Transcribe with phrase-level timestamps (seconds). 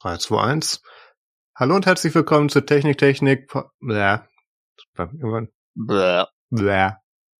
[0.00, 0.82] 3, 2, 1.
[1.56, 3.50] Hallo und herzlich willkommen zu Technik, Technik,
[3.80, 4.18] Bläh.
[4.96, 5.48] Irgendwann.
[5.74, 6.24] Bläh.
[6.50, 6.92] Bläh.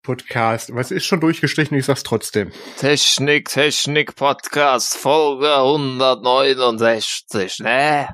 [0.03, 0.75] Podcast.
[0.75, 1.77] Was ist schon durchgestrichen?
[1.77, 2.51] Ich sag's trotzdem.
[2.77, 8.09] Technik, Technik Podcast, Folge 169, ne?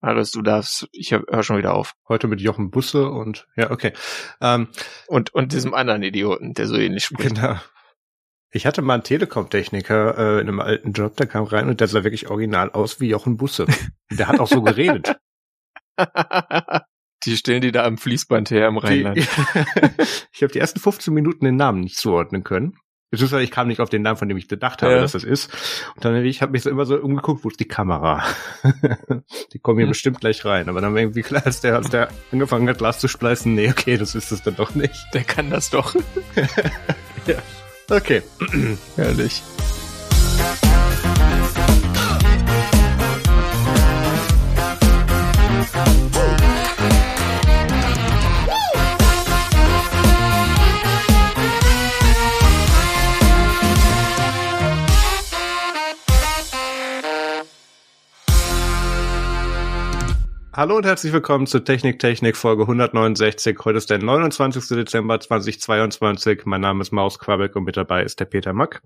[0.00, 1.92] Alles, du darfst, ich hör, hör schon wieder auf.
[2.08, 3.92] Heute mit Jochen Busse und, ja, okay.
[4.40, 4.66] Ähm,
[5.06, 7.36] Und, und diesem anderen Idioten, der so ähnlich spricht.
[7.36, 7.56] genau.
[8.52, 11.86] Ich hatte mal einen Telekom-Techniker äh, in einem alten Job, der kam rein und der
[11.88, 13.66] sah wirklich original aus wie Jochen Busse.
[14.10, 15.16] Der hat auch so geredet.
[17.24, 19.18] die stellen die da am Fließband her im Die, Rheinland.
[20.32, 22.76] ich habe die ersten 15 Minuten den Namen nicht zuordnen können.
[23.12, 25.00] Beziehungsweise ich kam nicht auf den Namen, von dem ich gedacht habe, Ja.
[25.00, 25.52] dass das ist.
[25.96, 28.22] Und dann ich habe mich so immer so umgeguckt, wo ist die Kamera?
[29.52, 29.90] die kommen hier Hm.
[29.90, 30.68] bestimmt gleich rein.
[30.68, 33.68] Aber dann war irgendwie klar, als der, als der angefangen hat, Glas zu spleißen, nee,
[33.68, 35.06] okay, das ist es dann doch nicht.
[35.12, 35.94] Der kann das doch.
[37.90, 38.22] Okay.
[38.96, 39.42] Herrlich.
[60.60, 63.56] Hallo und herzlich willkommen zu Technik Technik Folge 169.
[63.64, 64.68] Heute ist der 29.
[64.68, 66.44] Dezember 2022.
[66.44, 68.82] Mein Name ist Maus Quabeck und mit dabei ist der Peter Mack.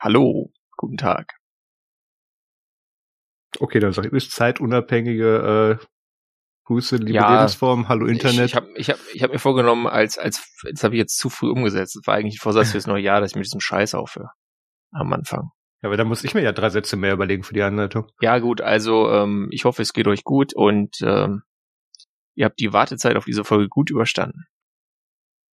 [0.00, 1.36] Hallo, guten Tag.
[3.58, 5.86] Okay, dann sag ich, ist zeitunabhängige äh,
[6.64, 8.46] Grüße, liebe Ja, Lebensform, hallo Internet.
[8.46, 11.18] Ich, ich habe ich hab, ich hab mir vorgenommen, als, als, das habe ich jetzt
[11.18, 11.96] zu früh umgesetzt.
[11.96, 14.30] Das war eigentlich ein Vorsatz fürs neue Jahr, dass ich mit diesem Scheiß aufhöre.
[14.90, 15.50] Am Anfang.
[15.82, 18.06] Ja, aber da muss ich mir ja drei Sätze mehr überlegen für die Anleitung.
[18.20, 21.42] Ja, gut, also ähm, ich hoffe, es geht euch gut und ähm,
[22.34, 24.44] ihr habt die Wartezeit auf diese Folge gut überstanden.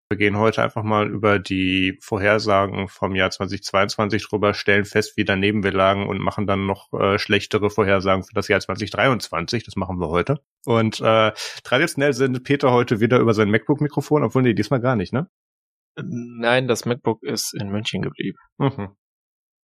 [0.10, 5.26] Wir gehen heute einfach mal über die Vorhersagen vom Jahr 2022 drüber, stellen fest, wie
[5.26, 9.66] daneben wir lagen und machen dann noch äh, schlechtere Vorhersagen für das Jahr 2023.
[9.66, 10.40] Das machen wir heute.
[10.66, 11.34] Und äh,
[11.64, 15.30] traditionell sendet Peter heute wieder über sein MacBook-Mikrofon, obwohl nee, diesmal gar nicht, ne?
[16.02, 18.38] Nein, das MacBook ist in München geblieben.
[18.60, 18.96] Mhm.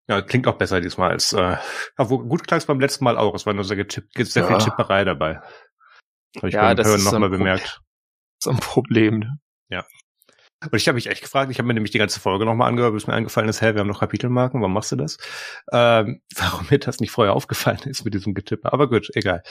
[0.08, 1.58] Ja, klingt auch besser diesmal als, äh,
[1.98, 3.36] obwohl gut klang es beim letzten Mal auch.
[3.36, 4.58] Es war nur sehr, getippt, sehr viel Ja.
[4.58, 5.42] Tipperei dabei.
[6.38, 7.82] Habe ich Ja, beim das Hören ist nochmal bemerkt.
[8.40, 9.20] So ein Problem.
[9.20, 9.40] Ne?
[10.72, 12.94] Und ich habe mich echt gefragt, ich habe mir nämlich die ganze Folge nochmal angehört,
[12.94, 15.18] bis mir eingefallen ist, hä, wir haben noch Kapitelmarken, warum machst du das?
[15.72, 18.72] Ähm, warum mir das nicht vorher aufgefallen ist mit diesem Getippe.
[18.72, 19.44] Aber gut, egal.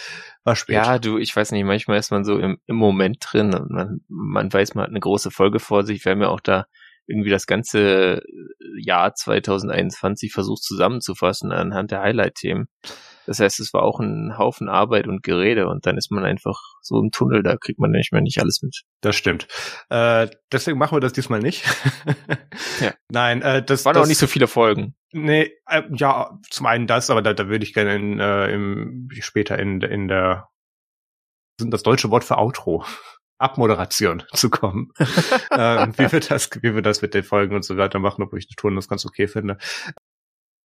[0.44, 0.76] War spät.
[0.76, 4.00] Ja, du, ich weiß nicht, manchmal ist man so im, im Moment drin und man,
[4.08, 6.04] man weiß, man hat eine große Folge vor sich.
[6.04, 6.66] Wir haben ja auch da
[7.06, 8.22] irgendwie das ganze
[8.78, 12.68] Jahr 2021 versucht zusammenzufassen anhand der Highlight-Themen.
[13.26, 16.58] Das heißt, es war auch ein Haufen Arbeit und Gerede und dann ist man einfach
[16.80, 18.82] so im Tunnel, da kriegt man nicht mehr nicht alles mit.
[19.00, 19.46] Das stimmt.
[19.90, 21.64] Äh, deswegen machen wir das diesmal nicht.
[22.80, 22.94] Ja.
[23.10, 24.94] Nein, äh, das waren das, auch nicht so viele Folgen.
[25.12, 29.08] Nee, äh, ja, zum einen das, aber da, da würde ich gerne in, äh, im,
[29.20, 30.48] später in, in der
[31.58, 32.84] sind das deutsche Wort für Outro.
[33.42, 34.92] Abmoderation zu kommen.
[35.50, 38.38] ähm, wie wir das, wie wir das mit den Folgen und so weiter machen, obwohl
[38.38, 39.58] ich die Touren das ganz okay finde.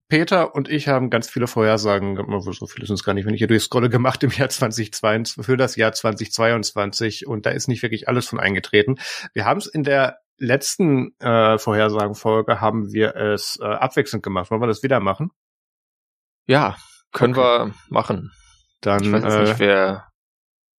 [0.09, 3.39] Peter und ich haben ganz viele Vorhersagen, so viele sind es gar nicht, wenn ich
[3.39, 8.07] hier durchscrolle, gemacht im Jahr 2022, für das Jahr 2022 und da ist nicht wirklich
[8.07, 8.95] alles von eingetreten.
[9.33, 14.49] Wir haben es in der letzten äh, Vorhersagenfolge haben wir es äh, abwechselnd gemacht.
[14.49, 15.31] Wollen wir das wieder machen?
[16.45, 16.77] Ja,
[17.11, 17.41] können Okay.
[17.41, 18.31] wir machen.
[18.81, 20.06] Dann Ich weiß jetzt äh, nicht, wer.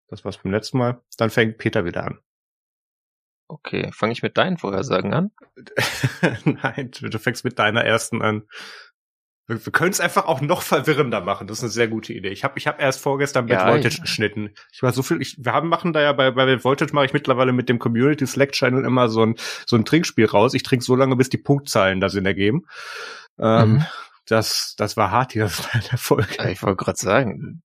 [0.09, 1.01] Das war's beim letzten Mal.
[1.17, 2.19] Dann fängt Peter wieder an.
[3.51, 5.31] Okay, fange ich mit deinen Vorhersagen an?
[6.45, 8.43] Nein, du fängst mit deiner ersten an.
[9.47, 11.47] Wir, wir können es einfach auch noch verwirrender machen.
[11.47, 12.29] Das ist eine sehr gute Idee.
[12.29, 14.03] Ich habe ich hab erst vorgestern Bad Ja, Voltage ja.
[14.03, 14.51] geschnitten.
[14.71, 17.07] Ich war so viel, ich, wir haben machen da ja bei, bei Bad Voltage mache
[17.07, 19.37] ich mittlerweile mit dem Community Slack Channel immer so ein,
[19.67, 20.53] so ein Trinkspiel raus.
[20.53, 22.67] Ich trinke so lange, bis die Punktzahlen da Sinn ergeben.
[23.39, 23.87] Ähm, Mhm.
[24.27, 26.35] das, das war hart hier in der Folge.
[26.37, 27.63] Ja, ich wollte gerade sagen,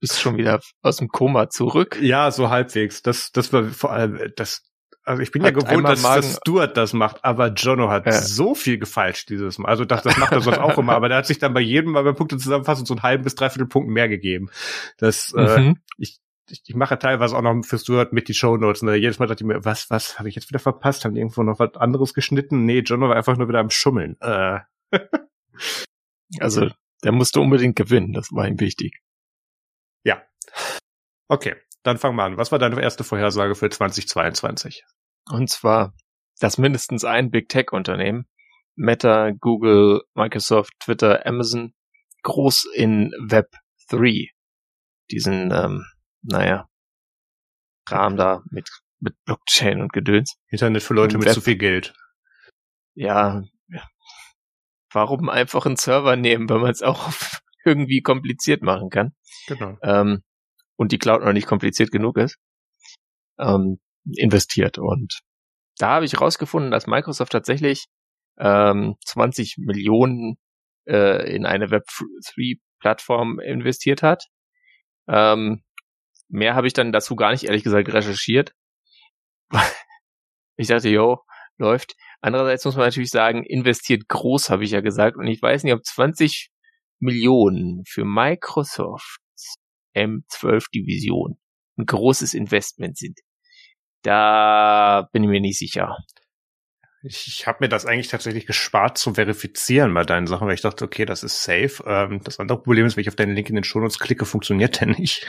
[0.00, 1.98] bist schon wieder aus dem Koma zurück.
[2.00, 3.02] Ja, so halbwegs.
[3.02, 4.62] Das, das war vor allem, das,
[5.04, 7.88] also ich bin ja Hat gewohnt, einmal dass, Magen- dass Stuart das macht, aber Jono
[7.90, 8.12] hat Ja.
[8.12, 9.68] so viel gefalscht dieses Mal.
[9.68, 11.92] Also das, das macht er sonst auch immer, aber der hat sich dann bei jedem
[11.92, 14.50] Mal beim Punkte zusammenfassen so einen halben bis dreiviertel Punkt mehr gegeben.
[14.98, 15.76] Das, äh, Mhm.
[15.96, 16.18] ich,
[16.50, 18.82] ich, ich mache teilweise auch noch für Stuart mit die Shownotes.
[18.82, 21.04] Und jedes Mal dachte ich mir, was, was, habe ich jetzt wieder verpasst?
[21.04, 22.64] Haben die irgendwo noch was anderes geschnitten?
[22.64, 24.16] Nee, Jono war einfach nur wieder am Schummeln.
[24.20, 24.60] Äh,
[26.40, 26.68] Also,
[27.02, 29.00] der musste unbedingt gewinnen, das war ihm wichtig.
[30.04, 30.22] Ja.
[31.28, 32.36] Okay, dann fang mal an.
[32.36, 34.84] Was war deine erste Vorhersage für 2022?
[35.30, 35.94] Und zwar,
[36.38, 38.26] dass mindestens ein Big Tech Unternehmen,
[38.76, 41.74] Meta, Google, Microsoft, Twitter, Amazon,
[42.22, 43.48] groß in Web
[43.90, 44.28] 3,
[45.10, 45.84] diesen, ähm,
[46.22, 46.68] naja,
[47.88, 48.68] Rahmen da mit,
[49.00, 50.36] mit Blockchain und Gedöns.
[50.48, 51.34] Internet für Leute mit Web.
[51.34, 51.94] zu viel Geld.
[52.94, 53.42] Ja,
[54.92, 57.10] warum einfach einen Server nehmen, wenn man es auch
[57.64, 59.12] irgendwie kompliziert machen kann.
[59.48, 59.76] Genau.
[59.82, 60.22] Ähm,
[60.76, 62.36] und die Cloud noch nicht kompliziert genug ist,
[63.38, 63.80] ähm,
[64.16, 64.78] investiert.
[64.78, 65.20] Und
[65.78, 67.86] da habe ich rausgefunden, dass Microsoft tatsächlich
[68.38, 70.36] ähm, 20 Millionen
[70.86, 74.26] äh, in eine Web3-Plattform investiert hat.
[75.08, 75.62] Ähm,
[76.28, 78.52] mehr habe ich dann dazu gar nicht, ehrlich gesagt, recherchiert.
[80.56, 81.18] ich dachte, yo,
[81.58, 81.94] läuft.
[82.20, 85.16] Andererseits muss man natürlich sagen, investiert groß, habe ich ja gesagt.
[85.16, 86.50] Und ich weiß nicht, ob 20
[87.00, 89.20] Millionen für Microsoft
[89.94, 91.38] M12 Division
[91.78, 93.20] ein großes Investment sind.
[94.02, 95.96] Da bin ich mir nicht sicher.
[97.02, 100.62] Ich, ich habe mir das eigentlich tatsächlich gespart zu verifizieren bei deinen Sachen, weil ich
[100.62, 101.82] dachte, okay, das ist safe.
[101.86, 104.80] Ähm, das andere Problem ist, wenn ich auf deinen Link in den Shownotes klicke, funktioniert
[104.80, 105.26] der nicht.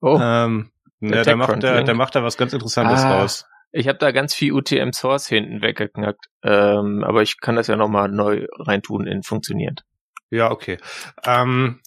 [0.00, 0.18] Oh.
[0.20, 3.46] Ähm, der, ja, der macht, der, der macht da was ganz Interessantes ah, raus.
[3.72, 7.76] Ich habe da ganz viel UTM Source hinten weggeknackt, ähm, aber ich kann das ja
[7.76, 9.82] nochmal neu reintun in funktioniert.
[10.30, 10.78] Ja, okay.
[11.24, 11.80] Ähm,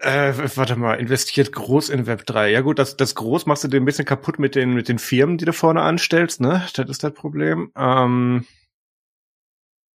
[0.00, 2.50] äh, warte mal, investiert groß in Web 3.
[2.50, 4.98] Ja gut, das, das groß machst du dir ein bisschen kaputt mit den, mit den
[4.98, 6.66] Firmen, die du vorne anstellst, ne?
[6.74, 7.70] Das ist das Problem.
[7.76, 8.46] Ähm,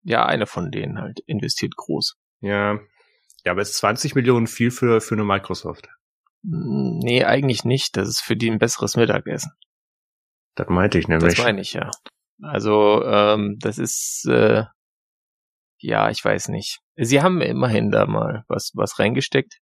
[0.03, 2.17] ja, eine von denen halt investiert groß.
[2.41, 2.79] Ja.
[3.45, 5.89] Ja, aber ist 20 Millionen viel für, für eine Microsoft?
[6.45, 7.97] Hm, nee, eigentlich nicht.
[7.97, 9.53] Das ist für die ein besseres Mittagessen.
[10.55, 11.35] Das meinte ich nämlich.
[11.35, 11.91] Das meine ich, ja.
[12.43, 14.65] Also, ähm, das ist, äh,
[15.79, 16.81] ja, ich weiß nicht.
[16.97, 19.61] Sie haben immerhin da mal was, was reingesteckt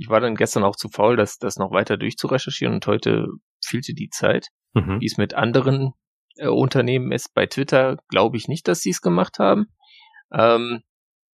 [0.00, 3.26] ich war dann gestern auch zu faul, das, das noch weiter durchzurecherchieren und heute
[3.62, 4.48] fehlte die Zeit.
[4.72, 4.98] Mhm.
[5.00, 5.92] Wie es mit anderen
[6.36, 7.34] äh, Unternehmen ist.
[7.34, 9.66] Bei Twitter glaube ich nicht, dass sie es gemacht haben,
[10.32, 10.80] ähm,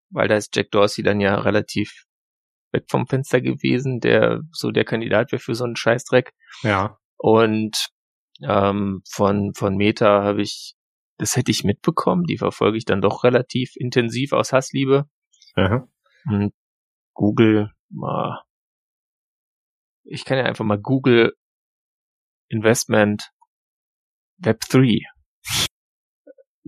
[0.09, 2.05] weil da ist Jack Dorsey dann ja relativ
[2.71, 6.33] weg vom Fenster gewesen, der so der Kandidat wäre für so einen Scheißdreck.
[6.63, 6.97] Ja.
[7.17, 7.89] Und
[8.41, 10.73] ähm, von, von Meta habe ich,
[11.19, 15.07] das hätte ich mitbekommen, die verfolge ich dann doch relativ intensiv aus Hassliebe.
[15.53, 15.87] Aha.
[16.27, 16.51] Und
[17.13, 18.41] Google, mal
[20.05, 21.35] ich kann ja einfach mal Google
[22.49, 23.31] Investment
[24.37, 24.99] Web 3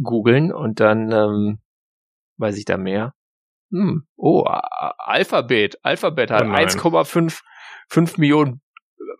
[0.01, 1.59] googeln und dann ähm,
[2.37, 3.13] weiß ich da mehr.
[3.71, 5.77] Hm, oh, Alphabet.
[5.83, 7.41] Alphabet hat oh 1,5
[7.89, 8.61] 5 Millionen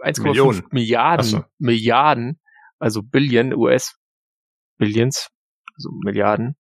[0.02, 1.44] 1,5 Milliarden so.
[1.58, 2.40] Milliarden,
[2.80, 3.98] also Billion US
[4.78, 5.30] Billions,
[5.76, 6.56] also Milliarden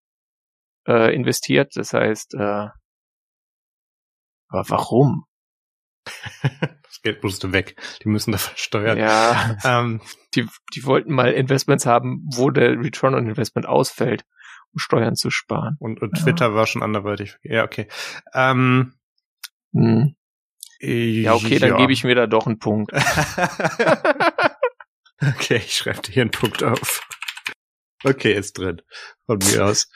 [0.87, 1.71] äh, investiert.
[1.75, 2.67] Das heißt, äh,
[4.49, 5.25] aber warum?
[6.83, 7.75] das Geld musste weg.
[8.03, 8.97] Die müssen da versteuern.
[8.97, 9.57] Ja.
[9.63, 10.01] Ähm,
[10.35, 14.25] die, die wollten mal Investments haben, wo der Return on Investment ausfällt,
[14.73, 15.77] um Steuern zu sparen.
[15.79, 16.53] Und, und Twitter ja.
[16.53, 17.37] war schon anderweitig.
[17.43, 17.87] Ja, okay.
[18.33, 18.93] Ähm,
[19.73, 20.15] hm.
[20.79, 21.77] Ja, okay, dann ja.
[21.77, 22.91] gebe ich mir da doch einen Punkt.
[25.21, 27.01] okay, ich schreibe dir hier einen Punkt auf.
[28.03, 28.81] Okay, ist drin.
[29.25, 29.89] Von mir aus.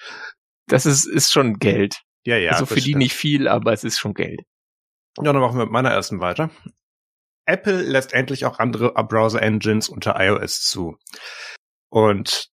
[0.68, 2.02] Das ist, ist schon Geld.
[2.25, 2.52] Ja, ja.
[2.52, 4.42] Also für die nicht viel, aber es ist schon Geld.
[5.18, 6.50] Ja, dann machen wir mit meiner ersten weiter.
[7.46, 10.98] Apple lässt endlich auch andere Browser-Engines unter iOS zu.
[11.90, 12.50] Und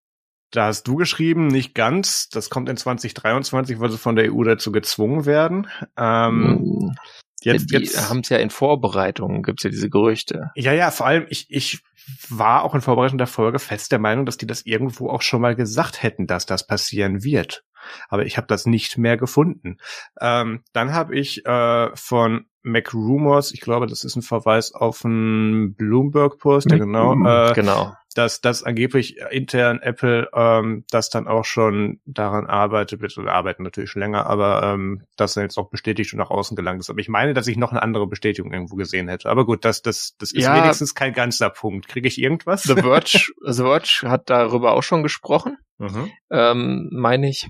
[0.51, 2.29] da hast du geschrieben, nicht ganz.
[2.31, 5.69] Das kommt in 2023, weil sie von der EU dazu gezwungen werden.
[5.97, 6.97] Ähm, hm.
[7.43, 10.51] Jetzt, ja, jetzt haben es ja in Vorbereitung, gibt's ja diese Gerüchte.
[10.55, 11.81] Ja, ja, vor allem, ich, ich
[12.29, 15.41] war auch in Vorbereitung der Folge fest der Meinung, dass die das irgendwo auch schon
[15.41, 17.65] mal gesagt hätten, dass das passieren wird.
[18.09, 19.79] Aber ich habe das nicht mehr gefunden.
[20.21, 25.05] Ähm, dann habe ich äh, von Mac Rumors, ich glaube, das ist ein Verweis auf
[25.05, 31.45] einen Bloomberg-Post, der genau, äh, genau, dass das angeblich intern Apple ähm, das dann auch
[31.45, 36.13] schon daran arbeitet, wir arbeiten natürlich schon länger, aber ähm, das dann jetzt auch bestätigt
[36.13, 36.91] und nach außen gelangt ist.
[36.91, 39.31] Aber ich meine, dass ich noch eine andere Bestätigung irgendwo gesehen hätte.
[39.31, 41.87] Aber gut, das, das, das ist ja, wenigstens kein ganzer Punkt.
[41.87, 42.65] Kriege ich irgendwas?
[42.65, 46.11] The Verge, The Verge hat darüber auch schon gesprochen, mhm.
[46.33, 47.49] ähm, meine ich.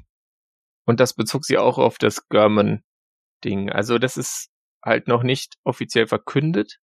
[0.84, 3.70] Und das bezog sie auch auf das German-Ding.
[3.70, 4.50] Also das ist
[4.84, 6.78] halt noch nicht offiziell verkündet.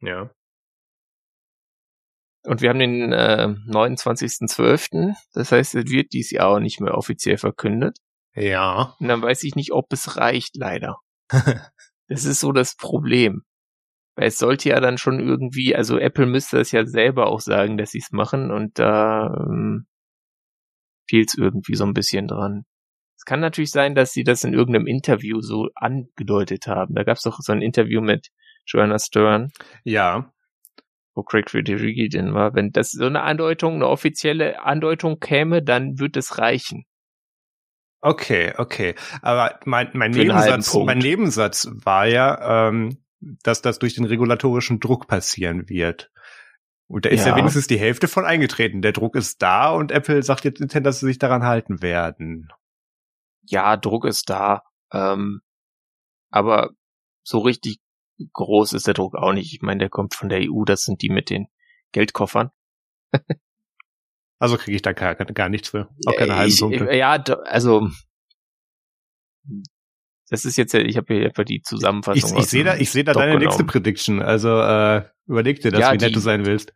[0.00, 0.30] Ja.
[2.44, 5.14] Und wir haben den äh, 29.12.
[5.32, 7.98] Das heißt, es wird dies Jahr auch nicht mehr offiziell verkündet.
[8.34, 8.94] Ja.
[9.00, 10.98] Und dann weiß ich nicht, ob es reicht, leider.
[12.08, 13.42] das ist so das Problem.
[14.16, 17.78] Weil es sollte ja dann schon irgendwie, also Apple müsste es ja selber auch sagen,
[17.78, 19.86] dass sie es machen und da ähm,
[21.08, 22.64] fehlt es irgendwie so ein bisschen dran.
[23.16, 26.94] Es kann natürlich sein, dass sie das in irgendeinem Interview so angedeutet haben.
[26.94, 28.28] Da gab es doch so ein Interview mit
[28.66, 29.50] Joanna Stern.
[29.82, 30.33] Ja.
[31.14, 32.54] Wo Craig Federighi denn war.
[32.54, 36.84] Wenn das so eine Andeutung, eine offizielle Andeutung käme, dann wird es reichen.
[38.00, 38.94] Okay, okay.
[39.22, 45.06] Aber mein, mein Nebensatz, mein Nebensatz war ja, ähm, dass das durch den regulatorischen Druck
[45.06, 46.10] passieren wird.
[46.86, 47.30] Und da ist ja.
[47.30, 48.82] ja wenigstens die Hälfte von eingetreten.
[48.82, 52.48] Der Druck ist da und Apple sagt jetzt Nintendo, dass sie sich daran halten werden
[53.46, 54.62] ja, Druck ist da.
[54.92, 55.40] Ähm,
[56.30, 56.70] Aber
[57.22, 57.78] so richtig
[58.32, 59.52] groß ist der Druck auch nicht.
[59.52, 61.48] Ich meine, der kommt von der EU, das sind die mit den
[61.92, 62.50] Geldkoffern.
[64.38, 65.88] also kriege ich da gar, gar nichts für.
[66.06, 66.94] Auch keine halben Punkte.
[66.94, 67.88] Ja, also
[70.30, 72.38] das ist jetzt, ich habe hier einfach die Zusammenfassung.
[72.38, 73.44] Ich, ich sehe da, ich sehe da deine genommen.
[73.44, 74.22] nächste Prediction.
[74.22, 76.72] Also äh, überleg dir das, ja, wie nett du sein willst.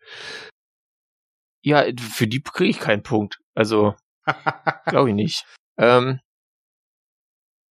[1.63, 3.41] Ja, für die kriege ich keinen Punkt.
[3.55, 3.95] Also
[4.87, 5.47] glaube ich nicht.
[5.79, 6.21] Ähm,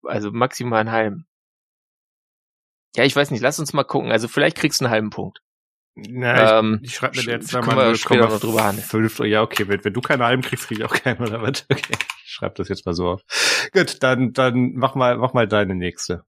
[0.04, 1.27] also maximal einen halben.
[2.96, 4.12] Ja, ich weiß nicht, lass uns mal gucken.
[4.12, 5.40] Also vielleicht kriegst du einen halben Punkt.
[5.96, 8.78] Na, ähm, ich, ich schreibe mir jetzt mal wir später noch drüber an.
[8.78, 11.66] Fünf, ja, okay, wenn, wenn du keine halben kriegst, krieg ich auch keinen, oder was?
[11.72, 13.22] Okay, ich schreibe das jetzt mal so auf.
[13.74, 16.24] Gut, dann, dann mach mal, mach mal deine nächste.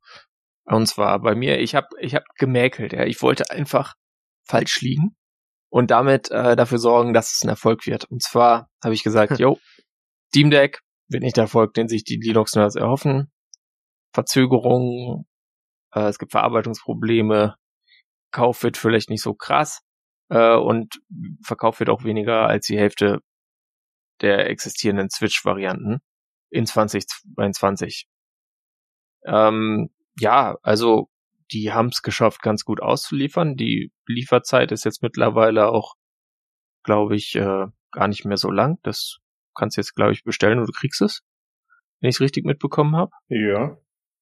[0.65, 3.03] Und zwar bei mir, ich habe ich hab gemäkelt, ja.
[3.03, 3.93] Ich wollte einfach
[4.47, 5.15] falsch liegen
[5.69, 8.05] und damit äh, dafür sorgen, dass es ein Erfolg wird.
[8.05, 9.59] Und zwar habe ich gesagt, yo,
[10.29, 13.31] Steam Deck wird nicht der Erfolg, den sich die Linux-Nerds erhoffen.
[14.13, 15.25] Verzögerungen,
[15.93, 17.55] äh, es gibt Verarbeitungsprobleme,
[18.31, 19.81] Kauf wird vielleicht nicht so krass
[20.29, 21.01] äh, und
[21.43, 23.21] Verkauf wird auch weniger als die Hälfte
[24.21, 25.99] der existierenden Switch-Varianten
[26.51, 28.07] in 2022.
[29.25, 31.09] Ähm, ja, also
[31.51, 33.55] die haben es geschafft, ganz gut auszuliefern.
[33.55, 35.95] Die Lieferzeit ist jetzt mittlerweile auch,
[36.83, 38.77] glaube ich, äh, gar nicht mehr so lang.
[38.83, 39.17] Das
[39.55, 41.21] kannst du jetzt, glaube ich, bestellen und du kriegst es,
[41.99, 43.11] wenn ich es richtig mitbekommen habe.
[43.29, 43.77] Ja.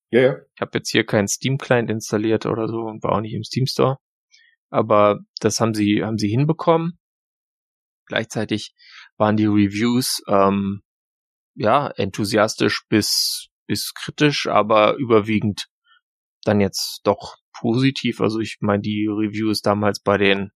[0.09, 0.35] Ja, ja.
[0.55, 3.65] Ich habe jetzt hier keinen Steam-Client installiert oder so und war auch nicht im Steam
[3.65, 3.97] Store.
[4.69, 6.97] Aber das haben sie, haben sie hinbekommen.
[8.05, 8.73] Gleichzeitig
[9.17, 10.81] waren die Reviews ähm,
[11.55, 15.67] ja enthusiastisch bis bis kritisch, aber überwiegend
[16.43, 18.21] dann jetzt doch positiv.
[18.21, 20.51] Also ich meine, die Reviews damals bei den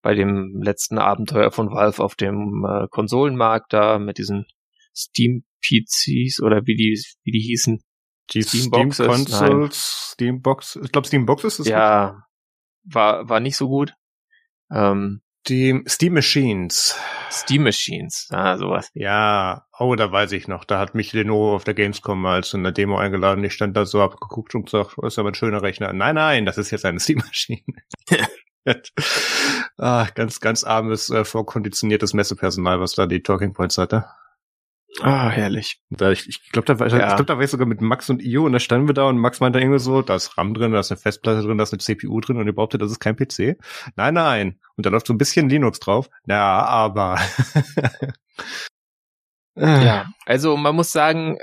[0.00, 4.46] bei dem letzten Abenteuer von Valve auf dem äh, Konsolenmarkt da mit diesen
[4.94, 7.82] Steam PCs oder wie die wie die hießen,
[8.30, 12.24] die Steam, Steam Consoles, Steam Box, ich glaube Steam Boxes ist Ja,
[12.84, 13.94] war war nicht so gut.
[14.70, 16.98] Ähm, die Steam Machines.
[17.30, 18.90] Steam Machines, ah, sowas.
[18.94, 20.64] Ja, oh, da weiß ich noch.
[20.64, 23.44] Da hat mich Lenovo auf der Gamescom mal zu einer Demo eingeladen.
[23.44, 25.92] Ich stand da so abgeguckt und gesagt, oh, ist aber ein schöner Rechner.
[25.92, 27.62] Nein, nein, das ist jetzt eine Steam Maschine.
[29.78, 34.06] ah, ganz, ganz armes, äh, vorkonditioniertes Messepersonal, was da die Talking Points hatte.
[35.00, 35.80] Ah, herrlich.
[35.90, 37.10] Da, ich ich glaube, da, war, ja.
[37.10, 39.08] ich glaub, da war ich sogar mit Max und Io und da standen wir da
[39.08, 41.64] und Max meinte irgendwie so, da ist RAM drin, da ist eine Festplatte drin, da
[41.64, 43.58] ist eine CPU drin und ihr behauptet, das ist kein PC.
[43.96, 44.60] Nein, nein.
[44.76, 46.08] Und da läuft so ein bisschen Linux drauf.
[46.26, 47.20] Ja, aber.
[49.56, 51.38] ja, also man muss sagen,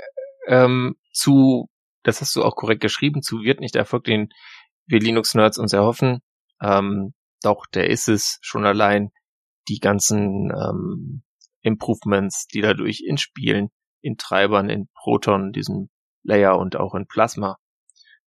[0.48, 1.70] ähm, zu,
[2.02, 4.28] das hast du auch korrekt geschrieben, zu wird nicht der Erfolg, den
[4.86, 6.20] wir Linux-Nerds uns erhoffen.
[6.60, 9.10] Ähm, doch, der ist es schon allein.
[9.68, 11.22] Die ganzen ähm,
[11.66, 13.70] Improvements, die dadurch in Spielen,
[14.00, 15.88] in Treibern, in Proton, diesem
[16.22, 17.56] Layer und auch in Plasma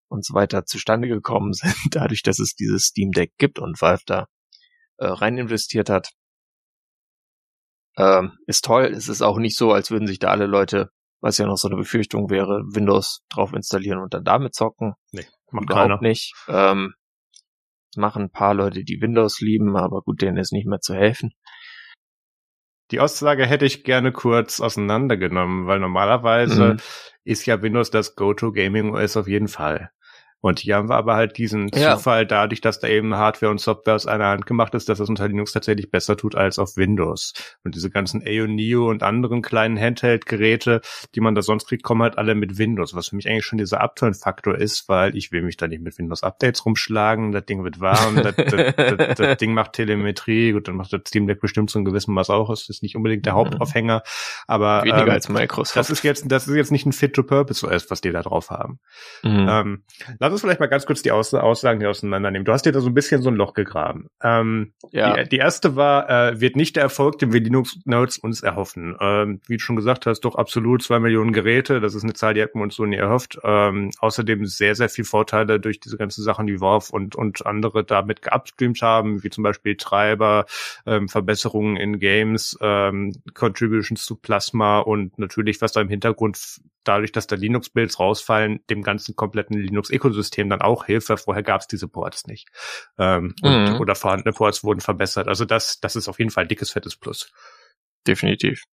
[0.08, 4.02] und so weiter zustande gekommen sind, dadurch, dass es dieses Steam Deck gibt und Valve
[4.04, 4.26] da
[4.98, 6.10] äh, rein investiert hat.
[7.96, 8.84] Ähm, ist toll.
[8.84, 11.68] Es ist auch nicht so, als würden sich da alle Leute, was ja noch so
[11.68, 14.94] eine Befürchtung wäre, Windows drauf installieren und dann damit zocken.
[15.12, 16.00] Nee, macht Überhaupt keiner.
[16.02, 16.34] nicht.
[16.46, 16.92] Ähm,
[17.96, 21.32] machen ein paar Leute, die Windows lieben, aber gut, denen ist nicht mehr zu helfen.
[22.90, 26.76] Die Aussage hätte ich gerne kurz auseinandergenommen, weil normalerweise mhm.
[27.24, 29.90] ist ja Windows das Go-To Gaming OS auf jeden Fall.
[30.40, 31.96] Und hier haben wir aber halt diesen ja.
[31.96, 35.08] Zufall dadurch, dass da eben Hardware und Software aus einer Hand gemacht ist, dass das
[35.08, 37.34] unter Linux tatsächlich besser tut als auf Windows.
[37.64, 40.80] Und diese ganzen AO Neo und anderen kleinen Handheld-Geräte,
[41.14, 43.58] die man da sonst kriegt, kommen halt alle mit Windows, was für mich eigentlich schon
[43.58, 47.80] dieser Upturn-Faktor ist, weil ich will mich da nicht mit Windows-Updates rumschlagen, das Ding wird
[47.80, 51.70] warm, das, das, das, das, Ding macht Telemetrie, gut, dann macht das Steam Deck bestimmt
[51.70, 53.38] so ein gewissen Maß auch, das ist nicht unbedingt der mhm.
[53.38, 54.02] Hauptaufhänger,
[54.46, 55.76] aber weniger ähm, als Microsoft.
[55.76, 58.80] Das ist jetzt, das ist jetzt nicht ein Fit-to-Purpose OS, was die da drauf haben.
[59.22, 59.46] Mhm.
[59.48, 59.82] Ähm,
[60.30, 62.44] lass uns vielleicht mal ganz kurz die Aus Aussagen hier auseinandernehmen.
[62.44, 64.06] Du hast dir da so ein bisschen so ein Loch gegraben.
[64.22, 65.22] Ähm, ja.
[65.24, 68.96] die, die erste war, äh, wird nicht der Erfolg, den wir Linux-Nerds uns erhoffen.
[69.00, 71.80] Ähm, wie du schon gesagt hast, doch absolut zwei Millionen Geräte.
[71.80, 73.38] Das ist eine Zahl, die hätten wir uns so nie erhofft.
[73.42, 77.84] Ähm, außerdem sehr, sehr viel Vorteile durch diese ganzen Sachen, die Valve und, und andere
[77.84, 80.46] damit geupstreamt haben, wie zum Beispiel Treiber,
[80.86, 86.38] ähm, Verbesserungen in Games, ähm, Contributions zu Plasma und natürlich, was da im Hintergrund
[86.84, 90.19] dadurch, dass da Linux-Builds rausfallen, dem ganzen kompletten Linux-Ökosystem
[90.50, 92.48] dann auch hilft, weil vorher gab es diese Ports nicht.
[92.98, 93.48] Ähm, mhm.
[93.48, 95.28] und, oder vorhandene Ports wurden verbessert.
[95.28, 97.32] Also das, das ist auf jeden Fall ein dickes, fettes Plus.
[98.06, 98.64] Definitiv.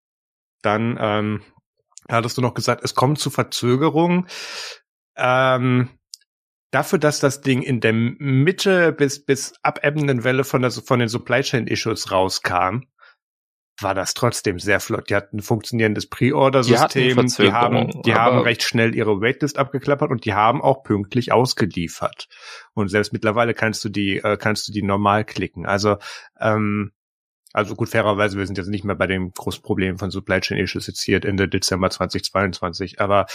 [0.62, 1.42] Dann ähm,
[2.08, 4.26] hattest du noch gesagt, es kommt zu Verzögerungen.
[5.16, 5.90] Ähm,
[6.70, 11.08] dafür, dass das Ding in der Mitte bis, bis abebbenden Welle von, der, von den
[11.08, 12.82] Supply Chain Issues rauskam,
[13.80, 15.10] war das trotzdem sehr flott.
[15.10, 20.10] Die hatten ein funktionierendes Pre-Order-System, die, die, haben, die haben recht schnell ihre Waitlist abgeklappert
[20.10, 22.28] und die haben auch pünktlich ausgeliefert.
[22.72, 25.66] Und selbst mittlerweile kannst du die, äh, kannst du die normal klicken.
[25.66, 25.98] Also,
[26.40, 26.92] ähm,
[27.52, 30.58] also gut, fairerweise, wir sind jetzt nicht mehr bei dem großen Problem von Supply Chain
[30.58, 33.26] Issues jetzt hier Ende Dezember 2022, aber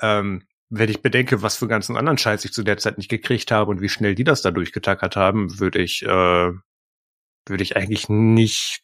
[0.00, 3.50] ähm, wenn ich bedenke, was für ganzen anderen Scheiß ich zu der Zeit nicht gekriegt
[3.50, 8.08] habe und wie schnell die das da durchgetackert haben, würde ich, äh, würde ich eigentlich
[8.08, 8.82] nicht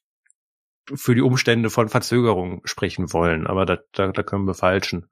[0.94, 5.06] für die Umstände von Verzögerung sprechen wollen, aber da, da, da können wir falschen.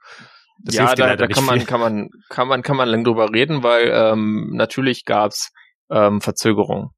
[0.61, 3.63] Das ja, da, da kann man, kann man, kann man, kann man lang drüber reden,
[3.63, 5.53] weil ähm, natürlich gab's
[5.91, 6.91] ähm, Verzögerung.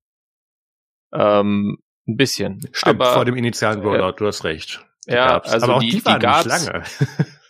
[1.13, 2.61] Ähm, ein bisschen.
[2.73, 4.85] Stimmt, aber, vor dem initialen Rollout, äh, du hast recht.
[5.07, 5.53] Ja, gab's.
[5.53, 6.83] also aber auch die, die, die nicht lange.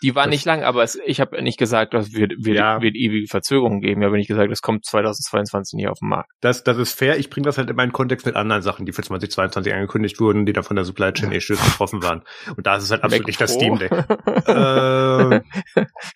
[0.02, 2.80] Die war nicht lang, aber es, ich habe nicht gesagt, dass wird, wird, ja.
[2.80, 4.00] wird ewige Verzögerungen geben.
[4.00, 6.30] Ich habe nicht gesagt, es kommt 2022 nicht auf den Markt.
[6.40, 7.18] Das, das ist fair.
[7.18, 10.46] Ich bringe das halt in meinen Kontext mit anderen Sachen, die für 2022 angekündigt wurden,
[10.46, 12.22] die da von der Supply Chain Issues betroffen waren.
[12.56, 13.92] Und da ist es halt absolut nicht das Steam Deck.
[14.46, 15.40] äh,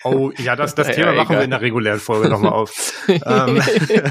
[0.05, 2.73] oh, ja, das, das Thema ja, machen wir in der regulären Folge nochmal auf.
[3.09, 3.61] ähm,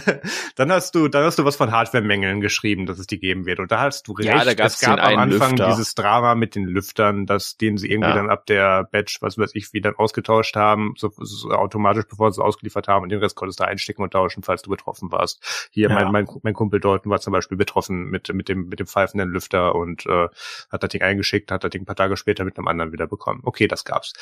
[0.55, 3.59] dann hast du, dann hast du was von Hardware-Mängeln geschrieben, dass es die geben wird.
[3.59, 4.29] Und da hast du recht.
[4.29, 5.67] Ja, da gab's es gab am Anfang Lüfter.
[5.69, 9.51] dieses Drama mit den Lüftern, dass den sie irgendwie dann ab der Batch, was weiß
[9.55, 13.19] ich, ich wieder ausgetauscht haben, so, so automatisch, bevor sie es ausgeliefert haben und den
[13.19, 15.69] Rest konntest du einstecken und tauschen, falls du betroffen warst.
[15.71, 15.95] Hier, ja.
[15.95, 19.29] mein, mein, mein Kumpel Dalton war zum Beispiel betroffen mit, mit dem, mit dem pfeifenden
[19.29, 20.27] Lüfter und äh,
[20.71, 23.07] hat das Ding eingeschickt, hat das Ding ein paar Tage später mit einem anderen wieder
[23.07, 23.41] bekommen.
[23.43, 24.13] Okay, das gab's.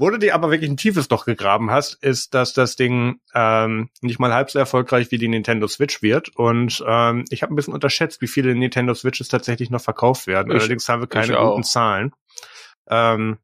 [0.00, 3.90] Wo du dir aber wirklich ein tiefes Loch gegraben hast, ist, dass das Ding ähm,
[4.00, 6.30] nicht mal halb so erfolgreich wie die Nintendo Switch wird.
[6.36, 10.52] Und ähm, ich habe ein bisschen unterschätzt, wie viele Nintendo Switches tatsächlich noch verkauft werden.
[10.52, 12.12] Ich, Allerdings haben wir keine guten Zahlen.
[12.88, 13.38] Ähm,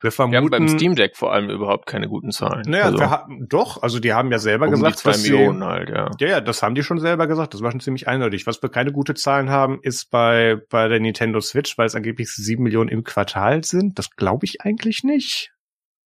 [0.00, 2.64] wir vermuten, wir haben beim Steam Deck vor allem überhaupt keine guten Zahlen.
[2.66, 5.60] Naja, also, wir haben, doch, also die haben ja selber um gesagt, die zwei Millionen
[5.60, 6.10] sie, halt, ja.
[6.18, 7.54] Ja, ja, das haben die schon selber gesagt.
[7.54, 8.46] Das war schon ziemlich eindeutig.
[8.46, 12.28] Was wir keine gute Zahlen haben, ist bei bei der Nintendo Switch, weil es angeblich
[12.28, 13.98] sieben Millionen im Quartal sind.
[13.98, 15.52] Das glaube ich eigentlich nicht.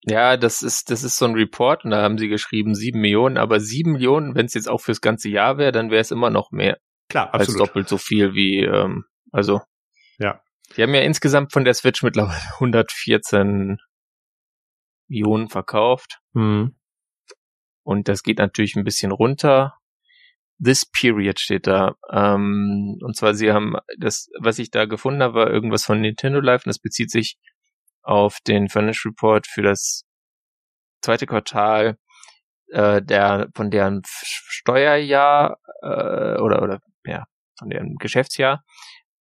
[0.05, 3.37] Ja, das ist das ist so ein Report und da haben sie geschrieben sieben Millionen,
[3.37, 6.29] aber sieben Millionen, wenn es jetzt auch fürs ganze Jahr wäre, dann wäre es immer
[6.29, 6.77] noch mehr.
[7.09, 7.61] Klar, absolut.
[7.61, 9.61] Als doppelt so viel wie ähm, also.
[10.17, 10.41] Ja.
[10.75, 13.77] Die haben ja insgesamt von der Switch mittlerweile 114
[15.07, 16.19] Millionen verkauft.
[16.33, 16.75] Mhm.
[17.83, 19.75] Und das geht natürlich ein bisschen runter.
[20.63, 21.95] This period steht da.
[22.11, 26.39] Ähm, und zwar, sie haben das, was ich da gefunden habe, war irgendwas von Nintendo
[26.39, 27.37] Live und das bezieht sich
[28.03, 30.03] auf den Financial Report für das
[31.01, 31.97] zweite Quartal
[32.71, 37.25] äh, der von deren Steuerjahr äh, oder oder ja
[37.57, 38.63] von deren Geschäftsjahr,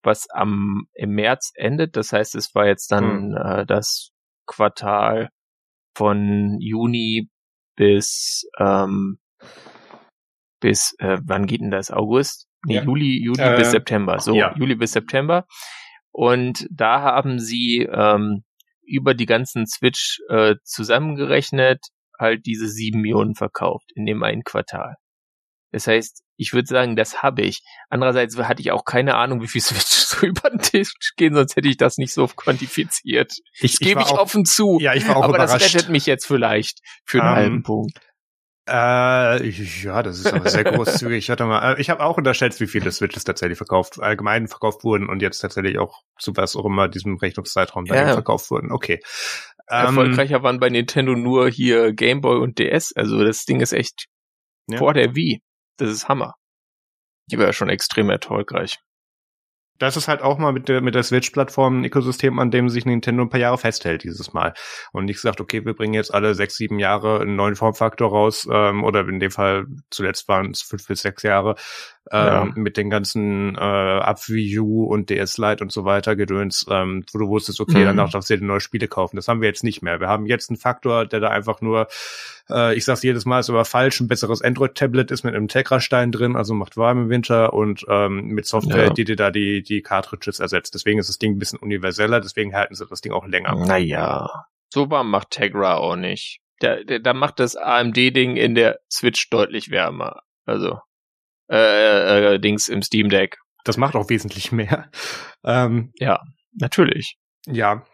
[0.03, 1.97] was am im März endet.
[1.97, 3.37] Das heißt, es war jetzt dann mhm.
[3.37, 4.11] äh, das
[4.47, 5.31] Quartal
[5.95, 7.29] von Juni
[7.77, 9.19] bis ähm,
[10.61, 11.91] bis äh, wann geht denn das?
[11.91, 12.49] August?
[12.67, 12.83] Nee, ja.
[12.83, 14.19] Juli, Juli äh, bis September.
[14.19, 14.55] So, ja.
[14.57, 15.47] Juli bis September.
[16.11, 18.45] Und da haben sie ähm,
[18.83, 21.87] über die ganzen Switch äh, zusammengerechnet
[22.19, 24.97] halt diese sieben Millionen verkauft in dem einen Quartal.
[25.71, 27.63] Das heißt, ich würde sagen, das habe ich.
[27.91, 31.57] Andererseits hatte ich auch keine Ahnung, wie viel Switch so über den Tisch gehen, sonst
[31.57, 33.33] hätte ich das nicht so quantifiziert.
[33.55, 34.79] Ich, ich gebe ich auch, offen zu.
[34.81, 35.65] Ja, ich war auch aber überrascht.
[35.65, 38.01] das rettet mich jetzt vielleicht für einen um, ähm, halben Punkt.
[38.69, 41.19] Äh, ja, das ist aber sehr großzügig.
[41.19, 44.85] Ich hatte mal, äh, ich habe auch unterschätzt, wie viele Switches tatsächlich verkauft, allgemein verkauft
[44.85, 48.13] wurden und jetzt tatsächlich auch zu was auch immer diesem Rechnungszeitraum ja.
[48.13, 48.71] verkauft wurden.
[48.71, 49.01] Okay.
[49.71, 52.93] Ähm, Erfolgreicher waren bei Nintendo nur hier Game Boy und DS.
[52.95, 54.07] Also das Ding ist echt
[54.67, 54.77] ja.
[54.77, 55.41] vor der Wii.
[55.79, 56.35] Das ist Hammer.
[57.31, 58.79] Die war ja schon extrem erfolgreich
[59.79, 62.85] das ist halt auch mal mit der, mit der Switch-Plattform ein Ökosystem, an dem sich
[62.85, 64.55] Nintendo ein paar Jahre festhält dieses Mal.
[64.93, 68.49] Und nicht gesagt, okay, wir bringen jetzt alle sechs, sieben Jahre einen neuen Formfaktor raus,
[68.51, 71.55] ähm, oder in dem Fall zuletzt waren es fünf bis sechs Jahre,
[72.11, 72.53] ähm, ja.
[72.55, 77.05] mit den ganzen äh, Up Wii U und DS Lite und so weiter Gedöns, ähm,
[77.13, 77.85] wo du wusstest, okay, mhm.
[77.87, 79.17] danach darfst du dir neue Spiele kaufen.
[79.17, 80.01] Das haben wir jetzt nicht mehr.
[80.01, 81.89] Wir haben jetzt einen Faktor, der da einfach nur,
[82.51, 86.13] äh, ich sag's jedes Mal, ist aber falsch, ein besseres Android-Tablet ist mit einem Tegra-Stein
[86.13, 88.93] drin, also macht warm im Winter und ähm, mit Software, ja.
[88.93, 90.75] die dir da die, die Cartridges ersetzt.
[90.75, 93.55] Deswegen ist das Ding ein bisschen universeller, deswegen halten sie das Ding auch länger.
[93.67, 96.41] Naja, so warm macht Tegra auch nicht.
[96.61, 100.23] Da, da macht das AMD-Ding in der Switch deutlich wärmer.
[100.45, 100.81] Also
[101.51, 103.39] äh, äh, Dings im Steam Deck.
[103.65, 104.91] Das macht auch wesentlich mehr.
[105.45, 106.21] Ähm, ja,
[106.53, 107.19] natürlich.
[107.47, 107.85] Ja.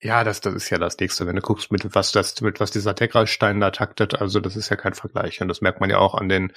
[0.00, 2.70] Ja, das, das ist ja das nächste, wenn du guckst, mit was das, mit was
[2.70, 5.40] dieser Tegra-Stein da taktet, also das ist ja kein Vergleich.
[5.40, 6.52] Und das merkt man ja auch an den,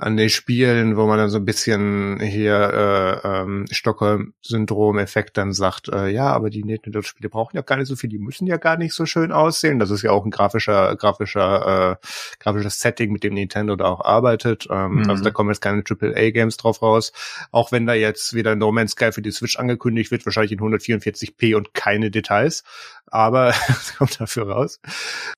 [0.00, 5.88] an den Spielen, wo man dann so ein bisschen hier äh, ähm, Stockholm-Syndrom-Effekt dann sagt,
[5.88, 8.78] äh, ja, aber die Nintendo-Spiele brauchen ja gar nicht so viel, die müssen ja gar
[8.78, 9.78] nicht so schön aussehen.
[9.78, 12.06] Das ist ja auch ein grafischer, grafischer, äh,
[12.38, 14.66] grafisches Setting, mit dem Nintendo da auch arbeitet.
[14.70, 15.10] Ähm, mhm.
[15.10, 17.12] Also da kommen jetzt keine AAA-Games drauf raus.
[17.52, 20.60] Auch wenn da jetzt wieder No Man's Sky für die Switch angekündigt wird, wahrscheinlich in
[20.60, 22.64] 144p und keine Details.
[23.06, 24.80] Aber es kommt dafür raus.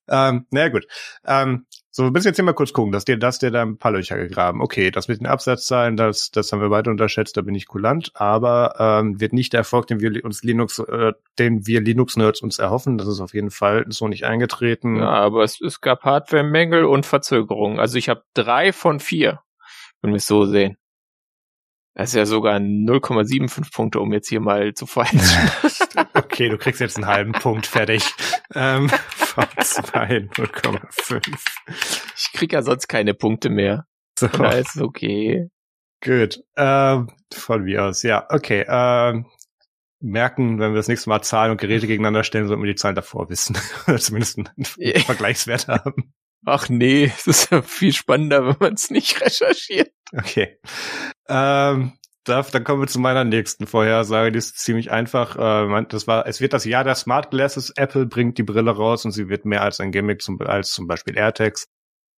[0.07, 0.87] Ähm, naja gut.
[1.25, 3.77] Ähm, so, wir müssen jetzt hier mal kurz gucken, dass dir das dir da ein
[3.77, 4.61] paar Löcher gegraben.
[4.61, 8.09] Okay, das mit den Absatzzahlen, das, das haben wir weiter unterschätzt, da bin ich kulant,
[8.15, 12.57] aber ähm, wird nicht der Erfolg, den wir uns Linux, äh, den wir Linux-Nerds uns
[12.57, 12.97] erhoffen.
[12.97, 14.95] Das ist auf jeden Fall so nicht eingetreten.
[14.95, 17.79] Ja, aber es, es gab Hardware-Mängel und Verzögerungen.
[17.79, 19.41] Also ich habe drei von vier,
[20.01, 20.77] wenn wir es so sehen.
[21.93, 25.51] Das ist ja sogar 0,75 Punkte, um jetzt hier mal zu verheizen.
[26.15, 28.03] okay, du kriegst jetzt einen halben Punkt fertig.
[28.55, 28.89] Ähm,
[29.35, 31.37] 2, 0,5.
[32.15, 33.85] Ich krieg ja sonst keine Punkte mehr.
[34.17, 34.27] So.
[34.27, 35.49] Da ist okay.
[36.01, 36.39] Gut.
[36.55, 38.25] Ähm, von mir aus, ja.
[38.29, 38.65] Okay.
[38.67, 39.25] Ähm,
[39.99, 42.95] merken, wenn wir das nächste Mal Zahlen und Geräte gegeneinander stellen, sollten wir die Zahlen
[42.95, 43.57] davor wissen.
[43.87, 46.13] Oder zumindest einen Vergleichswert haben.
[46.45, 49.91] Ach nee, es ist ja viel spannender, wenn man es nicht recherchiert.
[50.11, 50.59] Okay.
[51.27, 54.31] Ähm, darf, dann kommen wir zu meiner nächsten Vorhersage.
[54.31, 55.35] Die ist ziemlich einfach.
[55.35, 57.71] Äh, das war, es wird das Jahr der Smart Glasses.
[57.75, 60.87] Apple bringt die Brille raus und sie wird mehr als ein Gimmick zum, als zum
[60.87, 61.67] Beispiel AirTags.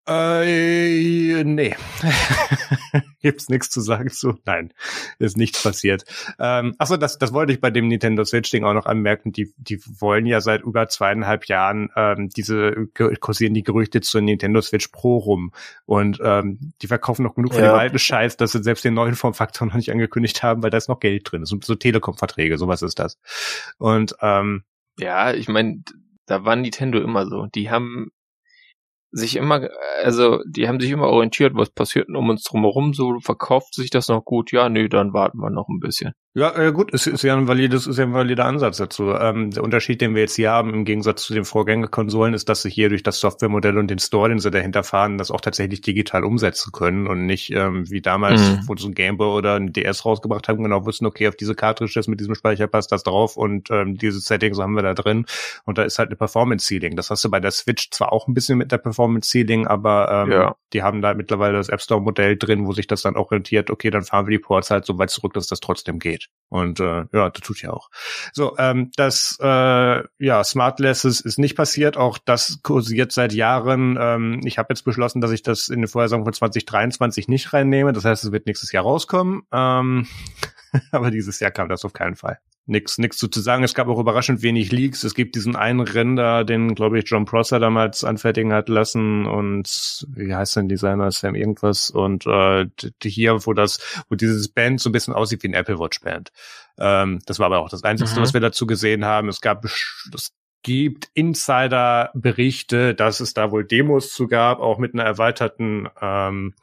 [0.07, 1.75] Äh, nee.
[3.21, 4.37] Gibt's nichts zu sagen zu?
[4.45, 4.71] Nein,
[5.17, 6.03] ist nichts passiert.
[6.37, 9.31] Ähm, achso, das, das wollte ich bei dem Nintendo Switch-Ding auch noch anmerken.
[9.31, 12.87] Die, die wollen ja seit über zweieinhalb Jahren ähm, diese
[13.19, 15.51] kursieren die Gerüchte zur Nintendo Switch Pro rum.
[15.85, 17.59] Und ähm, die verkaufen noch genug ja.
[17.59, 20.69] von dem alten Scheiß, dass sie selbst den neuen Formfaktor noch nicht angekündigt haben, weil
[20.69, 21.45] da ist noch Geld drin.
[21.45, 23.17] So, so Telekom-Verträge, sowas ist das.
[23.79, 24.63] Und ähm,
[24.99, 25.81] ja, ich meine,
[26.27, 27.47] da war Nintendo immer so.
[27.47, 28.11] Die haben
[29.11, 29.69] sich immer,
[30.03, 33.89] also die haben sich immer orientiert, was passiert denn um uns drumherum, so verkauft sich
[33.89, 36.13] das noch gut, ja, nee, dann warten wir noch ein bisschen.
[36.37, 39.11] Ja, äh, gut, es ist ja ein valides, ist ja ein valider Ansatz dazu.
[39.11, 42.61] Ähm, der Unterschied, den wir jetzt hier haben, im Gegensatz zu den Vorgängerkonsolen, ist, dass
[42.61, 45.79] sie hier durch das Softwaremodell und den Store, den sie dahinter fahren, das auch tatsächlich
[45.79, 48.59] digital umsetzen können und nicht ähm, wie damals, mhm.
[48.67, 52.01] wo sie ein Gameboy oder ein DS rausgebracht haben, genau wussten, okay, auf diese Cartridge
[52.07, 55.25] mit diesem Speicher passt das drauf und ähm, dieses Settings haben wir da drin
[55.63, 56.97] und da ist halt eine Performance-Ceiling.
[56.97, 60.31] Das hast du bei der Switch zwar auch ein bisschen mit der Performance-Ceiling, aber ähm,
[60.33, 60.55] ja.
[60.73, 64.03] die haben da mittlerweile das App Store-Modell drin, wo sich das dann orientiert, okay, dann
[64.03, 66.24] fahren wir die Ports halt so weit zurück, dass das trotzdem geht.
[66.49, 67.89] Und äh, ja, das tut ja auch.
[68.31, 71.97] So, ähm, das äh, ja, Smartlesses ist nicht passiert.
[71.97, 73.97] Auch das kursiert seit Jahren.
[73.99, 77.93] Ähm, ich habe jetzt beschlossen, dass ich das in den Vorhersagen von 2023 nicht reinnehme.
[77.93, 79.41] Das heißt, es wird nächstes Jahr rauskommen.
[79.51, 80.07] Ähm,
[80.91, 83.63] aber dieses Jahr kam das auf keinen Fall nix, nix zu, zu sagen.
[83.63, 85.03] Es gab auch überraschend wenig Leaks.
[85.03, 90.05] Es gibt diesen einen Render, den, glaube ich, John Prosser damals anfertigen hat lassen und
[90.09, 92.67] wie heißt denn Designer Sam irgendwas und äh,
[93.03, 96.31] hier, wo das, wo dieses Band so ein bisschen aussieht wie ein Apple Watch Band.
[96.77, 98.21] Ähm, das war aber auch das Einzige, mhm.
[98.21, 99.29] was wir dazu gesehen haben.
[99.29, 100.33] Es gab es
[100.63, 106.55] gibt Insider-Berichte, dass es da wohl Demos zu gab, auch mit einer erweiterten ähm,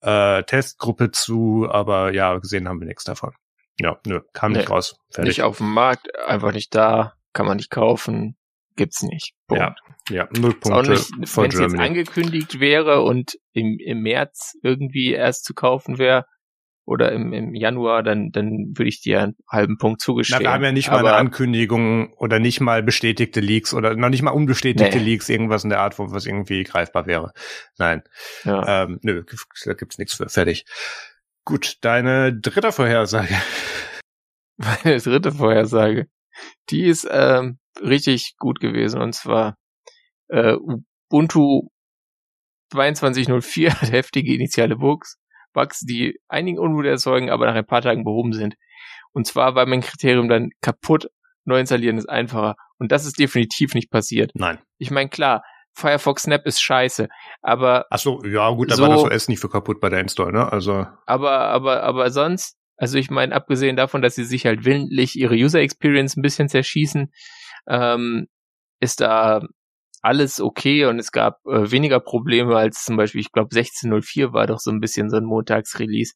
[0.00, 3.32] äh, Testgruppe zu, aber ja, gesehen haben wir nichts davon.
[3.80, 4.96] Ja, nö, kam nee, nicht raus.
[5.12, 5.28] Fertig.
[5.28, 8.36] Nicht auf dem Markt, einfach nicht da, kann man nicht kaufen,
[8.76, 9.34] gibt's nicht.
[9.46, 9.60] Punkt.
[9.60, 9.74] Ja,
[10.10, 10.90] ja, null Punkte.
[10.90, 16.24] Wenn es jetzt angekündigt wäre und im, im März irgendwie erst zu kaufen wäre,
[16.88, 20.38] oder im, im Januar, dann, dann würde ich dir einen halben Punkt zugestehen.
[20.40, 24.08] Na, wir haben ja nicht mal eine Ankündigung oder nicht mal bestätigte Leaks oder noch
[24.08, 25.04] nicht mal unbestätigte nee.
[25.04, 27.32] Leaks, irgendwas in der Art, wo was irgendwie greifbar wäre.
[27.76, 28.02] Nein.
[28.44, 28.84] Ja.
[28.84, 29.22] Ähm, nö,
[29.66, 30.30] da gibt's nichts für.
[30.30, 30.64] Fertig.
[31.44, 33.36] Gut, deine dritte Vorhersage.
[34.56, 36.06] Meine dritte Vorhersage.
[36.70, 39.00] Die ist ähm, richtig gut gewesen.
[39.00, 39.56] Und zwar
[40.28, 41.68] äh, Ubuntu
[42.72, 45.16] 22.04 hat heftige initiale Bugs,
[45.58, 48.54] Bugs, die einigen Unmut erzeugen, aber nach ein paar Tagen behoben sind.
[49.12, 51.08] Und zwar war mein Kriterium dann kaputt,
[51.44, 52.54] neu installieren ist einfacher.
[52.78, 54.30] Und das ist definitiv nicht passiert.
[54.34, 54.60] Nein.
[54.78, 55.42] Ich meine, klar,
[55.74, 57.08] Firefox Snap ist scheiße,
[57.42, 60.00] aber Ach so, ja gut, da so, war das OS nicht für kaputt bei der
[60.00, 60.50] Install, ne?
[60.52, 65.16] Also aber aber aber sonst, also ich meine, abgesehen davon, dass sie sich halt willentlich
[65.16, 67.12] ihre User Experience ein bisschen zerschießen,
[67.68, 68.26] ähm,
[68.80, 69.42] ist da
[70.02, 74.46] alles okay und es gab äh, weniger Probleme als zum Beispiel, ich glaube 16.04 war
[74.46, 76.14] doch so ein bisschen so ein Montagsrelease,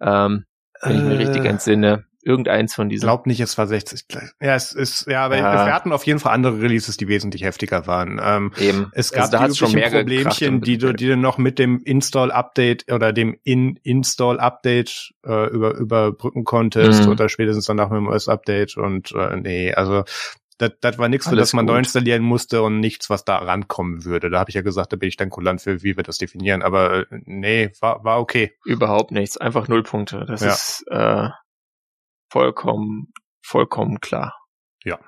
[0.00, 0.44] ähm,
[0.82, 1.48] wenn äh, ich mich richtig äh.
[1.48, 2.04] entsinne.
[2.26, 3.04] Irgendeins von diesen.
[3.04, 4.06] Glaub nicht, es war 60.
[4.40, 5.66] Ja, es ist, ja, aber ja.
[5.66, 8.18] wir hatten auf jeden Fall andere Releases, die wesentlich heftiger waren.
[8.22, 8.90] Ähm, Eben.
[8.94, 12.90] Es gab also, da schon mehr Problemchen, die du, die du noch mit dem Install-Update
[12.90, 17.10] oder dem In-Install-Update äh, über, überbrücken konntest mhm.
[17.10, 20.04] oder spätestens dann nach dem OS-Update und äh, nee, also
[20.58, 24.04] Das, das war nichts, für das man neu installieren musste und nichts, was da rankommen
[24.04, 24.30] würde.
[24.30, 26.62] Da habe ich ja gesagt, da bin ich dann kulant für, wie wir das definieren.
[26.62, 28.56] Aber äh, nee, war, war okay.
[28.64, 30.24] Überhaupt nichts, einfach null Punkte.
[30.26, 30.52] Das ja.
[30.52, 31.28] ist äh,
[32.30, 33.12] vollkommen,
[33.42, 34.38] vollkommen klar.
[34.84, 35.00] Ja.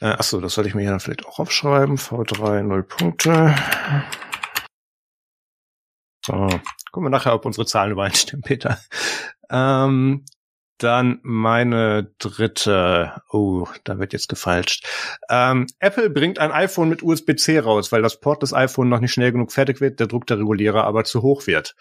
[0.00, 1.96] Äh, achso, das sollte ich mir hier dann vielleicht auch aufschreiben.
[1.96, 3.56] V3, null Punkte.
[6.24, 6.32] So,
[6.92, 8.78] gucken wir nachher, ob unsere Zahlen übereinstimmen, Peter.
[9.50, 10.24] Ähm,
[10.78, 13.22] dann meine dritte.
[13.30, 14.86] Oh, da wird jetzt gefalscht.
[15.30, 19.12] Ähm, Apple bringt ein iPhone mit USB-C raus, weil das Port des iPhone noch nicht
[19.12, 21.74] schnell genug fertig wird, der Druck der Regulierer aber zu hoch wird.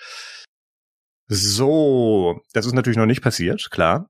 [1.28, 4.10] So, das ist natürlich noch nicht passiert, klar.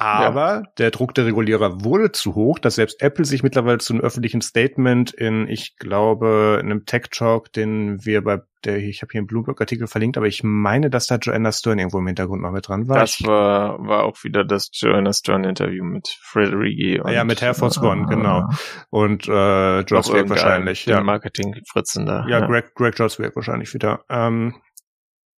[0.00, 0.62] Aber ja.
[0.78, 4.40] der Druck der Regulierer wurde zu hoch, dass selbst Apple sich mittlerweile zu einem öffentlichen
[4.42, 9.18] Statement in, ich glaube, in einem Tech Talk, den wir bei der, ich habe hier
[9.18, 12.68] einen Bloomberg-Artikel verlinkt, aber ich meine, dass da Joanna Stern irgendwo im Hintergrund noch mit
[12.68, 13.00] dran war.
[13.00, 17.00] Das war, war auch wieder das Joanna Stern-Interview mit Frederiki.
[17.00, 18.48] Und, ja, mit Air Force One, uh, genau.
[18.90, 20.86] Und äh, Joswiak wahrscheinlich.
[20.86, 22.24] Ja, Marketing-Fritzen da.
[22.28, 24.04] Ja, ja, Greg, Greg Joswiak wahrscheinlich wieder.
[24.08, 24.54] Ähm,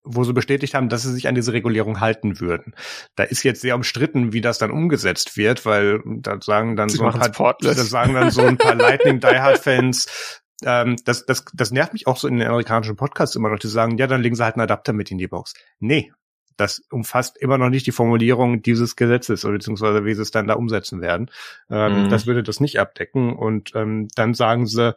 [0.02, 2.74] wo sie bestätigt haben, dass sie sich an diese Regulierung halten würden.
[3.16, 6.98] Da ist jetzt sehr umstritten, wie das dann umgesetzt wird, weil da sagen dann sie
[6.98, 11.44] so ein paar, da sagen dann so ein paar Lightning Diehard Fans, ähm, das, das,
[11.52, 14.22] das nervt mich auch so in den amerikanischen Podcasts immer noch, die sagen, ja, dann
[14.22, 15.54] legen sie halt einen Adapter mit in die Box.
[15.78, 16.12] Nee,
[16.56, 20.46] das umfasst immer noch nicht die Formulierung dieses Gesetzes oder beziehungsweise wie sie es dann
[20.46, 21.30] da umsetzen werden.
[21.70, 22.08] Ähm, mhm.
[22.10, 23.34] Das würde das nicht abdecken.
[23.34, 24.94] Und ähm, dann sagen sie,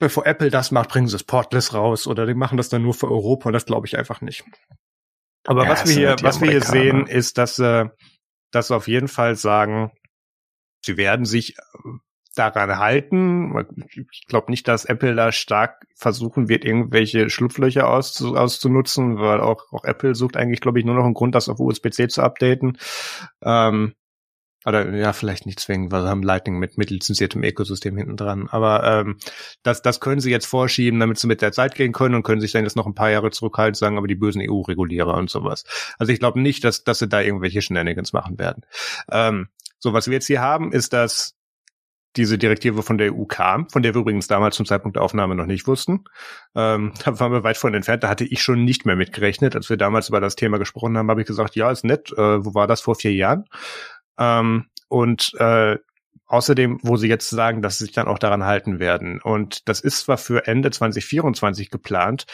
[0.00, 2.94] bevor Apple das macht, bringen sie es portless raus oder die machen das dann nur
[2.94, 4.44] für Europa und das glaube ich einfach nicht.
[5.46, 7.86] Aber ja, was wir hier, was wir hier sehen, ist, dass, äh,
[8.50, 9.92] dass sie auf jeden Fall sagen,
[10.84, 11.62] sie werden sich äh,
[12.34, 13.54] daran halten.
[14.10, 19.72] Ich glaube nicht, dass Apple da stark versuchen wird, irgendwelche Schlupflöcher auszu auszunutzen, weil auch,
[19.72, 22.78] auch Apple sucht eigentlich, glaube ich, nur noch einen Grund, das auf USB-C zu updaten.
[23.42, 23.94] Ähm,
[24.66, 28.48] oder ja, vielleicht nicht zwingend, weil sie haben Lightning mit mitlizenziertem Ökosystem hinten dran.
[28.50, 29.16] Aber ähm,
[29.62, 32.40] das, das können sie jetzt vorschieben, damit sie mit der Zeit gehen können und können
[32.40, 35.64] sich dann jetzt noch ein paar Jahre zurückhalten, sagen, aber die bösen EU-Regulierer und sowas.
[35.98, 38.64] Also ich glaube nicht, dass, dass sie da irgendwelche Shenanigans machen werden.
[39.10, 41.36] Ähm, so, was wir jetzt hier haben, ist, dass
[42.16, 45.36] diese Direktive von der EU kam, von der wir übrigens damals zum Zeitpunkt der Aufnahme
[45.36, 46.04] noch nicht wussten.
[46.54, 49.54] Ähm, da waren wir weit von entfernt, da hatte ich schon nicht mehr mitgerechnet.
[49.56, 52.12] Als wir damals über das Thema gesprochen haben, habe ich gesagt, ja, ist nett.
[52.12, 53.44] Äh, wo war das vor vier Jahren?
[54.20, 55.78] Ähm, und äh,
[56.30, 59.20] Außerdem, wo sie jetzt sagen, dass sie sich dann auch daran halten werden.
[59.20, 62.24] Und das ist zwar für Ende 2024 geplant,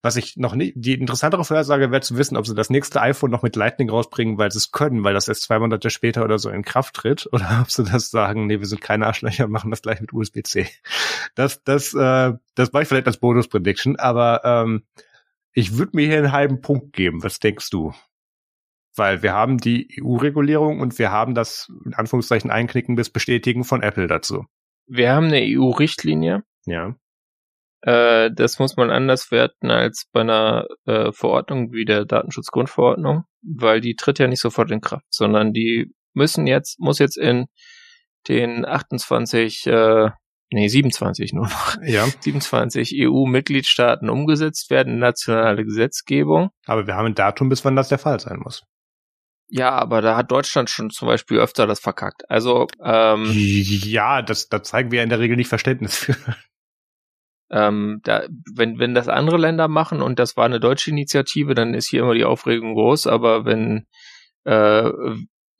[0.00, 3.32] was ich noch nicht, die interessantere Vorhersage wäre zu wissen, ob sie das nächste iPhone
[3.32, 6.38] noch mit Lightning rausbringen, weil sie es können, weil das erst zwei Monate später oder
[6.38, 9.72] so in Kraft tritt, oder ob sie das sagen, nee, wir sind keine Arschlöcher, machen
[9.72, 10.68] das gleich mit USB-C.
[11.34, 14.84] Das, das, äh, das war ich vielleicht als Bonus-Prediction, aber ähm,
[15.52, 17.24] ich würde mir hier einen halben Punkt geben.
[17.24, 17.92] Was denkst du?
[18.94, 23.82] Weil wir haben die EU-Regulierung und wir haben das in Anführungszeichen Einknicken bis Bestätigen von
[23.82, 24.44] Apple dazu.
[24.86, 26.42] Wir haben eine EU-Richtlinie.
[26.66, 26.94] Ja.
[27.82, 33.80] Äh, das muss man anders werten als bei einer äh, Verordnung wie der Datenschutzgrundverordnung, weil
[33.80, 37.46] die tritt ja nicht sofort in Kraft, sondern die müssen jetzt, muss jetzt in
[38.28, 40.10] den 28, äh,
[40.52, 42.06] nee, 27 nur noch, ja.
[42.20, 46.50] 27 EU-Mitgliedstaaten umgesetzt werden, nationale Gesetzgebung.
[46.66, 48.62] Aber wir haben ein Datum, bis wann das der Fall sein muss.
[49.54, 52.22] Ja, aber da hat Deutschland schon zum Beispiel öfter das verkackt.
[52.30, 56.16] Also ähm, ja, das, da zeigen wir in der Regel nicht Verständnis für.
[57.50, 58.22] Ähm, da,
[58.54, 62.00] wenn, wenn das andere Länder machen und das war eine deutsche Initiative, dann ist hier
[62.00, 63.84] immer die Aufregung groß, aber wenn
[64.44, 64.90] äh,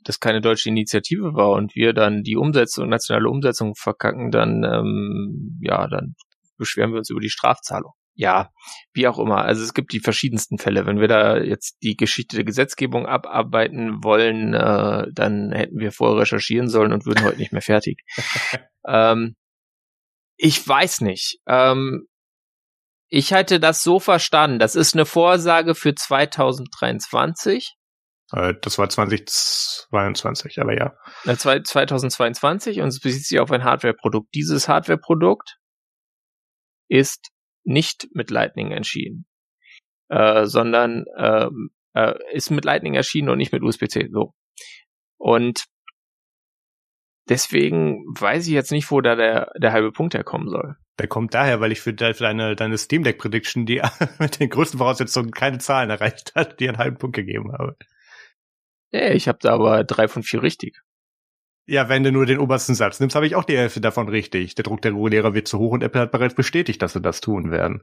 [0.03, 5.59] das keine deutsche Initiative war und wir dann die Umsetzung, nationale Umsetzung verkacken, dann ähm,
[5.61, 6.15] ja, dann
[6.57, 8.51] beschweren wir uns über die Strafzahlung ja,
[8.93, 9.45] wie auch immer.
[9.45, 10.87] Also es gibt die verschiedensten Fälle.
[10.87, 16.21] Wenn wir da jetzt die Geschichte der Gesetzgebung abarbeiten wollen, äh, dann hätten wir vorher
[16.21, 18.03] recherchieren sollen und würden heute nicht mehr fertig.
[18.87, 19.37] ähm,
[20.37, 21.39] ich weiß nicht.
[21.47, 22.07] Ähm,
[23.09, 24.59] ich hätte das so verstanden.
[24.59, 27.77] Das ist eine Vorsage für 2023.
[28.33, 30.95] Äh, das war 2022, aber ja.
[31.25, 34.35] 2022 und es bezieht sich auf ein Hardware-Produkt.
[34.35, 35.59] Dieses Hardware-Produkt
[36.89, 37.32] ist
[37.65, 39.27] nicht mit Lightning erschienen,
[40.09, 41.49] äh, sondern äh,
[41.95, 44.09] äh, ist mit Lightning erschienen und nicht mit USB-C.
[44.11, 44.35] So.
[45.19, 45.65] Und
[47.29, 50.77] deswegen weiß ich jetzt nicht, wo da der, der halbe Punkt herkommen soll.
[50.99, 53.83] Der kommt daher, weil ich für deine, deine Steam Deck Prediction, die
[54.19, 57.77] mit den größten Voraussetzungen keine Zahlen erreicht hat, die einen halben Punkt gegeben habe.
[58.93, 60.83] Ja, ich habe da aber drei von vier richtig.
[61.67, 64.55] Ja, wenn du nur den obersten Satz nimmst, habe ich auch die Hälfte davon richtig.
[64.57, 67.21] Der Druck der Regulierer wird zu hoch und Apple hat bereits bestätigt, dass sie das
[67.21, 67.83] tun werden.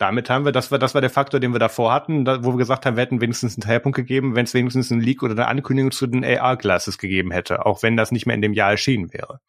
[0.00, 2.54] damit haben wir, das war, das war der Faktor, den wir davor hatten, da, wo
[2.54, 5.32] wir gesagt haben, wir hätten wenigstens einen Teilpunkt gegeben, wenn es wenigstens einen Leak oder
[5.32, 8.70] eine Ankündigung zu den AR-Glasses gegeben hätte, auch wenn das nicht mehr in dem Jahr
[8.70, 9.40] erschienen wäre.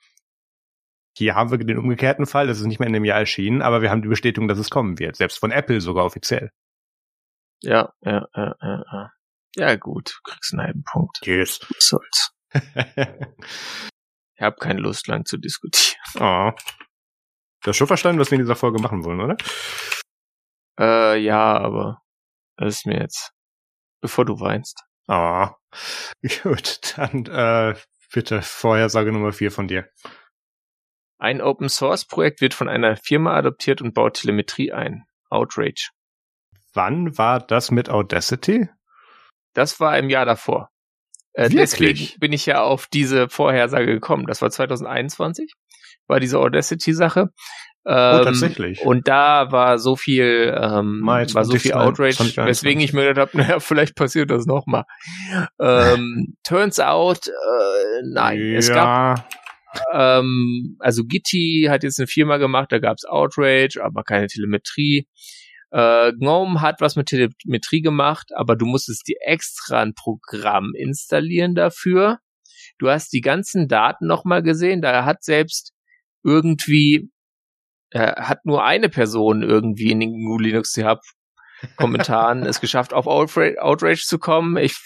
[1.17, 3.81] Hier haben wir den umgekehrten Fall, das ist nicht mehr in dem Jahr erschienen, aber
[3.81, 6.51] wir haben die Bestätigung, dass es kommen wird, selbst von Apple sogar offiziell.
[7.61, 9.11] Ja, ja, ja, ja, ja.
[9.55, 11.19] Ja, gut, du kriegst einen halben Punkt.
[11.25, 11.59] Yes.
[11.61, 12.31] Was soll's.
[14.35, 16.01] ich habe keine Lust, lang zu diskutieren.
[16.19, 16.51] oh.
[17.63, 19.37] Du hast schon verstanden, was wir in dieser Folge machen wollen, oder?
[20.79, 22.01] Äh, ja, aber
[22.57, 23.33] das ist mir jetzt,
[24.01, 24.83] bevor du weinst.
[25.07, 25.55] Ah,
[26.43, 27.75] gut, dann äh,
[28.11, 29.89] bitte Vorhersage Nummer vier von dir.
[31.19, 35.05] Ein Open Source Projekt wird von einer Firma adoptiert und baut Telemetrie ein.
[35.29, 35.91] Outrage.
[36.73, 38.69] Wann war das mit Audacity?
[39.53, 40.71] Das war im Jahr davor.
[41.33, 44.25] Äh, deswegen bin ich ja auf diese Vorhersage gekommen.
[44.27, 45.53] Das war 2021,
[46.07, 47.29] war diese Audacity-Sache.
[47.83, 48.85] Ähm, oh, tatsächlich.
[48.85, 53.37] Und da war so viel, ähm, war so viel Outrage, weswegen ich mir gedacht habe,
[53.41, 54.83] naja, vielleicht passiert das nochmal.
[55.59, 58.39] Ähm, turns out, äh, nein.
[58.39, 58.57] Ja.
[58.57, 59.29] Es gab,
[59.93, 65.07] ähm, also Gitti hat jetzt eine Firma gemacht, da gab's Outrage, aber keine Telemetrie.
[65.71, 71.55] Äh, GNOME hat was mit Telemetrie gemacht, aber du musstest dir extra ein Programm installieren
[71.55, 72.19] dafür.
[72.77, 75.73] Du hast die ganzen Daten nochmal gesehen, da hat selbst
[76.23, 77.09] irgendwie
[77.91, 80.99] äh, hat nur eine Person irgendwie in den GNU Linux CH
[81.75, 84.57] Kommentaren es geschafft, auf Outrage, Outrage zu kommen.
[84.57, 84.77] Ich,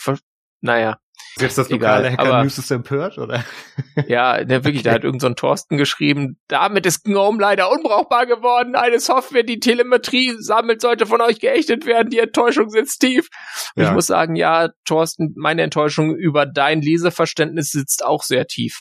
[0.61, 0.99] naja.
[1.37, 3.43] Jetzt das lokale Hacker News ist empört, oder?
[4.07, 8.25] Ja, der wirklich, da hat irgend so ein Thorsten geschrieben, damit ist GNOME leider unbrauchbar
[8.25, 8.75] geworden.
[8.75, 12.09] Eine Software, die Telemetrie sammelt, sollte von euch geächtet werden.
[12.09, 13.29] Die Enttäuschung sitzt tief.
[13.75, 13.89] Und ja.
[13.89, 18.79] ich muss sagen, ja, Thorsten, meine Enttäuschung über dein Leseverständnis sitzt auch sehr tief.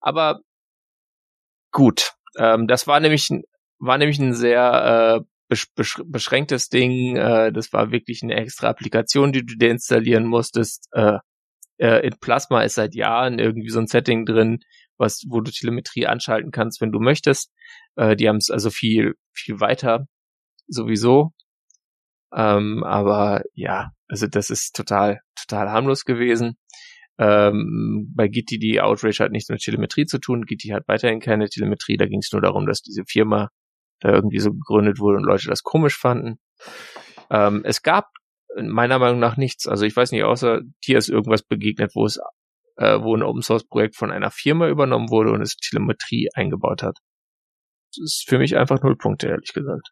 [0.00, 0.40] Aber
[1.72, 3.28] gut, ähm, das war nämlich,
[3.78, 5.68] war nämlich ein sehr äh, besch
[6.04, 7.16] beschränktes Ding.
[7.16, 10.88] Äh, das war wirklich eine extra Applikation, die du dir installieren musstest.
[10.92, 11.18] Äh,
[11.78, 14.60] äh, in Plasma ist seit Jahren irgendwie so ein Setting drin,
[14.98, 17.52] was, wo du Telemetrie anschalten kannst, wenn du möchtest.
[17.96, 20.06] Äh, die haben es also viel, viel weiter
[20.68, 21.32] sowieso.
[22.34, 26.56] Ähm, aber ja, also das ist total, total harmlos gewesen.
[27.18, 30.44] Ähm, bei Gitti die Outrage hat nichts mit Telemetrie zu tun.
[30.44, 31.96] Gitti hat weiterhin keine Telemetrie.
[31.96, 33.48] Da ging es nur darum, dass diese Firma
[34.00, 36.38] da irgendwie so gegründet wurde und Leute das komisch fanden.
[37.30, 38.08] Ähm, es gab
[38.56, 39.66] meiner Meinung nach nichts.
[39.66, 42.18] Also ich weiß nicht, außer dir ist irgendwas begegnet, wo es,
[42.76, 46.82] äh, wo ein Open Source Projekt von einer Firma übernommen wurde und es Telemetrie eingebaut
[46.82, 46.98] hat.
[47.94, 49.90] Das ist für mich einfach null Punkte, ehrlich gesagt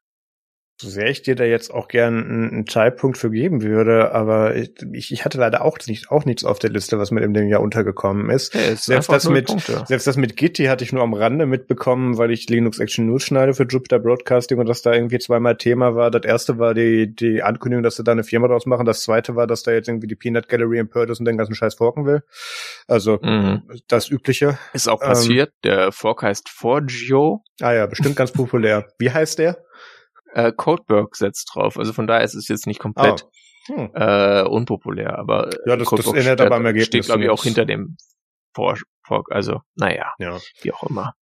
[0.81, 4.57] so sehr ich dir da jetzt auch gern einen, einen Teilpunkt für geben würde, aber
[4.57, 7.49] ich, ich hatte leider auch nicht auch nichts auf der Liste, was mir in dem
[7.49, 8.57] Jahr untergekommen ist.
[8.57, 9.85] Ist selbst das mit Punkte.
[9.87, 13.23] selbst das mit Gitti hatte ich nur am Rande mitbekommen, weil ich Linux Action News
[13.23, 16.11] schneide für Jupiter Broadcasting und das da irgendwie zweimal Thema war.
[16.11, 18.85] Das erste war die die Ankündigung, dass sie da eine Firma draus machen.
[18.85, 21.55] Das zweite war, dass da jetzt irgendwie die Peanut Gallery empört ist und den ganzen
[21.55, 22.23] Scheiß forken will.
[22.89, 23.63] Also mhm.
[23.87, 24.59] das übliche.
[24.73, 25.51] Ist auch passiert.
[25.51, 27.45] Ähm, der Fork heißt Forgio.
[27.61, 28.89] Ah ja, bestimmt ganz populär.
[28.99, 29.59] Wie heißt der?
[30.35, 31.79] Äh, Codeberg setzt drauf.
[31.79, 33.27] Also von daher ist es jetzt nicht komplett
[33.69, 33.77] oh.
[33.77, 33.91] hm.
[33.95, 37.65] äh, unpopulär, aber ja, das, das ändert aber am Ergebnis steht, glaube ich, auch hinter
[37.65, 37.97] dem
[38.55, 40.39] Vor, Vor also naja, ja.
[40.63, 41.15] wie auch immer.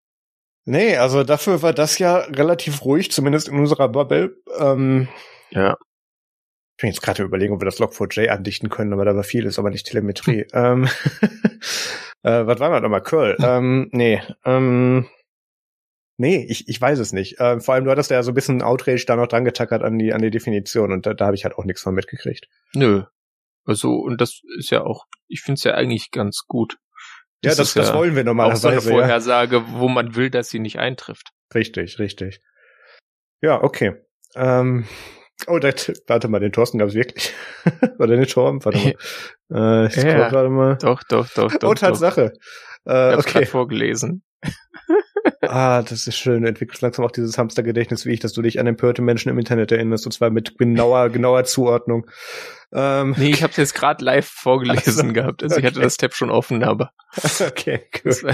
[0.65, 4.37] Nee, also dafür war das ja relativ ruhig, zumindest in unserer Bubble.
[4.59, 5.09] Ähm,
[5.51, 5.77] ja.
[6.77, 9.59] Ich bin jetzt gerade überlegen, ob wir das Log4j andichten können, aber da war vieles,
[9.59, 10.47] aber nicht Telemetrie.
[10.53, 10.89] ähm,
[12.23, 13.03] äh, was war das nochmal?
[13.03, 13.37] Curl.
[13.43, 15.09] ähm, nee, ähm,
[16.23, 17.41] Nee, ich, ich weiß es nicht.
[17.41, 19.99] Äh, vor allem, du hattest ja so ein bisschen Outrage da noch dran getackert an
[19.99, 22.47] die, an die Definition und da, da habe ich halt auch nichts von mitgekriegt.
[22.75, 23.03] Nö.
[23.65, 26.79] Also, und das ist ja auch, ich finde es ja eigentlich ganz gut.
[27.41, 28.69] Das ja, das, das ja wollen wir normalerweise.
[28.69, 29.65] Auch so eine Vorhersage, ja.
[29.73, 31.31] wo man will, dass sie nicht eintrifft.
[31.53, 32.39] Richtig, richtig.
[33.41, 33.97] Ja, okay.
[34.37, 34.87] Ähm,
[35.49, 37.35] oh, das, warte mal, den Thorsten gab es wirklich.
[37.99, 38.95] Oder den Torben, warte mal.
[39.53, 40.79] Äh, ich ja, gerade mal.
[40.79, 41.71] Doch, doch, doch, doch.
[41.71, 42.33] Oh, Tatsache.
[42.85, 42.93] Doch.
[42.95, 43.45] Äh, ich okay.
[43.45, 44.23] vorgelesen
[45.43, 46.43] ah, das ist schön.
[46.43, 49.39] Du entwickelst langsam auch dieses Hamstergedächtnis wie ich, dass du dich an empörte Menschen im
[49.39, 52.07] Internet erinnerst, und zwar mit genauer, genauer Zuordnung.
[52.73, 55.43] Ähm, nee, ich habe jetzt gerade live vorgelesen also, gehabt.
[55.43, 55.63] Also okay.
[55.63, 56.91] ich hatte das Tab schon offen, aber.
[57.41, 58.15] okay, cool.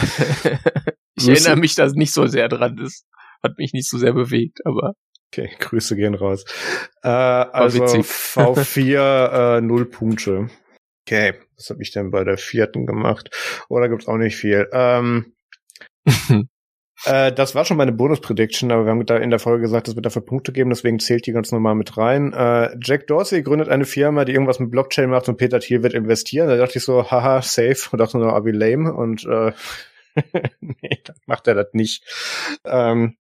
[1.17, 2.77] ich erinnere mich da nicht so sehr dran.
[2.77, 3.05] Das
[3.43, 4.93] hat mich nicht so sehr bewegt, aber.
[5.33, 6.45] Okay, Grüße gehen raus.
[7.03, 10.49] Äh, also V4 äh, null Punkte.
[11.07, 13.31] Okay, was habe ich denn bei der vierten gemacht?
[13.69, 14.69] Oder oh, gibt's auch nicht viel.
[14.73, 15.35] Ähm,
[17.05, 19.97] Äh, das war schon meine Bonus-Prediction, aber wir haben da in der Folge gesagt, dass
[19.97, 22.33] wir dafür Punkte geben, deswegen zählt die ganz normal mit rein.
[22.33, 25.95] Äh, Jack Dorsey gründet eine Firma, die irgendwas mit Blockchain macht und Peter Thiel wird
[25.95, 26.49] investieren.
[26.49, 29.53] Da dachte ich so, haha, safe und dachte nur, ah, wie lame und äh,
[30.61, 32.05] nee, dann macht er das nicht.
[32.65, 33.17] Ähm,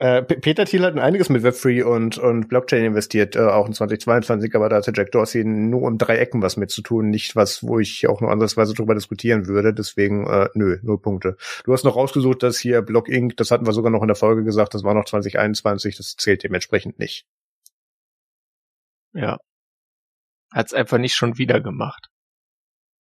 [0.00, 4.54] Äh, Peter Thiel hat einiges mit Web3 und, und Blockchain investiert, äh, auch in 2022,
[4.54, 7.64] aber da hatte Jack Dorsey nur um drei Ecken was mit zu tun, nicht was,
[7.64, 9.74] wo ich auch nur andersweise drüber diskutieren würde.
[9.74, 11.36] Deswegen, äh, nö, null Punkte.
[11.64, 14.14] Du hast noch rausgesucht, dass hier Block Inc., das hatten wir sogar noch in der
[14.14, 17.26] Folge gesagt, das war noch 2021, das zählt dementsprechend nicht.
[19.14, 19.38] Ja.
[20.52, 22.08] Hat's einfach nicht schon wieder gemacht.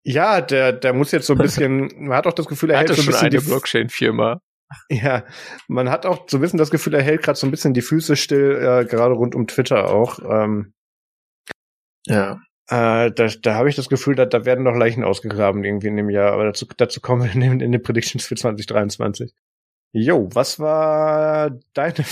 [0.03, 2.95] Ja, der, der muss jetzt so ein bisschen, man hat auch das Gefühl, er hält
[2.95, 4.41] so ein bisschen eine Blockchain-Firma.
[4.89, 5.25] Ja,
[5.67, 7.81] man hat auch so ein bisschen das Gefühl, er hält gerade so ein bisschen die
[7.81, 10.19] Füße still, äh, gerade rund um Twitter auch.
[10.19, 10.73] Ähm,
[12.05, 12.41] ja.
[12.69, 15.95] Äh, da da habe ich das Gefühl, da, da werden noch Leichen ausgegraben irgendwie in
[15.95, 19.33] dem Jahr, aber dazu, dazu kommen wir in, in den Predictions für 2023.
[19.93, 22.05] Jo, was war deine,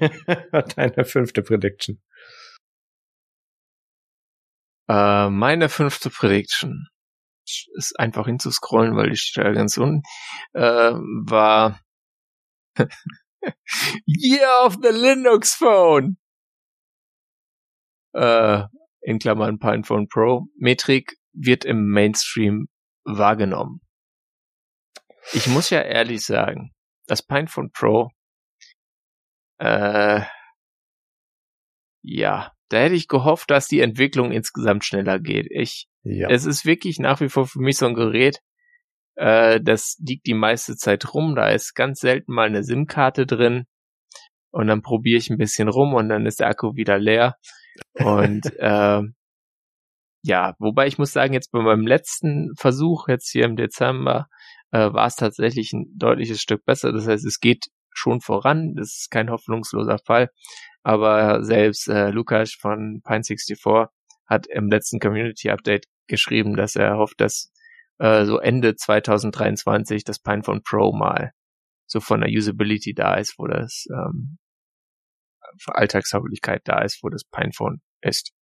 [0.76, 2.00] deine fünfte Prediction?
[4.88, 6.88] Äh, meine fünfte Prediction
[7.74, 10.02] ist einfach hinzuscrollen, weil ich da ganz unten
[10.52, 11.80] äh, war
[14.06, 16.16] Year of the Linux Phone.
[18.14, 18.64] Äh,
[19.00, 20.46] in Klammern PinePhone Pro.
[20.56, 22.68] Metrik wird im Mainstream
[23.04, 23.80] wahrgenommen.
[25.32, 26.72] Ich muss ja ehrlich sagen,
[27.06, 28.10] das PinePhone Pro,
[29.58, 30.22] äh,
[32.02, 35.46] ja, da hätte ich gehofft, dass die Entwicklung insgesamt schneller geht.
[35.50, 36.28] Ich, ja.
[36.30, 38.40] es ist wirklich nach wie vor für mich so ein Gerät,
[39.16, 41.34] äh, das liegt die meiste Zeit rum.
[41.34, 43.64] Da ist ganz selten mal eine SIM-Karte drin.
[44.50, 47.36] Und dann probiere ich ein bisschen rum und dann ist der Akku wieder leer.
[47.94, 49.02] Und äh,
[50.22, 54.28] ja, wobei ich muss sagen, jetzt bei meinem letzten Versuch, jetzt hier im Dezember,
[54.70, 56.92] äh, war es tatsächlich ein deutliches Stück besser.
[56.92, 58.74] Das heißt, es geht schon voran.
[58.76, 60.30] Das ist kein hoffnungsloser Fall.
[60.82, 63.88] Aber selbst äh, Lukas von Pine64
[64.26, 67.52] hat im letzten Community Update geschrieben, dass er hofft, dass
[67.98, 71.32] äh, so Ende 2023 das Pinephone Pro mal
[71.86, 74.38] so von der Usability da ist, wo das ähm,
[75.66, 78.32] Alltagstauglichkeit da ist, wo das Pinephone ist.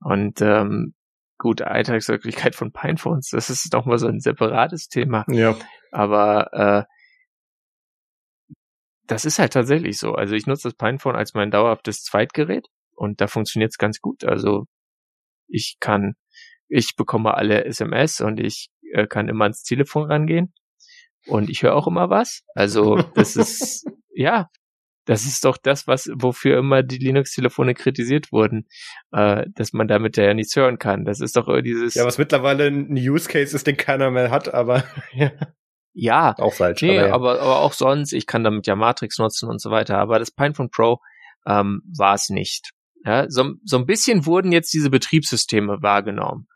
[0.00, 0.94] Und ähm,
[1.38, 5.24] gut, Alltagstauglichkeit von Pinephones, das ist doch mal so ein separates Thema.
[5.28, 5.56] Ja.
[5.90, 6.84] Aber äh,
[9.06, 10.12] das ist halt tatsächlich so.
[10.12, 14.24] Also ich nutze das Pinephone als mein dauerhaftes Zweitgerät und da funktioniert es ganz gut.
[14.24, 14.66] Also
[15.48, 16.14] ich kann,
[16.68, 20.52] ich bekomme alle SMS und ich äh, kann immer ans Telefon rangehen
[21.26, 22.42] und ich höre auch immer was.
[22.54, 24.48] Also das ist, ja,
[25.06, 28.66] das ist doch das, was, wofür immer die Linux-Telefone kritisiert wurden,
[29.12, 31.04] äh, dass man damit ja nichts hören kann.
[31.04, 31.94] Das ist doch dieses.
[31.94, 35.30] Ja, was mittlerweile ein Use Case ist, den keiner mehr hat, aber ja.
[35.98, 36.82] Ja, auch falsch.
[36.82, 37.14] Nee, aber, ja.
[37.14, 39.96] aber, aber auch sonst, ich kann damit ja Matrix nutzen und so weiter.
[39.96, 40.98] Aber das Pinephone Pro
[41.46, 42.72] ähm, war es nicht.
[43.02, 46.48] Ja, so, so ein bisschen wurden jetzt diese Betriebssysteme wahrgenommen.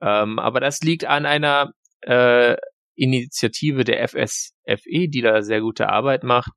[0.00, 1.72] Ähm, aber das liegt an einer
[2.02, 2.56] äh,
[2.96, 6.52] Initiative der FSFE, die da sehr gute Arbeit macht.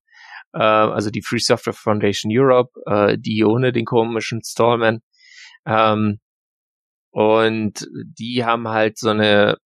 [0.53, 4.99] Äh, also die Free Software Foundation Europe, äh, die ohne den komischen Stallman.
[5.65, 6.19] Ähm,
[7.11, 9.57] und die haben halt so eine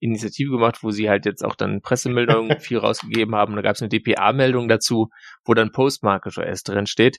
[0.00, 3.56] Initiative gemacht, wo sie halt jetzt auch dann Pressemeldungen viel rausgegeben haben.
[3.56, 5.08] Da gab es eine DPA-Meldung dazu,
[5.44, 7.18] wo dann Postmarket OS drin steht,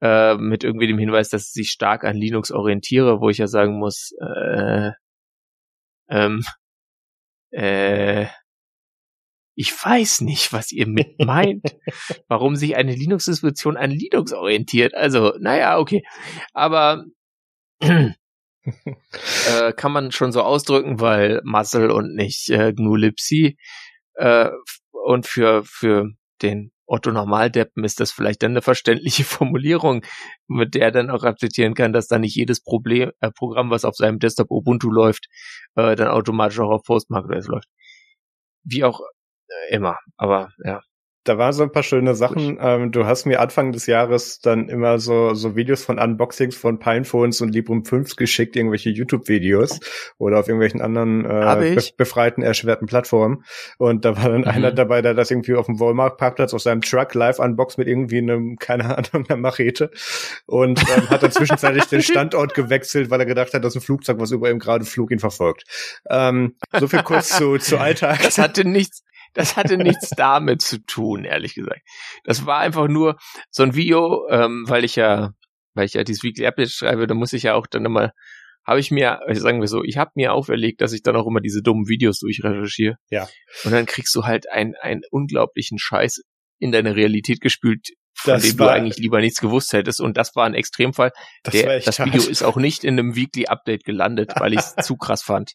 [0.00, 3.46] äh, mit irgendwie dem Hinweis, dass ich sich stark an Linux orientiere, wo ich ja
[3.46, 4.90] sagen muss, äh,
[6.08, 6.44] ähm,
[7.50, 8.26] äh,
[9.58, 11.64] ich weiß nicht, was ihr mit meint,
[12.28, 14.94] warum sich eine Linux-Distribution an Linux orientiert.
[14.94, 16.02] Also, naja, okay.
[16.52, 17.04] Aber
[17.80, 18.12] äh,
[19.74, 23.56] kann man schon so ausdrücken, weil Muscle und nicht äh, GNU Libc.
[24.14, 24.50] Äh,
[24.90, 26.10] und für, für
[26.42, 30.04] den Otto Normaldeppen ist das vielleicht dann eine verständliche Formulierung,
[30.48, 33.84] mit der er dann auch akzeptieren kann, dass da nicht jedes Problem, äh, Programm, was
[33.84, 35.26] auf seinem Desktop Ubuntu läuft,
[35.74, 37.68] äh, dann automatisch auch auf Postmark läuft.
[38.64, 39.00] Wie auch
[39.48, 39.98] äh, immer.
[40.16, 40.80] Aber ja,
[41.28, 42.58] da waren so ein paar schöne Sachen.
[42.60, 46.78] Ähm, du hast mir Anfang des Jahres dann immer so, so Videos von Unboxings von
[46.78, 49.80] Pinephones und Librem 5 geschickt, irgendwelche YouTube-Videos
[50.18, 53.44] oder auf irgendwelchen anderen äh, be befreiten, erschwerten Plattformen.
[53.78, 54.48] Und da war dann mhm.
[54.48, 58.18] einer dabei, der das irgendwie auf dem Walmart-Parkplatz auf seinem Truck live unboxt mit irgendwie
[58.18, 59.90] einem, keine Ahnung, einer Machete.
[60.46, 64.20] Und ähm, hat dann zwischenzeitlich den Standort gewechselt, weil er gedacht hat, dass ein Flugzeug,
[64.20, 65.64] was über ihm gerade flog, ihn verfolgt.
[66.08, 68.22] Ähm, so viel kurz zu, zu Alltag.
[68.22, 69.02] Das hatte nichts,
[69.36, 71.82] das hatte nichts damit zu tun, ehrlich gesagt.
[72.24, 73.16] Das war einfach nur
[73.50, 75.32] so ein Video, ähm, weil ich ja,
[75.74, 78.12] weil ich ja dieses Weekly Update schreibe, da muss ich ja auch dann immer,
[78.66, 81.26] habe ich mir, also sagen wir so, ich habe mir auferlegt, dass ich dann auch
[81.26, 82.96] immer diese dummen Videos durchrecherchiere.
[83.10, 83.28] Ja.
[83.64, 86.22] Und dann kriegst du halt einen, einen unglaublichen Scheiß
[86.58, 90.00] in deine Realität gespült, von das dem war, du eigentlich lieber nichts gewusst hättest.
[90.00, 91.12] Und das war ein Extremfall.
[91.42, 94.74] Das, Der, das Video ist auch nicht in einem Weekly Update gelandet, weil ich es
[94.86, 95.52] zu krass fand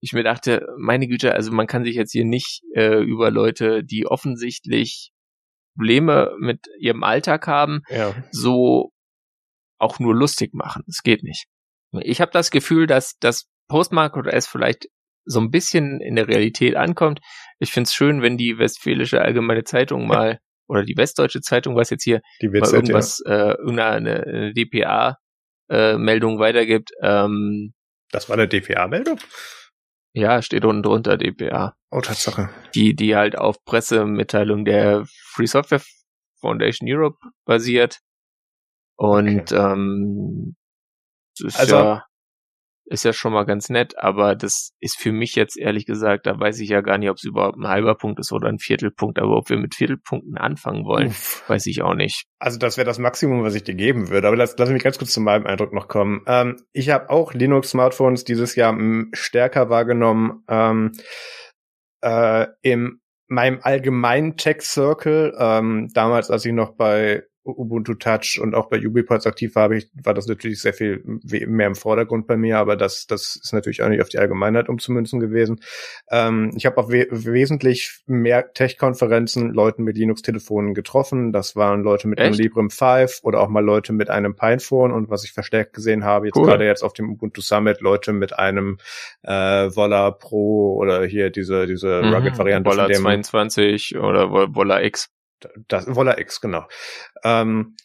[0.00, 3.82] ich mir dachte, meine Güte, also man kann sich jetzt hier nicht äh, über Leute,
[3.84, 5.10] die offensichtlich
[5.76, 8.14] Probleme mit ihrem Alltag haben, Ja.
[8.30, 8.92] so
[9.78, 10.82] auch nur lustig machen.
[10.88, 11.46] Es geht nicht.
[12.00, 14.88] Ich habe das Gefühl, dass das Postmark oder es vielleicht
[15.24, 17.20] so ein bisschen in der Realität ankommt.
[17.58, 22.02] Ich find's schön, wenn die Westfälische Allgemeine Zeitung mal oder die Westdeutsche Zeitung, was jetzt
[22.04, 22.76] hier Die mal WZ, ja.
[22.76, 26.90] irgendwas, äh, irgendeine eine DPA-Meldung weitergibt.
[27.02, 27.72] Ähm,
[28.10, 29.18] Das war eine DPA-Meldung?
[30.14, 31.74] Ja, steht unten drunter DPA.
[31.90, 32.50] Oh, Tatsache.
[32.74, 35.82] Die, die halt auf Pressemitteilung der Free Software
[36.40, 38.00] Foundation Europe basiert.
[38.96, 40.56] Und ähm,
[41.38, 42.04] das ist Also- ja
[42.90, 46.38] ist ja schon mal ganz nett, aber das ist für mich jetzt ehrlich gesagt, da
[46.38, 49.18] weiß ich ja gar nicht, ob es überhaupt ein halber Punkt ist oder ein Viertelpunkt,
[49.18, 51.44] aber ob wir mit Viertelpunkten anfangen wollen, Uff.
[51.48, 52.24] weiß ich auch nicht.
[52.38, 54.26] Also das wäre das Maximum, was ich dir geben würde.
[54.26, 56.22] Aber lass, lass mich ganz kurz zu meinem Eindruck noch kommen.
[56.26, 60.44] Ähm, ich habe auch Linux-Smartphones dieses Jahr m, stärker wahrgenommen.
[60.48, 60.92] Ähm,
[62.00, 67.24] äh, in meinem allgemeinen Tech-Circle, ähm, damals, als ich noch bei
[67.56, 71.66] Ubuntu Touch und auch bei UbiPorts aktiv war, ich, war das natürlich sehr viel mehr
[71.66, 75.20] im Vordergrund bei mir, aber das, das ist natürlich auch nicht auf die Allgemeinheit umzumünzen
[75.20, 75.60] gewesen.
[76.10, 81.32] Ähm, ich habe auch we wesentlich mehr Tech-Konferenzen Leuten mit Linux-Telefonen getroffen.
[81.32, 82.40] Das waren Leute mit einem Echt?
[82.40, 86.26] Librem 5 oder auch mal Leute mit einem Pinephone und was ich verstärkt gesehen habe,
[86.26, 86.46] jetzt Cool.
[86.46, 88.78] gerade jetzt auf dem Ubuntu Summit, Leute mit einem
[89.22, 89.30] äh,
[89.74, 92.12] Volla Pro oder hier diese, diese Mhm.
[92.14, 95.08] Rugged-Variante Volla von dem 22 oder Vo- Volla X.
[95.68, 96.66] das Voller X, genau.
[97.24, 97.76] Ähm,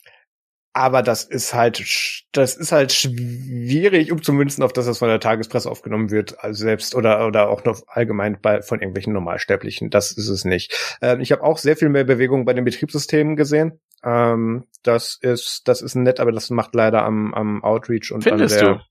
[0.75, 1.83] aber das ist halt,
[2.31, 6.95] das ist halt schwierig umzumünzen, auf das das von der Tagespresse aufgenommen wird, also selbst
[6.95, 9.91] oder oder auch noch allgemein bei von irgendwelchen Normalsterblichen.
[9.91, 10.97] Das ist es nicht.
[11.01, 13.79] Ähm, ich habe auch sehr viel mehr Bewegung bei den Betriebssystemen gesehen.
[14.03, 18.57] Ähm, das ist, das ist nett, aber das macht leider am, am Outreach und Findest
[18.57, 18.75] an der.
[18.75, 18.81] du?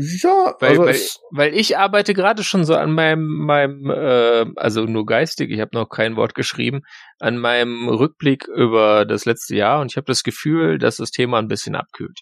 [0.00, 0.96] Ja, Weil, also weil,
[1.30, 5.70] weil ich arbeite gerade schon so an meinem, meinem äh, also nur geistig, ich habe
[5.74, 6.82] noch kein Wort geschrieben,
[7.18, 11.38] an meinem Rückblick über das letzte Jahr und ich habe das Gefühl, dass das Thema
[11.38, 12.20] ein bisschen abkühlt.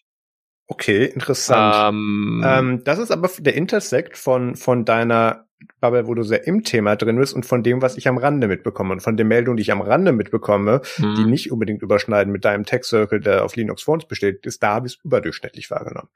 [0.66, 1.94] okay, interessant.
[1.94, 5.48] Ähm, Ähm, das ist aber der Intersekt von, von deiner
[5.80, 8.48] Bubble, wo du sehr im Thema drin bist und von dem, was ich am Rande
[8.48, 8.92] mitbekomme.
[8.92, 12.44] Und von den Meldungen, die ich am Rande mitbekomme, hm, die nicht unbedingt überschneiden mit
[12.44, 16.08] deinem Tech Circle, der auf Linux Phones besteht, ist da bis überdurchschnittlich wahrgenommen.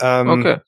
[0.00, 0.58] Ähm, okay.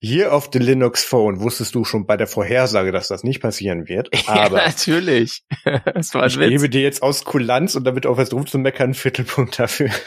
[0.00, 3.88] Hier auf the Linux Phone wusstest du schon bei der Vorhersage, dass das nicht passieren
[3.88, 4.14] wird.
[4.26, 5.42] ja, Aber natürlich.
[5.94, 6.48] das war ich Witz.
[6.48, 9.90] gebe dir jetzt aus Kulanz und damit auch was zu meckern, einen Viertelpunkt dafür.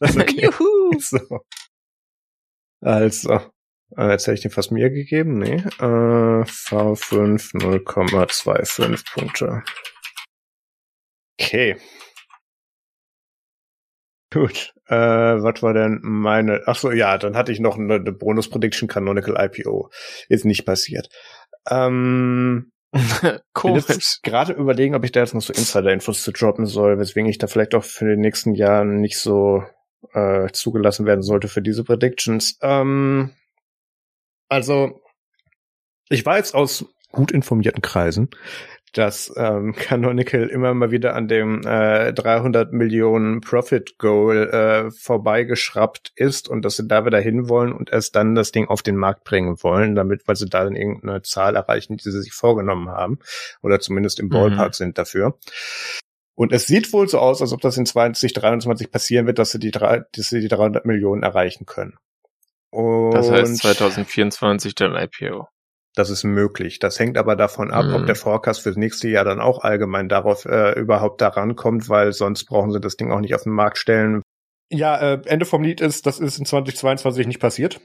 [0.00, 0.46] Das okay.
[0.46, 0.98] Juhu.
[0.98, 1.20] So.
[2.80, 3.40] Also,
[3.96, 5.38] äh, jetzt hätte ich den fast mir gegeben.
[5.38, 5.62] Nee.
[5.78, 9.62] Äh, V5 0,25 Punkte.
[11.40, 11.76] Okay.
[14.34, 14.74] Gut.
[14.88, 16.62] Äh, was war denn meine?
[16.66, 19.90] Ach so, ja, dann hatte ich noch eine, eine Bonus Prediction Canonical IPO.
[20.28, 21.08] Ist nicht passiert.
[21.70, 22.72] Ähm,
[23.52, 23.84] Komisch.
[23.88, 27.38] jetzt gerade überlegen, ob ich da jetzt noch so Insider-Infos zu droppen soll, weswegen ich
[27.38, 29.62] da vielleicht auch für die nächsten Jahre nicht so
[30.12, 32.58] äh, zugelassen werden sollte für diese Predictions.
[32.60, 33.30] Ähm,
[34.48, 35.00] also,
[36.08, 38.30] ich weiß aus gut informierten Kreisen,
[38.94, 46.12] dass ähm, Canonical immer mal wieder an dem äh, 300 Millionen Profit Goal äh, vorbeigeschraubt
[46.16, 49.24] ist und dass sie da wieder hinwollen und erst dann das Ding auf den Markt
[49.24, 53.18] bringen wollen, damit, weil sie da dann irgendeine Zahl erreichen, die sie sich vorgenommen haben
[53.62, 54.30] oder zumindest im Mhm.
[54.30, 55.38] Ballpark sind dafür.
[56.36, 59.60] Und es sieht wohl so aus, als ob das in 2023 passieren wird, dass sie
[59.60, 61.96] die, drei, dass sie die 300 Millionen erreichen können.
[62.70, 65.46] Und Das heißt 2024 dann IPO.
[65.94, 66.78] Das ist möglich.
[66.80, 67.94] Das hängt aber davon ab, Mhm.
[67.94, 72.12] ob der Forecast fürs nächste Jahr dann auch allgemein darauf äh, überhaupt daran kommt, weil
[72.12, 74.22] sonst brauchen sie das Ding auch nicht auf den Markt stellen.
[74.70, 77.80] Ja, äh, Ende vom Lied ist, das ist in 2022 nicht passiert.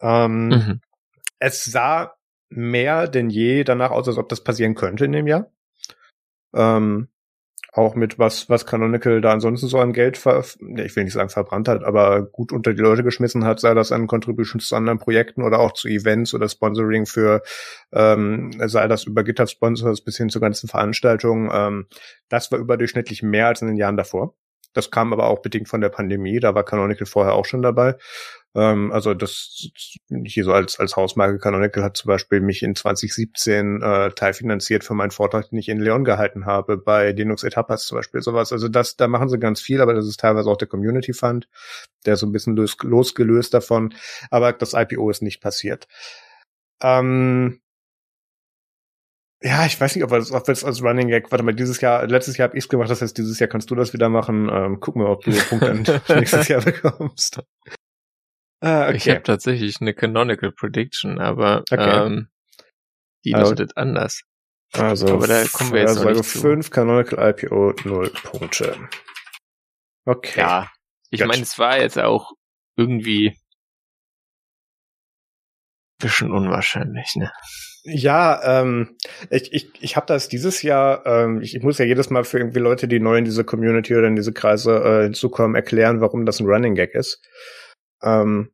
[0.00, 0.80] Ähm, Mhm.
[1.38, 2.12] Es sah
[2.50, 5.50] mehr denn je danach aus, als ob das passieren könnte in dem Jahr.
[6.54, 7.08] Ähm,
[7.72, 11.28] auch mit was, was Canonical da ansonsten so an Geld, ver ich will nicht sagen
[11.28, 14.98] verbrannt hat, aber gut unter die Leute geschmissen hat, sei das an Contributions zu anderen
[14.98, 17.42] Projekten oder auch zu Events oder Sponsoring für,
[17.92, 21.50] ähm, sei das über GitHub-Sponsors bis hin zu ganzen Veranstaltungen.
[21.52, 21.86] Ähm,
[22.28, 24.34] das war überdurchschnittlich mehr als in den Jahren davor.
[24.72, 27.96] Das kam aber auch bedingt von der Pandemie, da war Canonical vorher auch schon dabei.
[28.54, 29.70] Ähm, also das
[30.24, 34.94] hier so als, als Hausmarke Canonical hat zum Beispiel mich in 2017 äh, teilfinanziert für
[34.94, 38.52] meinen Vortrag, den ich in Leon gehalten habe, bei Linux Etapas zum Beispiel sowas.
[38.52, 41.48] Also das, da machen sie ganz viel, aber das ist teilweise auch der Community Fund,
[42.06, 43.94] der ist so ein bisschen los, losgelöst davon.
[44.30, 45.86] Aber das IPO ist nicht passiert.
[46.82, 47.60] Ähm,
[49.42, 51.54] ja, ich weiß nicht, ob wir das, ob wir das als Running Gag, warte mal,
[51.54, 53.92] dieses Jahr, letztes Jahr habe ich es gemacht, das heißt, dieses Jahr kannst du das
[53.94, 54.50] wieder machen.
[54.52, 57.40] Ähm, gucken wir, ob du den Punkt dann nächstes Jahr bekommst.
[58.60, 58.96] Ah, okay.
[58.96, 62.06] Ich habe tatsächlich eine Canonical Prediction, aber Okay.
[62.06, 62.28] ähm,
[63.24, 64.22] die Also- lautet anders.
[64.72, 66.38] Also, Aber da kommen wir jetzt noch nicht zu.
[66.40, 68.76] 5, Canonical IPO 0 Punkte.
[70.04, 70.38] Okay.
[70.40, 70.70] Ja,
[71.10, 72.32] ich meine, es war jetzt auch
[72.76, 73.36] irgendwie
[75.98, 77.30] bisschen unwahrscheinlich, ne?
[77.82, 78.96] Ja, ähm,
[79.30, 82.38] ich, ich, ich habe das dieses Jahr, ähm, ich, ich muss ja jedes Mal für
[82.38, 86.26] irgendwie Leute, die neu in diese Community oder in diese Kreise äh, hinzukommen, erklären, warum
[86.26, 87.20] das ein Running Gag ist.
[88.02, 88.50] Ähm,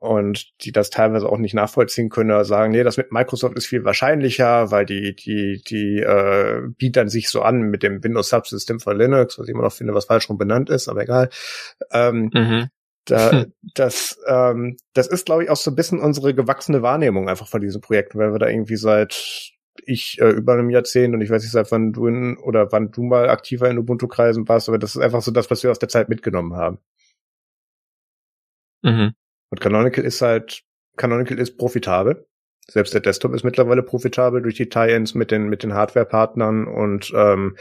[0.00, 3.66] und die das teilweise auch nicht nachvollziehen können oder sagen, nee, das mit Microsoft ist
[3.66, 8.78] viel wahrscheinlicher, weil die, die, die äh, bietern sich so an mit dem Windows Subsystem
[8.78, 11.30] für Linux, was ich immer noch finde, was falsch rum benannt ist, aber egal.
[11.92, 12.68] Ähm, Mhm.
[13.06, 17.48] da, das, ähm, das ist, glaube ich, auch so ein bisschen unsere gewachsene Wahrnehmung einfach
[17.48, 19.52] von diesem Projekt, weil wir da irgendwie seit
[19.84, 22.90] ich äh, über einem Jahrzehnt und ich weiß nicht, seit wann du in, oder wann
[22.90, 25.78] du mal aktiver in Ubuntu-Kreisen warst, aber das ist einfach so das, was wir aus
[25.78, 26.78] der Zeit mitgenommen haben.
[28.82, 29.14] Mhm.
[29.50, 30.62] Und Canonical ist halt,
[30.96, 32.26] Canonical ist profitabel.
[32.70, 37.10] Selbst der Desktop ist mittlerweile profitabel durch die Tie-ins mit den mit den Hardware-Partnern und
[37.14, 37.56] ähm,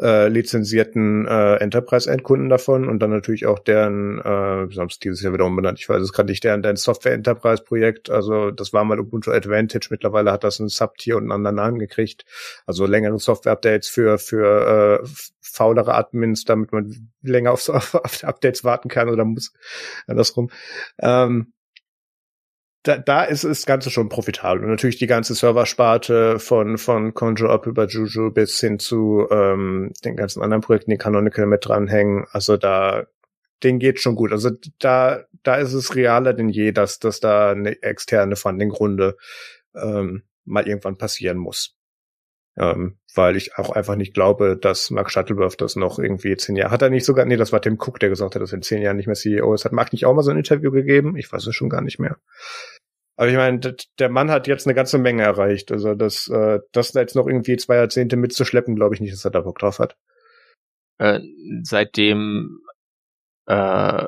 [0.00, 5.22] äh, lizenzierten äh, Enterprise-Endkunden davon und dann natürlich auch deren, äh, wir haben es dieses
[5.22, 9.00] Jahr wieder umbenannt, ich weiß es gerade nicht, deren, deren Software-Enterprise-Projekt, also das war mal
[9.00, 12.26] Ubuntu Advantage, mittlerweile hat das ein Subtier und einen anderen Namen gekriegt,
[12.66, 15.08] also längere Software-Updates für für äh,
[15.40, 19.52] faulere Admins, damit man länger auf, auf, Updates warten kann oder muss,
[20.06, 20.50] andersrum.
[20.98, 21.52] Ähm,
[22.82, 24.62] da, da ist das Ganze schon profitabel.
[24.64, 29.92] Und natürlich die ganze Serversparte von, von Conjure Up über Juju bis hin zu ähm,
[30.04, 32.26] den ganzen anderen Projekten, die Canonical mit dranhängen.
[32.32, 33.06] Also da,
[33.62, 34.32] den geht schon gut.
[34.32, 39.16] Also da, da ist es realer denn je, dass, dass da eine externe Funding-Runde
[39.74, 41.76] ähm, mal irgendwann passieren muss.
[42.56, 46.70] Ähm, weil ich auch einfach nicht glaube, dass Mark Shuttleworth das noch irgendwie zehn Jahre,
[46.70, 48.62] hat er nicht sogar, nee, das war Tim Cook, der gesagt hat, dass er in
[48.62, 49.64] zehn Jahren nicht mehr CEO ist.
[49.64, 51.16] Hat Mark nicht auch mal so ein Interview gegeben?
[51.16, 52.18] Ich weiß es schon gar nicht mehr.
[53.16, 53.60] Aber ich meine,
[53.98, 55.72] der Mann hat jetzt eine ganze Menge erreicht.
[55.72, 59.30] Also das, äh, das jetzt noch irgendwie zwei Jahrzehnte mitzuschleppen, glaube ich nicht, dass er
[59.30, 59.96] da Bock drauf hat.
[60.98, 61.20] Äh,
[61.62, 62.60] seitdem
[63.46, 64.06] äh,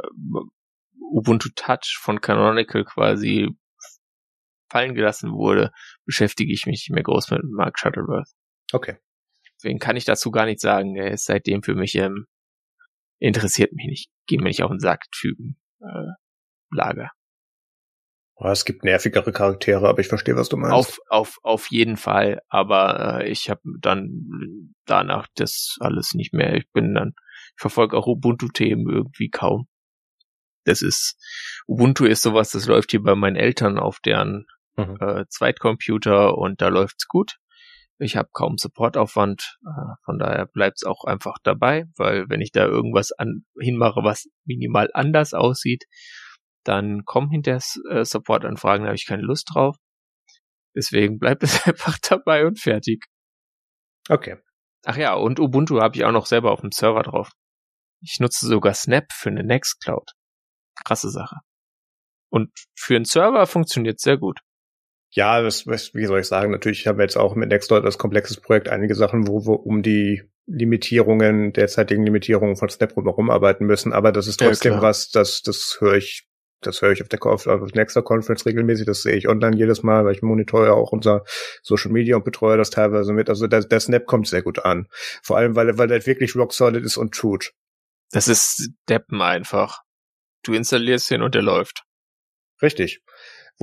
[0.98, 3.50] Ubuntu Touch von Canonical quasi
[4.70, 5.72] fallen gelassen wurde,
[6.07, 8.30] beschäftige ich mich nicht mehr groß mit Mark Shuttleworth.
[8.73, 8.97] Okay.
[9.57, 10.97] Deswegen kann ich dazu gar nichts sagen.
[10.97, 12.27] Er ist seitdem für mich ähm,
[13.18, 14.11] interessiert mich nicht.
[14.27, 15.57] Geh mir nicht auf den Sack, Typen.
[15.81, 16.12] Äh,
[16.70, 17.11] Lager.
[18.35, 20.75] Oh, es gibt nervigere Charaktere, aber ich verstehe, was du meinst.
[20.75, 22.41] Auf, auf, auf jeden Fall.
[22.49, 26.55] Aber äh, ich habe dann danach das alles nicht mehr.
[26.55, 27.12] Ich bin dann,
[27.55, 29.68] ich verfolge auch Ubuntu-Themen irgendwie kaum.
[30.64, 31.16] Das ist,
[31.68, 34.47] Ubuntu ist sowas, das läuft hier bei meinen Eltern auf deren
[34.77, 34.97] Mhm.
[35.01, 37.37] äh, Zweitcomputer und da läuft's gut.
[38.03, 42.64] Ich habe kaum Supportaufwand, äh, von daher bleibt's auch einfach dabei, weil wenn ich da
[42.64, 45.84] irgendwas an, hinmache, was minimal anders aussieht,
[46.64, 49.76] dann kommen hinter äh, Supportanfragen, da habe ich keine Lust drauf.
[50.74, 53.05] Deswegen bleibt es einfach dabei und fertig.
[54.09, 54.36] Okay.
[54.84, 57.30] Ach ja, und Ubuntu habe ich auch noch selber auf dem Server drauf.
[58.00, 60.11] Ich nutze sogar Snap für eine Nextcloud.
[60.84, 61.36] Krasse Sache.
[62.30, 64.40] Und für einen Server funktioniert sehr gut.
[65.15, 68.39] Ja, das, wie soll ich sagen, natürlich haben wir jetzt auch mit Nextdoor das komplexes
[68.41, 73.93] Projekt einige Sachen, wo wir um die Limitierungen, derzeitigen Limitierungen von Snap herum arbeiten müssen,
[73.93, 74.83] aber das ist Ja, trotzdem klar.
[74.83, 76.27] was, das, das höre ich,
[76.63, 79.83] das höre ich auf der auf, der Nextdoor Conference regelmäßig, das sehe ich online jedes
[79.83, 81.25] Mal, weil ich monitore ja auch unser
[81.63, 83.29] Social Media und betreue das teilweise mit.
[83.29, 84.89] Also der, der Snap kommt sehr gut an.
[85.23, 87.53] Vor allem, weil, er- weil er wirklich rock solid ist und tut.
[88.13, 89.83] Das ist Deppen einfach.
[90.43, 91.85] Du installierst ihn und der läuft.
[92.63, 93.03] Richtig.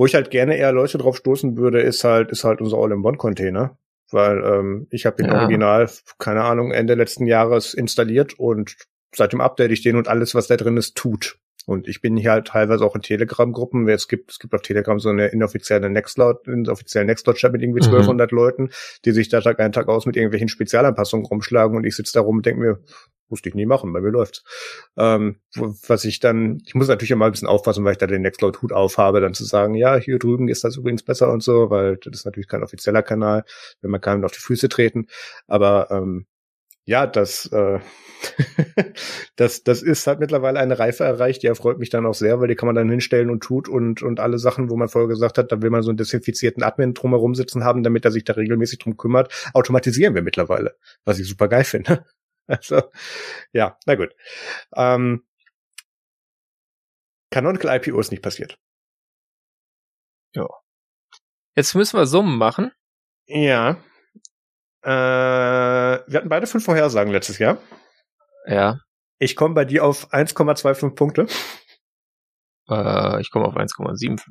[0.00, 3.76] Wo ich halt gerne eher Leute drauf stoßen würde, ist halt, ist halt unser All-in-One-Container.
[4.10, 5.42] Weil ähm, ich habe den Ja.
[5.42, 8.76] Original, keine Ahnung, Ende letzten Jahres installiert und
[9.14, 11.36] seitdem update ich den und alles, was da drin ist, tut.
[11.66, 13.86] Und ich bin hier halt teilweise auch in Telegram-Gruppen.
[13.90, 17.80] Es gibt, es gibt auf Telegram so eine inoffizielle Nextcloud, einen offiziellen Nextcloud-Chat mit irgendwie
[17.80, 17.92] Mhm.
[17.92, 18.70] 1200 Leuten,
[19.04, 22.22] die sich da Tag ein, Tag aus mit irgendwelchen Spezialanpassungen rumschlagen und ich sitze da
[22.22, 22.78] rum und denke mir,
[23.30, 24.44] musste ich nie machen, bei mir läuft's.
[24.96, 28.22] Ähm, was ich dann, ich muss natürlich immer ein bisschen aufpassen, weil ich da den
[28.22, 31.96] Nextcloud-Hut aufhabe, dann zu sagen, ja, hier drüben ist das übrigens besser und so, weil
[31.96, 33.44] das ist natürlich kein offizieller Kanal,
[33.80, 35.06] wenn man keinem auf die Füße treten.
[35.46, 36.26] Aber ähm,
[36.90, 37.78] ja, das, äh,
[39.36, 42.48] das, das ist halt mittlerweile eine Reife erreicht, die erfreut mich dann auch sehr, weil
[42.48, 45.38] die kann man dann hinstellen und tut und, und alle Sachen, wo man vorher gesagt
[45.38, 48.32] hat, da will man so einen desinfizierten Admin drumherum sitzen haben, damit er sich da
[48.32, 50.74] regelmäßig drum kümmert, automatisieren wir mittlerweile,
[51.04, 52.04] was ich super geil finde.
[52.50, 52.82] Also,
[53.52, 54.12] ja, na gut.
[54.74, 55.24] Ähm,
[57.30, 58.58] Canonical IPO ist nicht passiert.
[61.54, 62.72] Jetzt müssen wir Summen machen.
[63.26, 63.76] Ja.
[64.82, 67.58] Äh, wir hatten beide fünf Vorhersagen letztes Jahr.
[68.46, 68.80] Ja.
[69.18, 71.26] Ich komme bei dir auf 1,25 Punkte.
[72.68, 74.22] Äh, ich komme auf 1,75.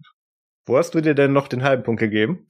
[0.70, 2.46] Wo hast du dir denn noch den halben Punkt gegeben?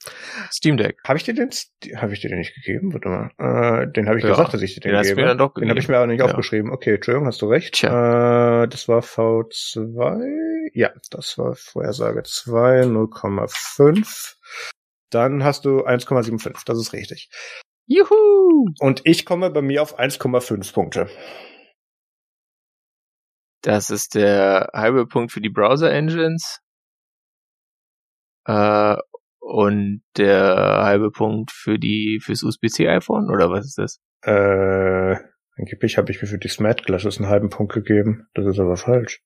[0.52, 1.00] Steam Deck.
[1.08, 1.50] Habe ich dir den,
[1.96, 2.92] habe ich dir den nicht gegeben?
[2.94, 3.84] Warte mal.
[3.84, 5.16] Äh, den habe ich Ja, gesagt, dass ich dir den, den gebe.
[5.22, 6.26] mir dann doch den habe ich mir aber nicht Ja.
[6.26, 6.70] aufgeschrieben.
[6.70, 7.82] Okay, Entschuldigung, hast du recht.
[7.82, 10.70] Äh, das war V2.
[10.74, 14.36] Ja, das war Vorhersage 2, 0,5.
[15.12, 16.66] Dann hast du 1,75.
[16.66, 17.30] Das ist richtig.
[17.88, 18.66] Juhu!
[18.82, 21.10] Und ich komme bei mir auf 1,5 Punkte.
[23.62, 26.60] Das ist der halbe Punkt für die Browser-Engines.
[28.50, 28.98] Äh,
[29.40, 34.00] und der halbe Punkt für die fürs USB-C-iPhone oder was ist das?
[34.24, 35.18] Äh,
[35.56, 38.28] angeblich habe ich mir für die Smart Glasses einen halben Punkt gegeben.
[38.34, 39.22] Das ist aber falsch.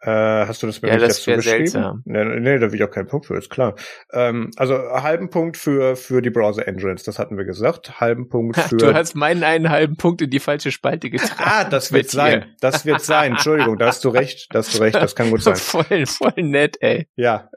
[0.00, 2.02] Äh, hast du das mir Ja, nicht das dazu geschrieben?
[2.04, 3.74] Nee, nee, da will ich auch keinen Punkt für, ist klar.
[4.12, 8.00] Ähm, also halben Punkt für für die Browser Engines, das hatten wir gesagt.
[8.00, 8.76] Halben Punkt für.
[8.76, 11.34] Du hast meinen einen halben Punkt in die falsche Spalte getragen.
[11.44, 12.46] ah, das wird sein.
[12.60, 13.32] Das wird sein.
[13.32, 14.46] Entschuldigung, da hast du recht.
[14.54, 14.94] Da hast du recht.
[14.94, 15.56] Das kann gut sein.
[15.56, 17.08] voll, voll nett, ey.
[17.16, 17.50] Ja.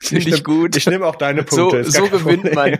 [0.00, 0.74] Finde ich, nehm- gut.
[0.76, 1.84] Ich nehme auch deine so Punkte.
[1.84, 2.78] so kein gewinnt man.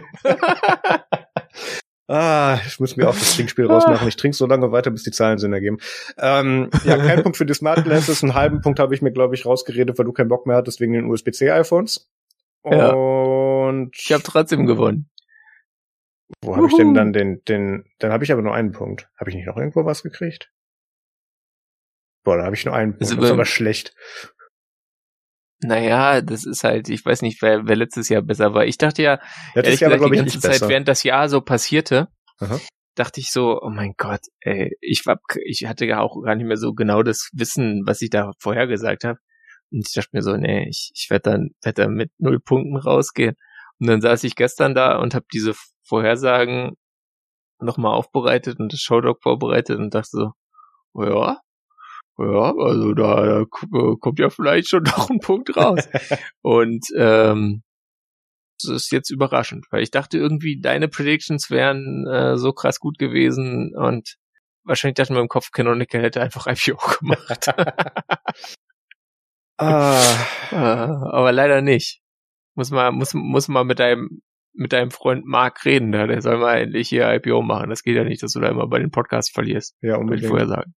[2.11, 4.09] Ah, ich muss mir auch das Trinkspiel rausmachen.
[4.09, 5.79] Ich trinke so lange weiter, bis die Zahlen Sinn ergeben.
[6.17, 8.23] Ähm, ja, kein Punkt für die Smart Glasses.
[8.23, 10.81] Einen halben Punkt habe ich mir, glaube ich, rausgeredet, weil du keinen Bock mehr hattest
[10.81, 12.11] wegen den USB-C-iPhones.
[12.65, 12.93] Ja.
[12.93, 15.11] Und Ich habe trotzdem gewonnen.
[16.43, 19.09] wo habe ich denn dann den, den, dann habe ich aber nur einen Punkt.
[19.19, 20.51] Habe ich nicht noch irgendwo was gekriegt?
[22.25, 23.03] Boah, da habe ich nur einen Punkt.
[23.03, 23.95] Also Das ist aber schlecht.
[25.61, 28.65] Naja, das ist halt, ich weiß nicht, wer, wer letztes Jahr besser war.
[28.67, 29.21] Ich dachte ja,
[29.55, 30.69] Letztes Jahr war, gesagt, die ganze Zeit, besser.
[30.69, 32.61] während das Jahr so passierte, Aha.
[32.95, 36.47] dachte ich so, oh mein Gott, ey, ich war, ich hatte ja auch gar nicht
[36.47, 39.19] mehr so genau das Wissen, was ich da vorhergesagt habe.
[39.71, 42.77] Und ich dachte mir so, nee, ich, ich werde dann, werd dann mit null Punkten
[42.77, 43.35] rausgehen.
[43.81, 46.77] Und dann saß ich gestern da und habe diese Vorhersagen
[47.61, 50.31] nochmal aufbereitet und das Showdog vorbereitet und dachte so,
[50.93, 51.41] oh ja,
[52.19, 55.89] ja, also da, da k- kommt ja vielleicht schon noch ein Punkt raus.
[56.43, 57.63] und ähm,
[58.63, 62.99] das ist jetzt überraschend, weil ich dachte irgendwie, deine Predictions wären äh, so krass gut
[62.99, 64.17] gewesen und
[64.65, 67.49] wahrscheinlich dachte man im Kopf, Canonical hätte einfach IPO gemacht.
[69.59, 70.03] ah,
[70.51, 72.01] Äh, aber leider nicht.
[72.55, 76.07] Muss mal, muss, muss mal mit deinem, mit deinem Freund Mark reden, da.
[76.07, 77.71] der soll mal endlich hier IPO machen.
[77.71, 80.01] Das geht ja nicht, dass du da immer bei den Podcasts verlierst, ja, würde ich
[80.01, 80.29] unbedingt.
[80.31, 80.75] vorher sagen.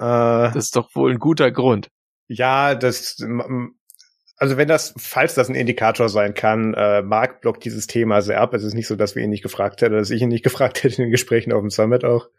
[0.00, 1.90] Äh, Das ist doch wohl ein guter Grund.
[2.28, 3.16] Ja, das,
[4.40, 8.40] also wenn das, falls das ein Indikator sein kann, äh, Mark blockt dieses Thema sehr
[8.40, 8.54] ab.
[8.54, 10.82] Es ist nicht so, dass wir ihn nicht gefragt hätten, dass ich ihn nicht gefragt
[10.82, 12.30] hätte in den Gesprächen auf dem Summit auch.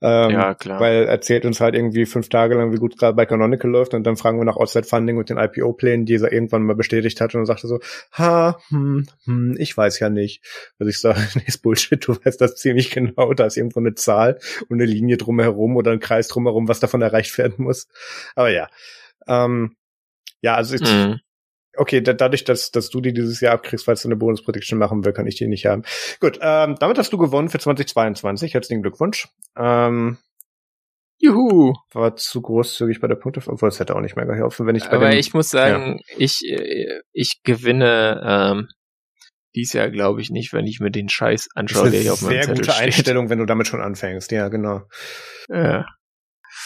[0.00, 0.80] Ähm, ja, klar.
[0.80, 3.92] Weil er erzählt uns halt irgendwie fünf Tage lang, wie gut gerade bei Canonical läuft
[3.92, 7.20] und dann fragen wir nach Outside Funding und den IPO-Plänen, die er irgendwann mal bestätigt
[7.20, 7.78] hat und dann sagte so,
[8.12, 10.42] ha, hm, hm, ich weiß ja nicht.
[10.78, 13.94] Also ich sage, nee, ist Bullshit, du weißt das ziemlich genau, da ist irgendwo eine
[13.94, 14.38] Zahl
[14.70, 17.86] und eine Linie drumherum oder ein Kreis drumherum, was davon erreicht werden muss.
[18.34, 18.68] Aber ja.
[19.28, 19.76] Ähm,
[20.40, 21.20] ja, also ich, Mhm.
[21.76, 25.04] Okay, da, dadurch, dass, dass du die dieses Jahr abkriegst, falls du eine Bonus-Prediction machen
[25.04, 25.82] will, kann ich die nicht haben.
[26.20, 28.54] Gut, ähm, damit hast du gewonnen für 2022.
[28.54, 29.28] Herzlichen Glückwunsch.
[29.56, 30.18] Ähm,
[31.18, 31.74] Juhu.
[31.92, 34.84] war zu großzügig bei der Punkte, obwohl es hätte auch nicht mehr geholfen, wenn ich
[34.84, 38.68] bei Aber dem, ich muss sagen, ich, äh, ich gewinne ähm,
[39.54, 42.32] dies Jahr, glaube ich, nicht, wenn ich mir den Scheiß anschaue, der hier auf meinem
[42.32, 42.82] sehr Zettel gute steht.
[42.82, 44.32] Einstellung, wenn du damit schon anfängst.
[44.32, 44.82] Ja, genau.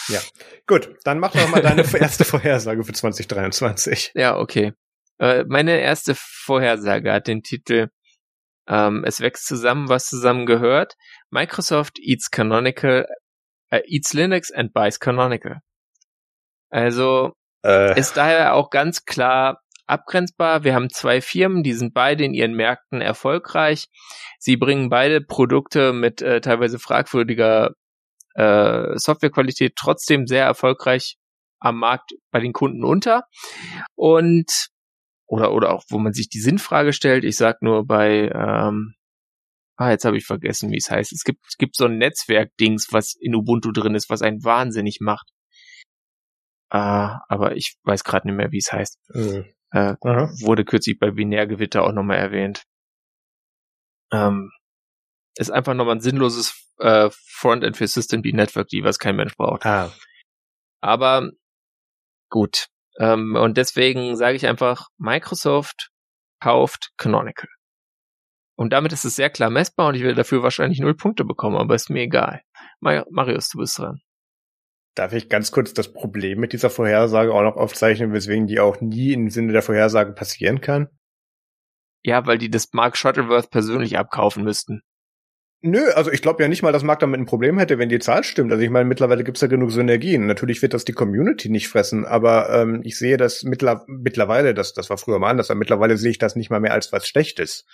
[0.09, 0.21] Ja.
[0.67, 4.13] Gut, dann mach doch mal deine erste Vorhersage für 2023.
[4.15, 4.73] Ja, okay.
[5.19, 7.89] Äh, meine erste Vorhersage hat den Titel
[8.69, 10.95] ähm, Es wächst zusammen, was zusammen gehört.
[11.31, 13.07] Microsoft eats Canonical,
[13.71, 15.61] äh, eats Linux and buys Canonical.
[16.71, 17.33] Also
[17.65, 20.65] Äh, ist daher auch ganz klar abgrenzbar.
[20.65, 23.87] Wir haben zwei Firmen, die sind beide in ihren Märkten erfolgreich.
[24.39, 27.73] Sie bringen beide Produkte mit äh, teilweise fragwürdiger
[28.35, 31.17] äh, Softwarequalität trotzdem sehr erfolgreich
[31.59, 33.25] am Markt bei den Kunden unter.
[33.97, 34.69] Und
[35.29, 37.25] oder oder auch, wo man sich die Sinnfrage stellt.
[37.25, 38.95] Ich sag nur bei ähm,
[39.81, 41.13] Ah, jetzt habe ich vergessen, wie es heißt.
[41.13, 44.99] Es gibt, es gibt so ein Netzwerk-Dings, was in Ubuntu drin ist, was einen wahnsinnig
[45.01, 45.31] macht.
[46.71, 48.99] Ah, aber ich weiß gerade nicht mehr, wie es heißt.
[49.15, 50.31] äh, Äh, aha.
[50.41, 52.65] wurde kürzlich bei Binärgewitter auch nochmal erwähnt.
[54.13, 54.51] Ähm,
[55.37, 59.65] ist einfach nochmal ein sinnloses äh, Frontend für System Network, die was kein Mensch braucht.
[59.65, 59.93] Ah,
[60.81, 61.31] Aber
[62.31, 62.67] gut.
[62.99, 65.91] Ähm, und deswegen sage ich einfach, Microsoft
[66.41, 67.49] kauft Canonical.
[68.57, 71.57] Und damit ist es sehr klar messbar und ich werde dafür wahrscheinlich null Punkte bekommen,
[71.57, 72.43] aber ist mir egal.
[72.81, 74.01] Ma- Marius, du bist dran.
[74.97, 78.81] darf ich ganz kurz das Problem mit dieser Vorhersage auch noch aufzeichnen, weswegen die auch
[78.81, 80.89] nie im Sinne der Vorhersage passieren kann?
[82.05, 84.83] Ja, weil die das Mark Shuttleworth persönlich abkaufen müssten.
[85.61, 87.99] Nö, also ich glaube ja nicht mal, dass Mark damit ein Problem hätte, wenn die
[87.99, 88.53] Zahl stimmt.
[88.53, 90.27] Also ich meine, mittlerweile gibt's ja genug Synergien.
[90.27, 94.73] Natürlich wird das die Community nicht fressen, aber ähm, ich sehe das mittler mittlerweile, das,
[94.73, 97.09] das war früher mal anders, aber mittlerweile sehe ich das nicht mal mehr als was
[97.09, 97.67] Schlechtes.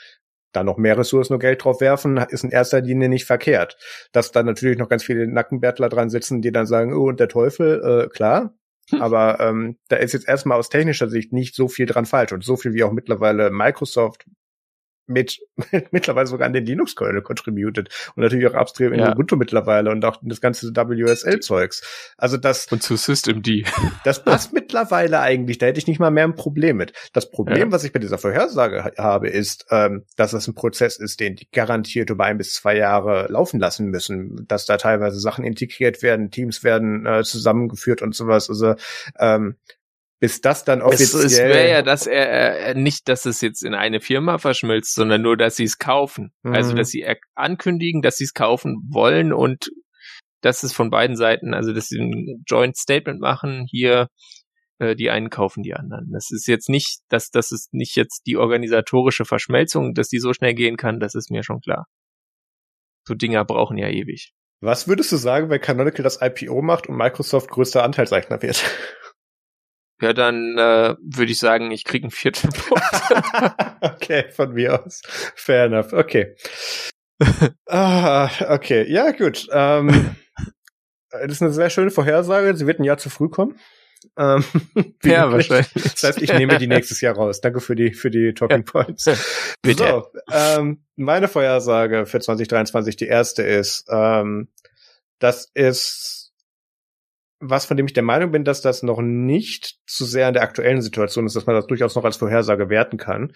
[0.52, 3.76] Da noch mehr Ressourcen und Geld drauf werfen, ist in erster Linie nicht verkehrt.
[4.12, 7.28] Dass da natürlich noch ganz viele Nackenbärtler dran sitzen, die dann sagen, oh, und der
[7.28, 8.54] Teufel, äh, klar,
[8.90, 9.02] hm.
[9.02, 12.44] Aber ähm, da ist jetzt erstmal aus technischer Sicht nicht so viel dran falsch und
[12.44, 14.26] so viel wie auch mittlerweile Microsoft
[15.06, 15.40] mit
[15.90, 19.12] mittlerweile sogar an den Linux-Kernel contributed und natürlich auch upstream in ja.
[19.12, 22.14] Ubuntu mittlerweile und auch das ganze WSL-Zeugs.
[22.16, 23.44] Also das und zu Systemd.
[24.04, 25.58] Das passt mittlerweile eigentlich.
[25.58, 26.92] Da hätte ich nicht mal mehr ein Problem mit.
[27.12, 27.72] Das Problem, ja.
[27.72, 31.50] was ich bei dieser Vorhersage habe, ist, ähm, dass das ein Prozess ist, den die
[31.50, 36.30] garantiert über ein bis zwei Jahre laufen lassen müssen, dass da teilweise Sachen integriert werden,
[36.30, 38.48] Teams werden äh, zusammengeführt und sowas.
[38.48, 38.74] Also
[39.18, 39.56] ähm,
[40.24, 41.26] bis das dann offiziell.
[41.26, 44.94] Es, es wäre ja, dass er äh, nicht, dass es jetzt in eine Firma verschmilzt,
[44.94, 46.32] sondern nur, dass sie es kaufen.
[46.42, 46.54] Also, mhm.
[46.54, 49.70] Also, dass sie ankündigen, dass sie es kaufen wollen und
[50.40, 54.08] dass es von beiden Seiten, also dass sie ein Joint Statement machen, hier
[54.78, 56.10] äh, die einen kaufen die anderen.
[56.10, 60.32] Das ist jetzt nicht, dass das ist nicht jetzt die organisatorische Verschmelzung, dass die so
[60.32, 61.84] schnell gehen kann, das ist mir schon klar.
[63.06, 64.32] So Dinger brauchen ja ewig.
[64.62, 68.64] Was würdest du sagen, wenn Canonical das IPO macht und Microsoft größter Anteilseichner wird?
[70.04, 72.84] Ja, dann äh, würde ich sagen, ich kriege einen vierten Punkt.
[73.80, 75.00] okay, von mir aus.
[75.34, 75.94] Fair enough.
[75.94, 76.36] Okay.
[77.66, 79.46] ah, okay, ja gut.
[79.50, 80.14] Ähm,
[81.10, 82.54] das ist eine sehr schöne Vorhersage.
[82.54, 83.58] Sie wird ein Jahr zu früh kommen.
[84.18, 84.44] Ähm,
[85.04, 85.72] ja, wahrscheinlich.
[85.72, 87.40] Das heißt, ich nehme die nächstes Jahr raus.
[87.40, 89.04] Danke für die für die Talking Points.
[89.62, 89.84] Bitte.
[89.84, 94.48] So, ähm, meine Vorhersage für 2023, die erste ist, ähm,
[95.18, 96.23] das ist
[97.40, 100.42] was, von dem ich der Meinung bin, dass das noch nicht zu sehr an der
[100.42, 103.32] aktuellen Situation ist, dass man das durchaus noch als Vorhersage werten kann.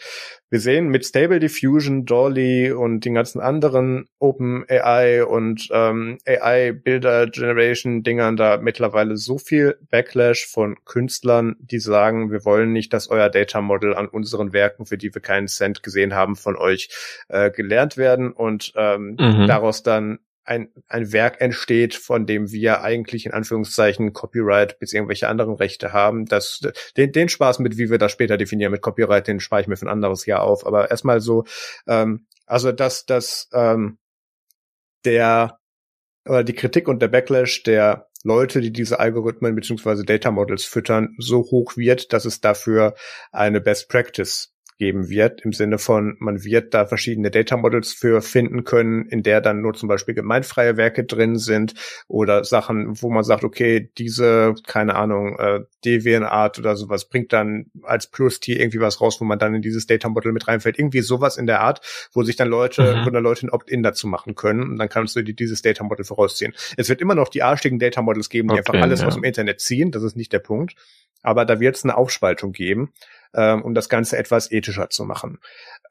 [0.51, 6.73] Wir sehen mit Stable Diffusion, Dolly und den ganzen anderen Open AI und ähm, AI
[6.73, 12.93] Builder Generation Dingern da mittlerweile so viel Backlash von Künstlern, die sagen, wir wollen nicht,
[12.93, 16.57] dass euer Data Model an unseren Werken, für die wir keinen Cent gesehen haben, von
[16.57, 16.89] euch
[17.29, 19.47] äh, gelernt werden und ähm, mhm.
[19.47, 20.19] daraus dann
[20.49, 25.93] ein, ein Werk entsteht, von dem wir eigentlich in Anführungszeichen Copyright bis irgendwelche anderen Rechte
[25.93, 26.27] haben.
[26.27, 26.61] Das,
[26.97, 29.77] den, den Spaß mit, wie wir das später definieren mit Copyright, den spare ich mir
[29.77, 30.67] für ein anderes Jahr auf.
[30.67, 31.45] Aber erstmal so,
[31.87, 33.99] ähm, also dass, dass ähm,
[35.05, 35.59] der
[36.25, 41.15] oder die Kritik und der Backlash der Leute, die diese Algorithmen beziehungsweise Data Models füttern,
[41.19, 42.95] so hoch wird, dass es dafür
[43.33, 48.23] eine Best Practice geben wird, im Sinne von, man wird da verschiedene Data Models für
[48.23, 51.75] finden können, in der dann nur zum Beispiel gemeinfreie Werke drin sind
[52.07, 57.67] oder Sachen, wo man sagt, okay, diese, keine Ahnung, äh, Deviant-Art oder sowas bringt dann
[57.83, 60.79] als Plus-T irgendwie was raus, wo man dann in dieses Data Model mit reinfällt.
[60.79, 61.81] Irgendwie sowas in der Art,
[62.13, 63.07] wo sich dann Leute, mhm.
[63.07, 65.83] wo dann Leute ein Opt-in dazu machen können und dann kannst du dir dieses Data
[65.83, 66.55] Model vorausziehen.
[66.77, 69.09] Es wird immer noch die arschigen Data Models geben, die okay, einfach alles ja.
[69.09, 69.91] aus dem Internet ziehen.
[69.91, 70.75] Das ist nicht der Punkt.
[71.23, 72.93] Aber da wird es eine Aufspaltung geben
[73.35, 75.39] ähm, um das Ganze etwas ethischer zu machen.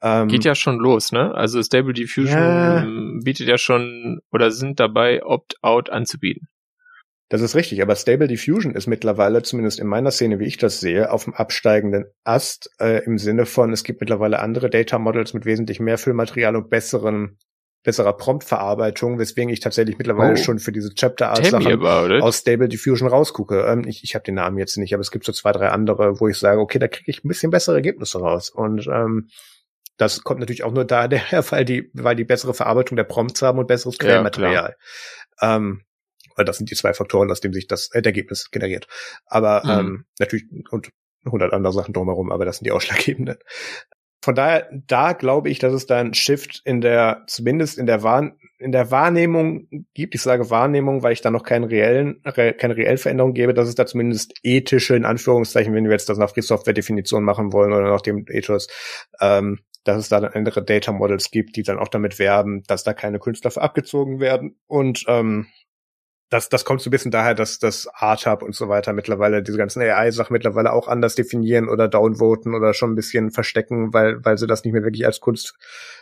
[0.02, 1.34] Ähm, Geht ja schon los, ne?
[1.34, 2.86] Also Stable Diffusion ja,
[3.22, 6.48] bietet ja schon oder sind dabei, Opt-out anzubieten.
[7.30, 10.80] Das ist richtig, aber Stable Diffusion ist mittlerweile, zumindest in meiner Szene, wie ich das
[10.80, 15.34] sehe, auf dem absteigenden Ast äh, im Sinne von, es gibt mittlerweile andere Data Models
[15.34, 17.38] mit wesentlich mehr Füllmaterial und besseren
[17.84, 20.36] besserer Promptverarbeitung, weswegen ich tatsächlich mittlerweile oh.
[20.36, 23.66] schon für diese Chapter Art Sachen aus Stable Diffusion rausgucke.
[23.66, 26.20] Ähm, ich ich habe den Namen jetzt nicht, aber es gibt so zwei, drei andere,
[26.20, 28.50] wo ich sage, okay, da kriege ich ein bisschen bessere Ergebnisse raus.
[28.50, 29.28] Und ähm,
[29.96, 33.58] das kommt natürlich auch nur daher, weil die, weil die bessere Verarbeitung der Prompts haben
[33.58, 34.76] und besseres Quellmaterial.
[35.40, 35.82] Ja, ähm,
[36.36, 38.86] weil das sind die zwei Faktoren, aus denen sich das äh, Ergebnis generiert.
[39.26, 39.70] Aber mhm.
[39.70, 40.90] ähm, natürlich und
[41.24, 43.38] 100 andere Sachen drumherum, aber das sind die ausschlaggebenden
[44.28, 48.02] von daher, da glaube ich, dass es da ein Shift in der, zumindest in der
[48.02, 50.14] Wahr, in der Wahrnehmung gibt.
[50.14, 53.70] Ich sage Wahrnehmung, weil ich da noch keinen reellen, re, keine reelle Veränderung gebe, dass
[53.70, 57.54] es da zumindest ethische, in Anführungszeichen, wenn wir jetzt das nach Free Software Definition machen
[57.54, 58.68] wollen oder nach dem Ethos,
[59.18, 62.84] ähm, dass es da dann andere Data Models gibt, die dann auch damit werben, dass
[62.84, 65.46] da keine Künstler für abgezogen werden und ähm,
[66.30, 69.56] das, das kommt so ein bisschen daher, dass das Art-Hub und so weiter mittlerweile diese
[69.56, 74.36] ganzen AI-Sachen mittlerweile auch anders definieren oder downvoten oder schon ein bisschen verstecken, weil, weil
[74.36, 75.56] sie das nicht mehr wirklich als Kunst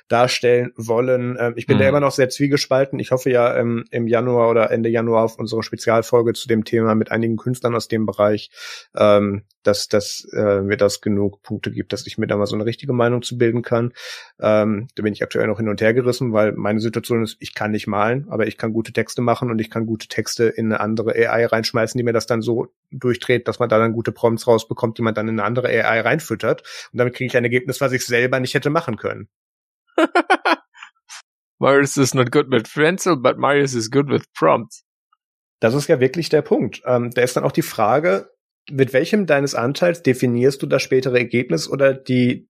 [0.09, 1.37] darstellen wollen.
[1.39, 1.81] Ähm, ich bin mhm.
[1.81, 2.99] da immer noch sehr zwiegespalten.
[2.99, 6.95] Ich hoffe ja ähm, im Januar oder Ende Januar auf unsere Spezialfolge zu dem Thema
[6.95, 8.51] mit einigen Künstlern aus dem Bereich,
[8.97, 12.55] ähm, dass, dass äh, mir das genug Punkte gibt, dass ich mir da mal so
[12.55, 13.93] eine richtige Meinung zu bilden kann.
[14.41, 17.55] Ähm, da bin ich aktuell noch hin und her gerissen, weil meine Situation ist, ich
[17.55, 20.67] kann nicht malen, aber ich kann gute Texte machen und ich kann gute Texte in
[20.67, 24.13] eine andere AI reinschmeißen, die mir das dann so durchdreht, dass man da dann gute
[24.13, 26.63] Prompts rausbekommt, die man dann in eine andere AI reinfüttert.
[26.93, 29.29] Und damit kriege ich ein Ergebnis, was ich selber nicht hätte machen können.
[31.59, 34.85] Marius is not good with pencil, but Marius is good with prompts.
[35.61, 36.83] Das ist ja wirklich der Punkt.
[36.85, 38.31] Ähm, da ist dann auch die Frage,
[38.71, 42.49] mit welchem deines Anteils definierst du das spätere Ergebnis oder die,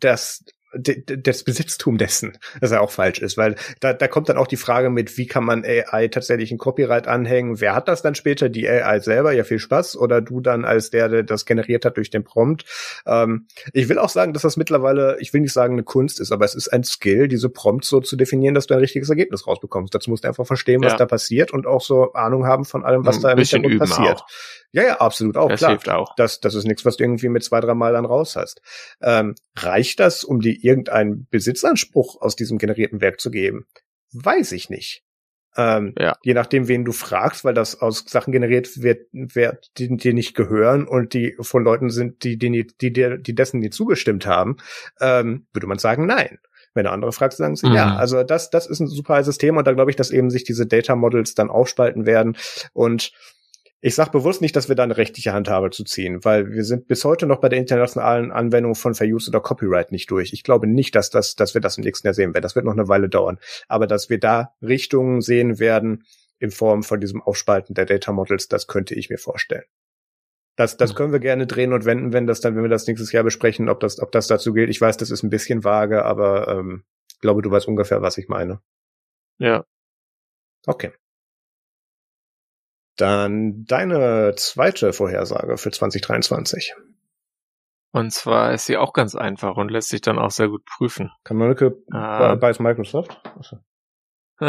[0.00, 0.44] das,
[0.74, 4.56] das Besitztum dessen, das ja auch falsch ist, weil da, da kommt dann auch die
[4.56, 7.60] Frage mit, wie kann man AI tatsächlich ein Copyright anhängen?
[7.60, 8.48] Wer hat das dann später?
[8.48, 9.32] Die AI selber?
[9.32, 9.96] Ja, viel Spaß.
[9.96, 12.64] Oder du dann als der, der das generiert hat durch den Prompt.
[13.06, 16.32] Ähm, ich will auch sagen, dass das mittlerweile, ich will nicht sagen eine Kunst ist,
[16.32, 19.46] aber es ist ein Skill, diese Prompts so zu definieren, dass du ein richtiges Ergebnis
[19.46, 19.94] rausbekommst.
[19.94, 20.98] Dazu musst du einfach verstehen, was ja.
[20.98, 24.22] da passiert und auch so Ahnung haben von allem, was ein da im Hintergrund passiert.
[24.22, 24.26] Auch.
[24.72, 25.48] Ja, ja, absolut auch.
[25.48, 25.70] Das klar.
[25.70, 26.14] hilft auch.
[26.16, 28.62] Das, das ist nichts, was du irgendwie mit zwei, drei Mal dann raus hast.
[29.02, 33.66] Ähm, reicht das, um dir irgendeinen Besitzanspruch aus diesem generierten Werk zu geben?
[34.12, 35.04] Weiß ich nicht.
[35.56, 36.16] Ähm, ja.
[36.22, 40.34] Je nachdem, wen du fragst, weil das aus Sachen generiert wird, wird die dir nicht
[40.34, 44.56] gehören und die von Leuten sind, die, die, die, die, die dessen nie zugestimmt haben,
[45.00, 46.38] ähm, würde man sagen, nein.
[46.74, 47.74] Wenn du andere fragst, sagen sie mhm.
[47.74, 47.96] ja.
[47.96, 50.44] Also das, das ist ein super heißes Thema und da glaube ich, dass eben sich
[50.44, 52.38] diese Data Models dann aufspalten werden
[52.72, 53.12] und
[53.84, 56.86] ich sage bewusst nicht, dass wir da eine rechtliche Handhabe zu ziehen, weil wir sind
[56.86, 60.32] bis heute noch bei der internationalen Anwendung von Fair Use oder Copyright nicht durch.
[60.32, 62.44] Ich glaube nicht, dass, das, dass wir das im nächsten Jahr sehen werden.
[62.44, 63.40] Das wird noch eine Weile dauern.
[63.66, 66.04] Aber dass wir da Richtungen sehen werden
[66.38, 69.64] in Form von diesem Aufspalten der Data Models, das könnte ich mir vorstellen.
[70.54, 73.10] Das, das können wir gerne drehen und wenden, wenn das dann, wenn wir das nächstes
[73.10, 74.70] Jahr besprechen, ob das, ob das dazu gilt.
[74.70, 76.84] Ich weiß, das ist ein bisschen vage, aber ähm,
[77.20, 78.60] glaube, du weißt ungefähr, was ich meine.
[79.38, 79.64] Ja.
[80.66, 80.92] Okay.
[82.96, 86.74] Dann deine zweite Vorhersage für 2023.
[87.92, 91.10] Und zwar ist sie auch ganz einfach und lässt sich dann auch sehr gut prüfen.
[91.88, 93.20] Äh, bei, bei Microsoft?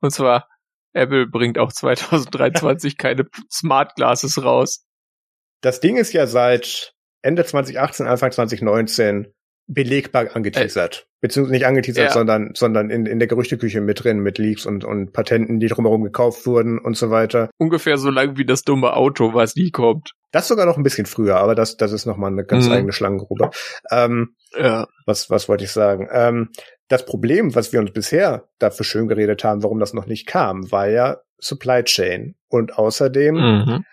[0.00, 0.48] und zwar,
[0.92, 4.86] Apple bringt auch 2023 keine Smart Glasses raus.
[5.62, 9.34] Das Ding ist ja seit Ende 2018, Anfang 2019
[9.66, 11.06] belegbar angeteasert.
[11.06, 12.12] Äh, Beziehungsweise nicht angeteasert, ja.
[12.12, 16.04] sondern, sondern in, in der Gerüchteküche mit drin, mit Leaks und, und Patenten, die drumherum
[16.04, 17.50] gekauft wurden und so weiter.
[17.58, 20.12] Ungefähr so lang wie das dumme Auto, was nie kommt.
[20.30, 22.72] Das sogar noch ein bisschen früher, aber das, das ist nochmal eine ganz mhm.
[22.72, 23.50] eigene Schlangengrube.
[23.90, 24.86] Ähm, ja.
[25.06, 26.08] Was, was wollte ich sagen?
[26.12, 26.50] Ähm,
[26.88, 30.70] das Problem, was wir uns bisher dafür schön geredet haben, warum das noch nicht kam,
[30.70, 32.36] war ja Supply Chain.
[32.48, 33.84] Und außerdem mhm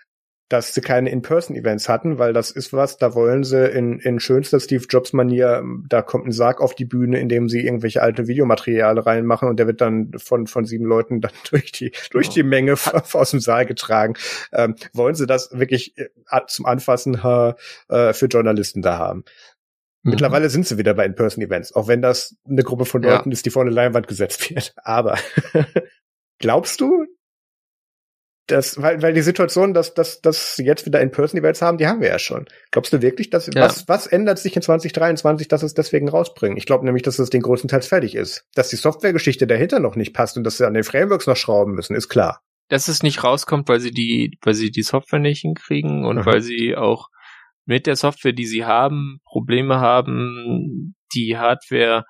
[0.53, 4.59] dass sie keine In-Person-Events hatten, weil das ist was, da wollen sie in, in schönster
[4.59, 8.99] Steve Jobs-Manier, da kommt ein Sarg auf die Bühne, in dem sie irgendwelche alte Videomaterial
[8.99, 12.73] reinmachen und der wird dann von, von sieben Leuten dann durch die, durch die Menge
[13.13, 14.13] aus dem Saal getragen.
[14.51, 16.09] Ähm, wollen sie das wirklich äh,
[16.45, 19.23] zum Anfassen äh, für Journalisten da haben?
[20.03, 20.11] Mhm.
[20.11, 23.33] Mittlerweile sind sie wieder bei In-Person-Events, auch wenn das eine Gruppe von Leuten ja.
[23.33, 24.73] ist, die vor eine Leinwand gesetzt wird.
[24.83, 25.17] Aber
[26.37, 27.07] glaubst du,
[28.47, 32.01] das, weil, weil die Situation, dass, dass, dass sie jetzt wieder In-Person-Events haben, die haben
[32.01, 32.45] wir ja schon.
[32.71, 33.53] Glaubst du wirklich, dass ja.
[33.55, 36.57] was, was ändert sich in 2023, dass es deswegen rausbringen?
[36.57, 38.45] Ich glaube nämlich, dass es den größtenteils fertig ist.
[38.53, 41.73] Dass die Softwaregeschichte dahinter noch nicht passt und dass sie an den Frameworks noch schrauben
[41.73, 42.41] müssen, ist klar.
[42.67, 46.25] Dass es nicht rauskommt, weil sie die, weil sie die Software nicht hinkriegen und mhm.
[46.25, 47.07] weil sie auch
[47.65, 52.03] mit der Software, die sie haben, Probleme haben, die Hardware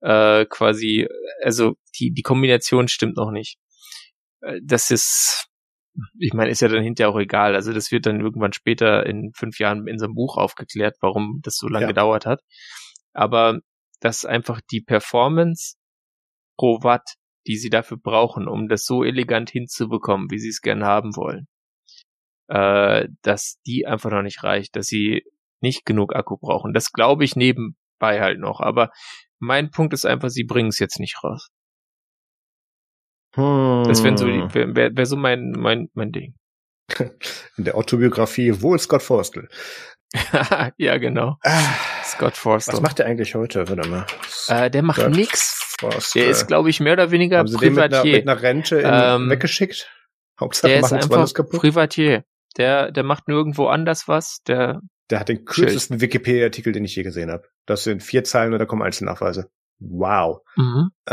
[0.00, 1.06] äh, quasi,
[1.42, 3.58] also die, die Kombination stimmt noch nicht.
[4.40, 5.46] Äh, das ist
[6.18, 7.54] ich meine, ist ja dann hinterher auch egal.
[7.54, 11.40] Also das wird dann irgendwann später in fünf Jahren in so einem Buch aufgeklärt, warum
[11.42, 11.88] das so lange ja.
[11.88, 12.40] gedauert hat.
[13.12, 13.60] Aber
[14.00, 15.76] dass einfach die Performance
[16.58, 17.14] pro Watt,
[17.46, 21.46] die sie dafür brauchen, um das so elegant hinzubekommen, wie sie es gern haben wollen,
[22.48, 25.24] äh, dass die einfach noch nicht reicht, dass sie
[25.60, 26.74] nicht genug Akku brauchen.
[26.74, 28.60] Das glaube ich nebenbei halt noch.
[28.60, 28.90] Aber
[29.38, 31.48] mein Punkt ist einfach, sie bringen es jetzt nicht raus.
[33.36, 33.84] Hm.
[33.86, 36.34] Das wäre so, wär, wär, so mein, mein, mein Ding.
[37.56, 39.48] In der Autobiografie wohl Scott Forstel.
[40.78, 41.36] ja, genau.
[41.42, 41.60] Ah,
[42.04, 42.74] Scott Forstel.
[42.74, 43.68] Was macht der eigentlich heute?
[43.68, 44.06] Warte mal.
[44.48, 45.74] Äh, der macht Scott nix.
[45.78, 46.22] Forstel.
[46.22, 48.02] Der ist, glaube ich, mehr oder weniger Haben Sie Privatier.
[48.02, 49.90] Den mit, einer, mit einer Rente in, ähm, weggeschickt?
[50.40, 52.24] Hauptsache der ist einfach Privatier.
[52.56, 54.38] Der, der macht nirgendwo anders was.
[54.46, 54.80] Der,
[55.10, 57.46] der hat den kürzesten Wikipedia-Artikel, den ich je gesehen habe.
[57.66, 59.50] Das sind vier Zeilen und da kommen Einzelnachweise.
[59.78, 60.42] Wow.
[60.56, 60.90] Mhm.
[61.06, 61.12] Äh,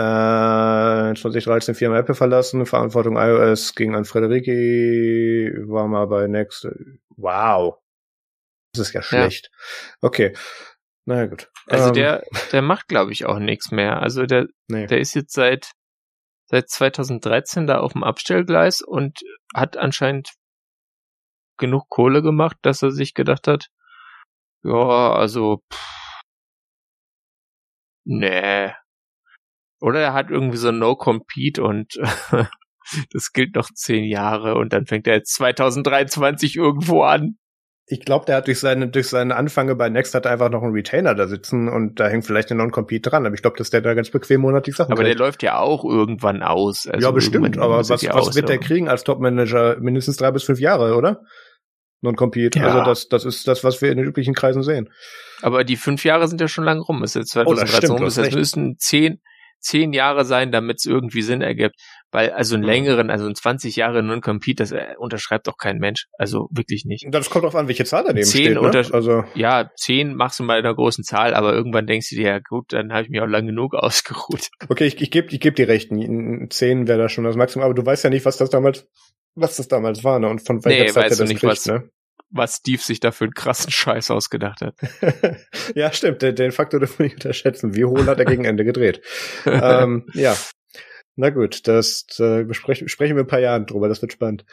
[1.16, 6.68] 2013 Firma Apple verlassen, Verantwortung iOS ging an Frederiki, war mal bei Next.
[7.18, 7.76] Wow.
[8.74, 9.50] Das ist ja schlecht.
[9.52, 10.08] Ja.
[10.08, 10.34] Okay.
[11.06, 11.52] Naja, gut.
[11.68, 14.02] Also ähm, der, der macht, glaube ich, auch nichts mehr.
[14.02, 14.88] Also der, nee.
[14.88, 15.72] der ist jetzt seit,
[16.46, 19.20] seit 2013 da auf dem Abstellgleis und
[19.54, 20.30] hat anscheinend
[21.58, 23.68] genug Kohle gemacht, dass er sich gedacht hat,
[24.64, 26.03] ja, also pff,
[28.06, 28.72] Nee.
[29.80, 31.96] Oder er hat irgendwie so No-Compete und
[33.12, 37.38] das gilt noch zehn Jahre und dann fängt er jetzt 2023 irgendwo an.
[37.86, 40.64] Ich glaube, der hat durch seine, durch seine Anfänge bei Next hat er einfach noch
[40.64, 43.26] einen Retainer da sitzen und da hängt vielleicht ein Non-Compete dran.
[43.26, 45.20] Aber ich glaube, dass der da ganz bequem monatlich Sachen Aber kriegt.
[45.20, 46.88] der läuft ja auch irgendwann aus.
[46.88, 47.58] Also ja, bestimmt.
[47.58, 49.78] Aber was, ja was wird der kriegen als Top-Manager?
[49.82, 51.24] Mindestens drei bis fünf Jahre, oder?
[52.04, 52.60] Non-Compete.
[52.60, 52.66] Ja.
[52.68, 54.90] Also das, das ist das, was wir in den üblichen Kreisen sehen.
[55.42, 57.02] Aber die fünf Jahre sind ja schon lang rum.
[57.04, 58.00] Es ist jetzt Oh, das 2013 stimmt, rum.
[58.00, 59.20] du Das heißt, müssen zehn,
[59.60, 61.76] zehn Jahre sein, damit es irgendwie Sinn ergibt.
[62.12, 62.70] Weil also einen Mhm.
[62.70, 66.06] längeren, also ein 20 Jahre Non-Compete, das äh, unterschreibt doch kein Mensch.
[66.18, 67.06] Also wirklich nicht.
[67.10, 68.62] Das kommt drauf an, welche Zahl daneben Zehn steht.
[68.62, 68.86] Ne?
[68.94, 72.28] Also Ja, zehn machst du mal in einer großen Zahl, aber irgendwann denkst du dir,
[72.28, 74.50] ja gut, dann habe ich mich auch lang genug ausgeruht.
[74.70, 75.90] Okay, ich, ich gebe ich geb dir recht.
[75.90, 78.88] Zehn wäre da schon das Maximum, aber du weißt ja nicht, was das damals,
[79.36, 80.30] was das damals war, ne?
[80.30, 81.90] Und von welcher Nee, Zeit er das nicht, kriegt, was- ne?
[82.36, 84.76] Was Steve sich da für einen krassen Scheiß ausgedacht hat.
[85.76, 86.24] ja, stimmt.
[86.24, 87.76] Den, den Faktor dürfen wir nicht unterschätzen.
[87.76, 89.02] Wie hohl hat er gegen Ende gedreht?
[89.46, 90.36] ähm, ja.
[91.16, 93.88] Na gut, das äh, besprechen, sprechen wir in ein paar Jahren drüber.
[93.88, 94.46] Das wird spannend.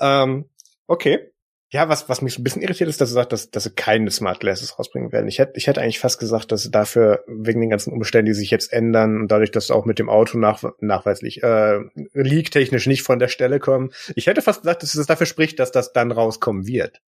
[0.00, 0.48] Ähm,
[0.86, 1.30] okay.
[1.72, 3.70] Ja, was, was mich so ein bisschen irritiert ist, dass sie sagt, dass, dass sie
[3.70, 5.28] keine Smart Glasses rausbringen werden.
[5.28, 8.34] Ich hätte, ich hätte eigentlich fast gesagt, dass sie dafür wegen den ganzen Umständen, die
[8.34, 11.78] sich jetzt ändern und dadurch, dass sie auch mit dem Auto nach, nachweislich äh,
[12.12, 15.70] leak-technisch nicht von der Stelle kommen, ich hätte fast gesagt, dass es dafür spricht, dass
[15.70, 17.00] das dann rauskommen wird.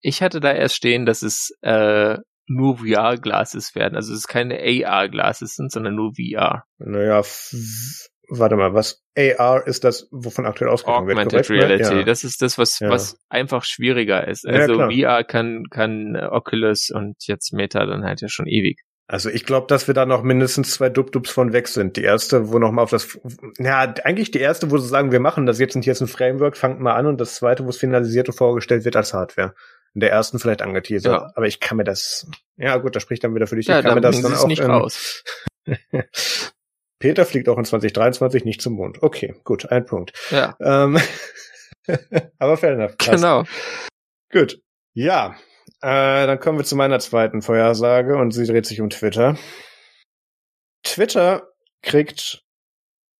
[0.00, 2.16] Ich hatte da erst stehen, dass es äh,
[2.46, 3.96] nur VR-Glasses werden.
[3.96, 6.64] Also es keine AR-Glasses sind, sondern nur VR.
[6.78, 7.22] Naja,
[8.28, 11.56] warte mal, was AR ist das, wovon aktuell ausgegangen wird, Augmented ne?
[11.56, 11.96] Reality.
[11.98, 12.02] Ja.
[12.04, 12.90] Das ist das, was, Ja.
[12.90, 14.44] was einfach schwieriger ist.
[14.44, 14.90] Ja, Also klar.
[14.90, 18.80] VR kann, kann äh, Oculus und jetzt Meta dann halt ja schon ewig.
[19.10, 21.96] Also ich glaube, dass wir da noch mindestens zwei Dub-Dubs von weg sind.
[21.96, 23.18] Die erste, wo noch mal auf das,
[23.58, 26.08] ja, eigentlich die erste, wo sie sagen, wir machen das jetzt und hier ist ein
[26.08, 29.54] Framework, fangt mal an und das zweite, wo es finalisiert und vorgestellt wird als Hardware.
[29.94, 31.12] In der ersten vielleicht angeteasert.
[31.22, 31.32] Ja.
[31.34, 32.26] Aber ich kann mir das,
[32.58, 33.66] ja gut, das spricht dann wieder für dich.
[33.66, 35.24] Ja, ich kann dann mir das dann auch nicht in, raus.
[36.98, 39.02] Peter fliegt auch in 2023 nicht zum Mond.
[39.02, 40.12] Okay, gut, ein Punkt.
[40.30, 40.98] Ja, Ähm,
[42.38, 42.96] aber fair enough.
[42.98, 43.10] passt.
[43.10, 43.44] genau.
[44.30, 44.60] Gut.
[44.94, 45.36] Ja,
[45.80, 49.36] äh, dann kommen wir zu meiner zweiten Vorhersage und sie dreht sich um Twitter.
[50.82, 51.48] Twitter
[51.82, 52.42] kriegt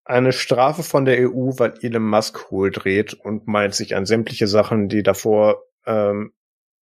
[0.05, 4.49] eine Strafe von der EU, weil Elon Musk hohl dreht und meint sich an sämtliche
[4.49, 6.33] Sachen, die davor ähm,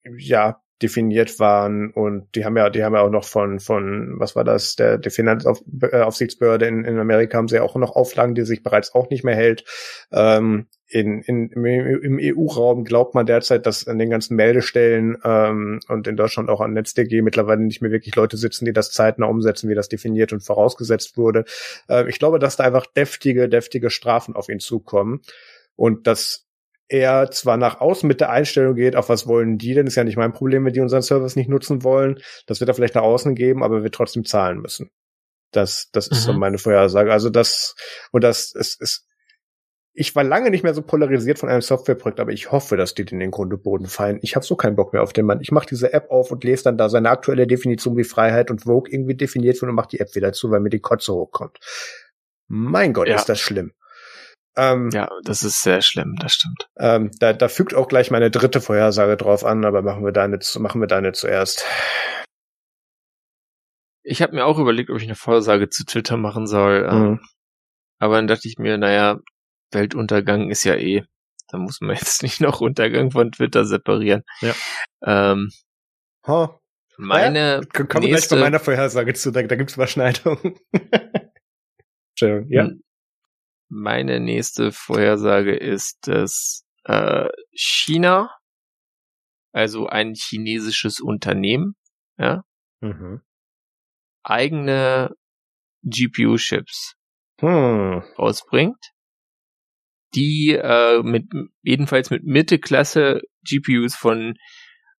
[0.05, 4.37] ja definiert waren und die haben ja, die haben ja auch noch von, von, was
[4.37, 8.45] war das, der, der Finanzaufsichtsbehörde in, in Amerika haben sie ja auch noch Auflagen, die
[8.45, 9.64] sich bereits auch nicht mehr hält.
[10.12, 16.07] Ähm, in, in, im, EU-Raum glaubt man derzeit, dass an den ganzen Meldestellen ähm, und
[16.07, 19.68] in Deutschland auch an NetzDG mittlerweile nicht mehr wirklich Leute sitzen, die das zeitnah umsetzen,
[19.68, 21.45] wie das definiert und vorausgesetzt wurde.
[21.89, 25.22] Äh, ich glaube, dass da einfach deftige, deftige Strafen auf ihn zukommen
[25.74, 26.45] und dass
[26.89, 30.05] er zwar nach außen mit der Einstellung geht, auf was wollen die denn, ist ja
[30.05, 32.20] nicht mein Problem, wenn die unseren Service nicht nutzen wollen.
[32.47, 34.91] Das wird er vielleicht nach außen geben, aber wir trotzdem zahlen müssen.
[35.53, 36.39] Das, das ist so Mhm.
[36.41, 37.12] meine Vorhersage.
[37.12, 37.74] Also das,
[38.12, 39.07] und das ist, ist,
[39.99, 43.03] ich war lange nicht mehr so polarisiert von einem Softwareprojekt, aber ich hoffe, dass die
[43.03, 44.18] in den Grund und Boden fallen.
[44.22, 45.41] Ich habe so keinen Bock mehr auf den Mann.
[45.41, 48.64] Ich mache diese App auf und lese dann da seine aktuelle Definition, wie Freiheit und
[48.64, 51.59] Vogue irgendwie definiert wird und mache die App wieder zu, weil mir die Kotze hochkommt.
[52.49, 53.16] Mein Gott, Ja.
[53.16, 53.72] ist das schlimm.
[54.57, 56.68] Ähm, Ja, das ist sehr schlimm, das stimmt.
[56.78, 60.38] ähm, da, da fügt auch gleich meine dritte Vorhersage drauf an, aber machen wir deine,
[60.59, 61.64] machen wir deine zuerst.
[64.02, 66.86] Ich habe mir auch überlegt, ob ich eine Vorhersage zu Twitter machen soll.
[66.90, 67.20] ähm, Mhm.
[67.98, 69.18] Aber dann dachte ich mir, naja,
[69.72, 71.02] Weltuntergang ist ja eh.
[71.48, 74.22] Da muss man jetzt nicht noch Untergang von Twitter separieren.
[74.40, 74.54] Ja.
[75.04, 75.50] Ähm,
[76.26, 76.59] Ha,
[76.98, 80.59] meine K- Kommen gleich bei meiner Vorhersage zu, da, da gibt's Überschneidungen.
[82.14, 82.70] Entschuldigung, ja.
[83.69, 88.31] Meine nächste Vorhersage ist, dass äh, China,
[89.53, 91.75] also ein chinesisches Unternehmen,
[92.19, 92.43] ja,
[92.81, 93.23] Mhm.
[94.23, 95.14] eigene
[95.83, 96.95] GPU-Chips
[97.41, 98.03] Hm.
[98.19, 98.93] rausbringt,
[100.14, 101.27] die äh, mit
[101.62, 104.35] jedenfalls mit Mittelklasse GPUs von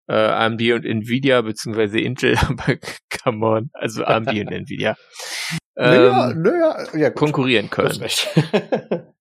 [0.07, 2.78] äh, AMD und Nvidia beziehungsweise Intel, aber
[3.24, 4.95] come on, also AMD und Nvidia
[5.78, 7.93] naja, ähm, naja, ja, konkurrieren können.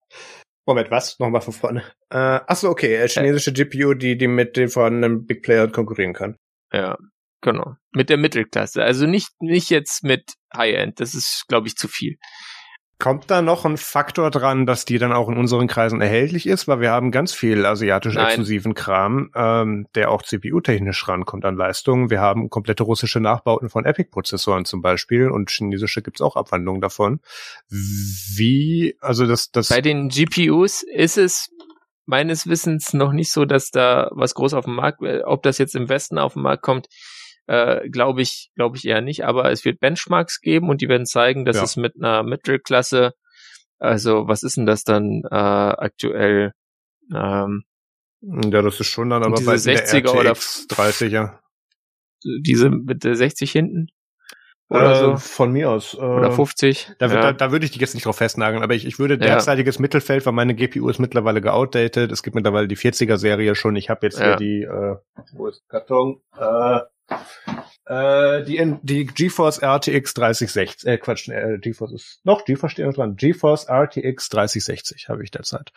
[0.66, 1.18] Moment, was?
[1.20, 1.80] Nochmal von vorne.
[2.10, 6.12] Äh, ach so, okay, äh, chinesische GPU, die, die mit den vorhandenen Big Player konkurrieren
[6.12, 6.36] kann.
[6.72, 6.98] Ja,
[7.40, 7.76] genau.
[7.92, 8.82] Mit der Mittelklasse.
[8.82, 10.98] Also nicht, nicht jetzt mit High-End.
[10.98, 12.16] Das ist, glaube ich, zu viel.
[12.98, 16.66] Kommt da noch ein Faktor dran, dass die dann auch in unseren Kreisen erhältlich ist?
[16.66, 22.08] Weil wir haben ganz viel asiatisch exklusiven Kram, ähm, der auch CPU-technisch rankommt an Leistung.
[22.08, 27.20] Wir haben komplette russische Nachbauten von Epic-Prozessoren zum Beispiel und chinesische gibt's auch Abwandlungen davon.
[27.68, 31.50] Wie, also das, das, Bei den GPUs ist es
[32.06, 35.58] meines Wissens noch nicht so, dass da was groß auf dem Markt, äh, ob das
[35.58, 36.86] jetzt im Westen auf den Markt kommt,
[37.46, 39.24] äh, glaube ich, glaube ich eher nicht.
[39.24, 41.64] Aber es wird Benchmarks geben und die werden zeigen, dass Ja.
[41.64, 43.12] es mit einer Mittelklasse,
[43.78, 46.52] also was ist denn das dann äh, aktuell?
[47.14, 47.64] Ähm,
[48.22, 51.38] Ja, das ist schon dann aber diese bei 60er oder 30er.
[52.40, 53.88] Diese mit der 60 hinten?
[54.68, 55.16] Oder Äh, so?
[55.16, 55.94] Von mir aus.
[55.94, 56.94] Äh, Oder 50?
[56.98, 57.20] Da, ja.
[57.20, 59.20] da, da würde ich dich jetzt nicht drauf festnageln, aber ich, ich würde Ja.
[59.34, 62.10] derzeitiges Mittelfeld, weil meine GPU ist mittlerweile geoutdated.
[62.10, 63.76] Es gibt mittlerweile die 40er-Serie schon.
[63.76, 64.36] Ich habe jetzt hier Ja.
[64.36, 64.96] die, äh,
[65.34, 66.20] wo ist Karton?
[66.36, 66.80] Äh,
[67.86, 72.94] äh, die, die GeForce RTX 3060, äh, Quatsch, äh, GeForce ist, noch, GeForce steht noch
[72.94, 73.16] dran.
[73.16, 75.70] GeForce RTX 3060 habe ich derzeit.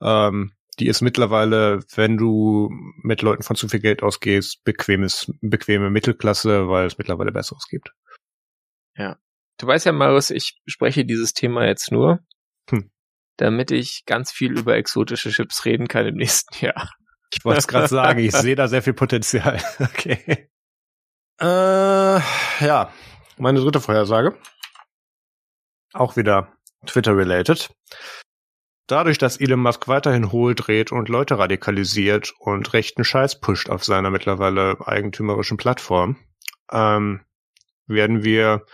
[0.00, 2.70] Ähm, die ist mittlerweile, wenn du
[3.02, 7.92] mit Leuten von zu viel Geld ausgehst, bequemes, bequeme Mittelklasse, weil es mittlerweile Besseres gibt.
[9.62, 12.18] Du weißt ja, Marius, ich spreche dieses Thema jetzt nur,
[12.68, 12.90] Hm.
[13.36, 16.90] damit ich ganz viel über exotische Chips reden kann im nächsten Jahr.
[17.32, 19.62] Ich wollte es gerade sagen, ich sehe da sehr viel Potenzial.
[19.78, 20.48] Okay.
[21.42, 22.20] Äh,
[22.64, 22.92] ja,
[23.36, 24.38] meine dritte Vorhersage.
[25.92, 26.52] Auch wieder
[26.86, 27.74] Twitter-related.
[28.86, 33.84] Dadurch, dass Elon Musk weiterhin hohl dreht und Leute radikalisiert und rechten Scheiß pusht auf
[33.84, 36.16] seiner mittlerweile eigentümerischen Plattform,
[36.70, 37.22] ähm,
[37.86, 38.64] werden wir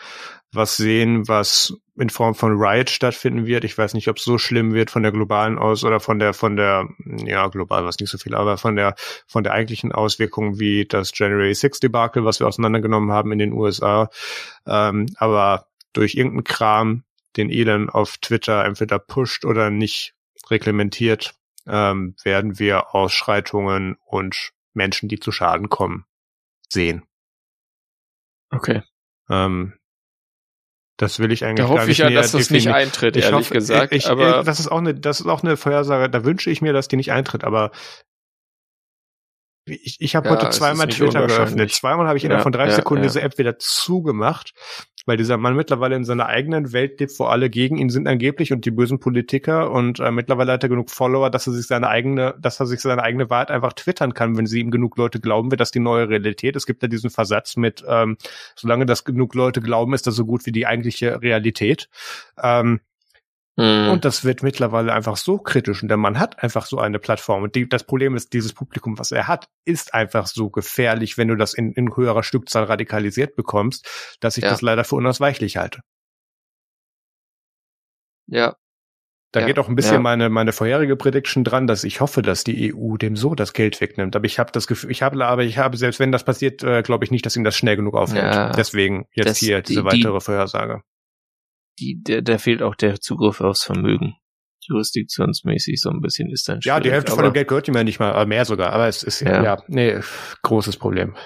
[0.52, 3.64] was sehen, was in Form von Riot stattfinden wird.
[3.64, 6.32] Ich weiß nicht, ob es so schlimm wird von der globalen aus oder von der
[6.32, 6.88] von der
[7.26, 8.94] ja global was nicht so viel, aber von der
[9.26, 13.52] von der eigentlichen Auswirkung wie das January 6 Debakel, was wir auseinandergenommen haben in den
[13.52, 14.08] USA.
[14.66, 17.04] Ähm, aber durch irgendeinen Kram,
[17.36, 20.14] den Elon auf Twitter entweder pusht oder nicht
[20.48, 21.34] reglementiert,
[21.66, 26.06] ähm, werden wir Ausschreitungen und Menschen, die zu Schaden kommen,
[26.68, 27.04] sehen.
[28.50, 28.82] Okay.
[29.30, 29.74] Ähm,
[30.96, 33.16] das will ich eigentlich Da gar hoffe nicht ich ja, näher dass das nicht eintritt,
[33.16, 33.92] ich ehrlich hoffe, gesagt.
[33.92, 36.10] Ich, aber das ist auch eine, das ist auch eine Vorhersage.
[36.10, 37.44] Da wünsche ich mir, dass die nicht eintritt.
[37.44, 37.70] Aber
[39.64, 41.72] ich, ich habe Ja, heute zweimal Twitter geöffnet.
[41.72, 43.08] Zweimal habe ich innerhalb Ja, von 30 ja, Sekunden ja.
[43.08, 44.54] diese App wieder zugemacht,
[45.08, 48.52] weil dieser Mann mittlerweile in seiner eigenen Welt lebt, wo alle gegen ihn sind angeblich
[48.52, 49.70] und die bösen Politiker.
[49.70, 52.80] Und äh, mittlerweile hat er genug Follower, dass er sich seine eigene, dass er sich
[52.80, 55.80] seine eigene Wahrheit einfach twittern kann, wenn sie ihm genug Leute glauben, wird das die
[55.80, 56.56] neue Realität.
[56.56, 58.18] Es gibt ja diesen Versatz mit, ähm,
[58.54, 61.88] solange das genug Leute glauben, ist das so gut wie die eigentliche Realität.
[62.42, 62.80] Ähm,
[63.58, 63.90] Hm.
[63.90, 65.82] und das wird mittlerweile einfach so kritisch.
[65.82, 67.42] Und der Mann hat einfach so eine Plattform.
[67.42, 71.28] Und die, das Problem ist, dieses Publikum, was er hat, ist einfach so gefährlich, wenn
[71.28, 74.50] du das in, in höherer Stückzahl radikalisiert bekommst, dass ich Ja.
[74.50, 75.80] das leider für unausweichlich halte.
[78.26, 78.54] ja,
[79.32, 80.00] Da Ja, geht auch ein bisschen ja.
[80.00, 83.78] meine, meine vorherige Prediction dran, dass ich hoffe, dass die EU dem so das Geld
[83.80, 84.16] wegnimmt.
[84.16, 86.82] Aber ich habe das Gefühl, ich habe, aber ich habe, selbst wenn das passiert, äh,
[86.82, 88.24] glaube ich nicht, dass ihm das schnell genug aufhält.
[88.34, 88.52] Ja.
[88.52, 90.82] Deswegen jetzt Das- hier diese die- die- weitere Vorhersage.
[91.78, 94.14] Die, der, da fehlt auch der Zugriff aufs Vermögen.
[94.68, 97.84] Jurisdiktionsmäßig so ein bisschen ist dann Ja, die Hälfte von dem Geld gehört ihm ja
[97.84, 98.72] nicht mal, aber mehr sogar.
[98.72, 99.62] Aber es ist ja, Ja.
[99.68, 99.98] nee,
[100.42, 101.16] großes Problem.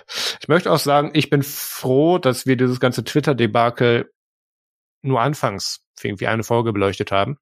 [0.41, 4.11] Ich möchte auch sagen, ich bin froh, dass wir dieses ganze Twitter-Debakel
[5.03, 7.37] nur anfangs irgendwie eine Folge beleuchtet haben,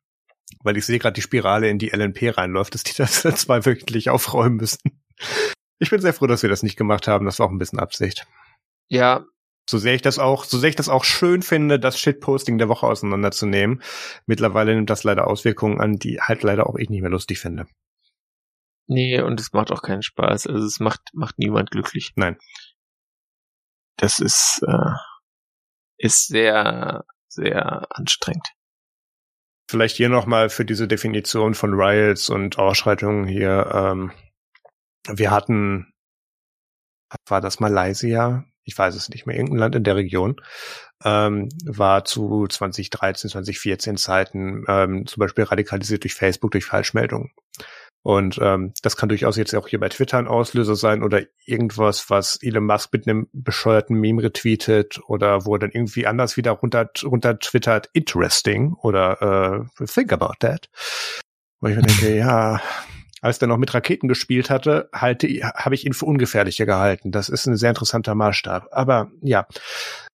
[0.63, 4.11] weil ich sehe gerade die Spirale, in die LNP reinläuft, dass die das zwei wöchentlich
[4.11, 4.79] aufräumen müssen.
[5.79, 7.25] Ich bin sehr froh, dass wir das nicht gemacht haben.
[7.27, 8.27] Das war auch ein bisschen Absicht.
[8.89, 9.25] Ja,
[9.69, 12.69] So sehr ich das auch, so sehr ich das auch schön finde, das Shitposting der
[12.69, 13.83] Woche auseinanderzunehmen.
[14.27, 17.67] Mittlerweile nimmt das leider Auswirkungen an, die halt leider auch ich nicht mehr lustig finde.
[18.87, 20.49] nee, und es macht auch keinen Spaß.
[20.49, 22.13] Also es macht, macht niemand glücklich.
[22.17, 22.37] Nein.
[23.97, 24.95] Das ist, äh,
[25.99, 28.49] ist sehr, sehr anstrengend.
[29.71, 33.71] Vielleicht hier nochmal für diese Definition von Riots und Ausschreitungen hier.
[33.73, 34.13] Ähm,
[35.07, 35.93] wir hatten,
[37.29, 38.45] war das Malaysia?
[38.65, 40.41] Ich weiß es nicht mehr, irgendein Land in der Region,
[41.05, 47.31] ähm, war zu 2013, 2014 Zeiten ähm, zum Beispiel radikalisiert durch Facebook, durch Falschmeldungen.
[48.03, 52.09] Und ähm, das kann durchaus jetzt auch hier bei Twitter ein Auslöser sein oder irgendwas,
[52.09, 56.53] was Elon Musk mit einem bescheuerten Meme retweetet oder wo er dann irgendwie anders wieder
[56.53, 60.71] runter, runter twittert, interesting oder äh, think about that.
[61.61, 62.63] Wo ich mir denke, ja,
[63.21, 67.13] als der noch mit Raketen gespielt hatte, halte, habe ich ihn für ungefährlicher gehalten.
[67.13, 68.69] Das ist ein sehr interessanter Maßstab.
[68.73, 69.47] Aber ja,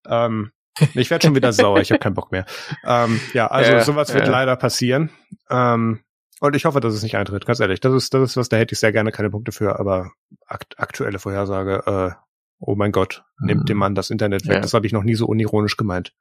[0.07, 0.53] ähm,
[0.95, 2.45] ich werde schon wieder sauer, ich habe keinen Bock mehr.
[2.85, 4.33] Ähm, ja, also Ja, sowas wird ja.
[4.33, 5.11] leider passieren.
[5.51, 6.01] Ähm,
[6.41, 7.81] und ich hoffe, dass es nicht eintritt, ganz ehrlich.
[7.81, 10.11] Das ist, das ist was, da hätte ich sehr gerne keine Punkte für, aber
[10.47, 12.15] akt aktuelle Vorhersage, äh,
[12.59, 13.67] oh mein Gott, nimmt Mhm.
[13.67, 14.57] dem Mann das Internet weg.
[14.57, 14.61] Ja.
[14.61, 16.13] Das habe ich noch nie so unironisch gemeint.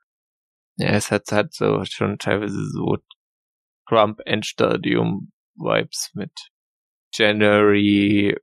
[0.78, 2.98] Ja, es hat, hat so schon teilweise so
[3.90, 6.32] Trump Endstadium Vibes mit
[7.18, 8.38] January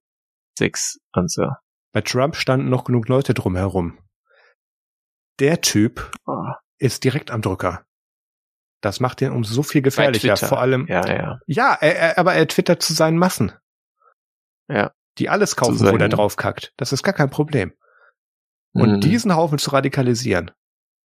[0.59, 1.47] 6 und so.
[1.93, 3.99] Bei Trump standen noch genug Leute drumherum.
[5.41, 6.45] Der Typ Oh,
[6.79, 7.85] ist direkt am Drücker.
[8.83, 10.37] Das macht ihn um so viel gefährlicher.
[10.37, 11.39] Vor allem, Ja, ja.
[11.47, 13.53] ja, er, er, aber er twittert zu seinen Massen.
[14.69, 14.93] Ja.
[15.19, 16.73] Die alles kaufen, wo seinen- der drauf kackt.
[16.77, 17.73] Das ist gar kein Problem.
[18.75, 19.01] Und Mhm.
[19.01, 20.51] diesen Haufen zu radikalisieren,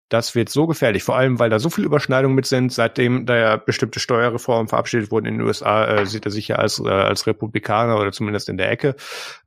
[0.09, 2.73] das wird so gefährlich, vor allem weil da so viele Überschneidungen mit sind.
[2.73, 6.57] Seitdem da ja bestimmte Steuerreformen verabschiedet wurden in den USA, äh, sieht er sich ja
[6.57, 8.95] als, äh, als Republikaner oder zumindest in der Ecke.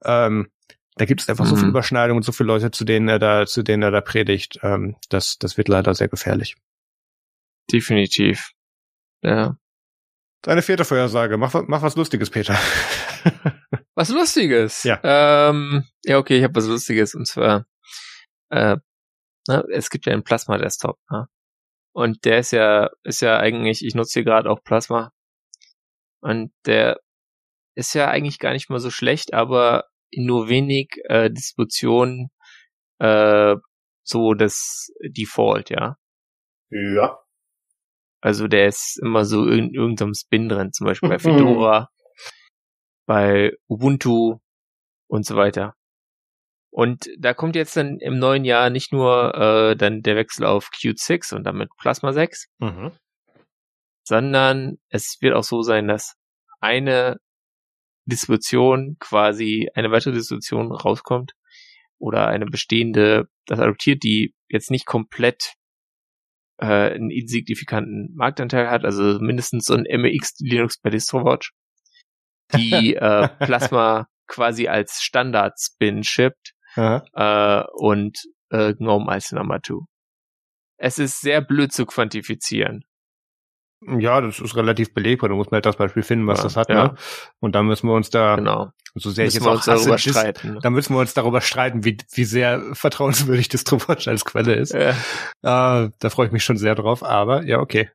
[0.03, 0.49] Ähm,
[0.95, 1.49] da gibt es einfach mhm.
[1.49, 4.01] so viele Überschneidungen und so viele Leute, zu denen er da, zu denen er da
[4.01, 4.59] predigt.
[4.61, 6.57] Ähm, das, das wird leider sehr gefährlich.
[7.71, 8.51] Definitiv.
[9.21, 9.55] Ja.
[10.41, 11.37] Deine vierte Vorhersage.
[11.37, 12.57] Mach, mach was Lustiges, Peter.
[13.95, 14.83] was Lustiges?
[14.83, 14.99] Ja.
[15.03, 17.15] Ähm, ja, okay, ich habe was Lustiges.
[17.15, 17.65] Und zwar,
[18.49, 18.77] äh,
[19.49, 20.99] na, es gibt ja einen Plasma-Desktop.
[21.09, 21.27] Ne?
[21.91, 25.11] Und der ist ja, ist ja eigentlich, ich nutze hier gerade auch Plasma.
[26.21, 26.99] Und der
[27.75, 32.29] ist ja eigentlich gar nicht mal so schlecht, aber in nur wenig äh, Distributionen
[32.99, 33.55] äh,
[34.03, 35.97] so das Default, ja.
[36.69, 37.17] Ja.
[38.21, 41.89] Also der ist immer so in irgendeinem Spin drin, zum Beispiel bei Fedora,
[43.07, 44.37] bei Ubuntu
[45.07, 45.75] und so weiter.
[46.71, 50.69] Und da kommt jetzt dann im neuen Jahr nicht nur äh, dann der Wechsel auf
[50.69, 52.91] Qt 6 und damit Plasma 6, mhm.
[54.03, 56.15] sondern es wird auch so sein, dass
[56.59, 57.17] eine
[58.05, 61.33] Distribution quasi, eine weitere Distribution rauskommt
[61.97, 65.53] oder eine bestehende das adoptiert, die jetzt nicht komplett
[66.57, 71.51] äh, einen insignifikanten Marktanteil hat, also mindestens so ein MX Linux bei DistroWatch,
[72.53, 78.19] die äh, Plasma quasi als Standard-Spin shippt äh, und
[78.49, 79.85] äh, GNOME als Number 2.
[80.77, 82.83] Es ist sehr blöd zu quantifizieren.
[83.81, 85.29] Ja, das ist relativ belegbar.
[85.29, 86.89] Du musst mir halt das Beispiel finden, was ja, das hat, ja.
[86.89, 86.95] ne?
[87.39, 88.71] Und dann müssen wir uns da, genau.
[88.93, 90.53] so sehr müssen ich jetzt auch hasse, darüber streiten.
[90.55, 90.59] Ne?
[90.61, 94.73] Dann müssen wir uns darüber streiten, wie, wie sehr vertrauenswürdig das Dropwatch als Quelle ist.
[94.73, 94.89] Ja.
[95.83, 97.89] Äh, da freue ich mich schon sehr drauf, aber ja, okay.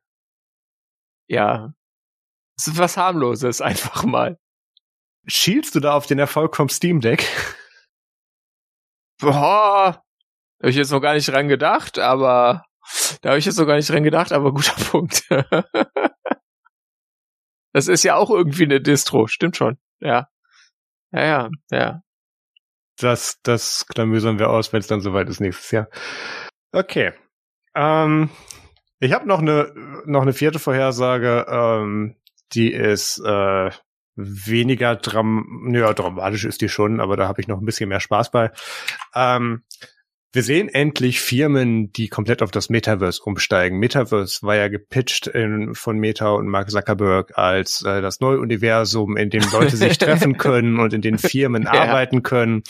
[1.27, 1.73] Ja.
[2.57, 4.39] Es ist was harmloses, einfach mal.
[5.27, 7.27] Schielst du da auf den Erfolg vom Steam Deck?
[9.19, 10.03] Boah,
[10.61, 12.65] habe ich jetzt noch gar nicht dran gedacht, aber
[13.21, 15.27] da habe ich jetzt noch gar nicht dran gedacht, aber guter Punkt.
[17.73, 19.77] das ist ja auch irgendwie eine Distro, stimmt schon.
[19.99, 20.27] Ja.
[21.11, 22.01] Ja, ja, ja.
[22.97, 25.89] Das, das klamüsern wir aus, wenn es dann soweit ist nächstes Jahr.
[26.71, 27.13] Okay.
[27.75, 28.29] Ähm,
[28.99, 29.73] ich habe noch eine
[30.05, 32.15] noch eine vierte Vorhersage, ähm,
[32.53, 33.71] die ist äh,
[34.15, 37.99] weniger dram ja, dramatisch ist die schon, aber da habe ich noch ein bisschen mehr
[37.99, 38.51] Spaß bei.
[39.13, 39.63] Ähm,
[40.35, 43.79] wir sehen endlich Firmen, die komplett auf das Metaverse umsteigen.
[43.79, 49.15] Metaverse war ja gepitcht in, von Meta und Mark Zuckerberg als äh, das neue Universum,
[49.15, 51.71] in dem Leute sich treffen können und in den Firmen ja.
[51.71, 52.63] arbeiten können.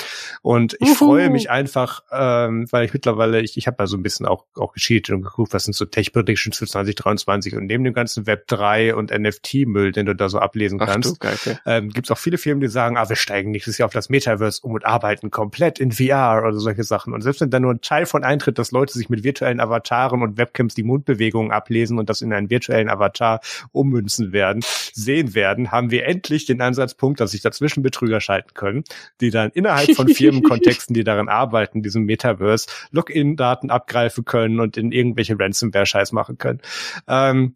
[0.43, 1.07] Und ich Uhu.
[1.07, 4.45] freue mich einfach, ähm, weil ich mittlerweile, ich, ich habe da so ein bisschen auch,
[4.55, 8.27] auch gecheatet und geguckt, was sind so Tech Predictions für 2023 und neben dem ganzen
[8.27, 11.17] Web 3 und NFT-Müll, den du da so ablesen Ach, kannst,
[11.65, 14.09] ähm, gibt es auch viele Firmen, die sagen, ah, wir steigen nächstes Jahr auf das
[14.09, 17.11] Metaverse um und arbeiten komplett in VR oder solche Sachen.
[17.11, 20.21] Und selbst wenn da nur ein Teil von eintritt, dass Leute sich mit virtuellen Avataren
[20.21, 23.39] und Webcams die Mundbewegungen ablesen und das in einen virtuellen Avatar
[23.71, 24.63] ummünzen werden,
[24.93, 28.83] sehen werden, haben wir endlich den Ansatzpunkt, dass sich dazwischen Betrüger schalten können,
[29.21, 34.91] die dann innerhalb von Firmenkontexten, die daran arbeiten, diesem Metaverse, Login-Daten abgreifen können und in
[34.91, 36.61] irgendwelche Ransomware-Scheiß machen können.
[37.07, 37.55] Ähm,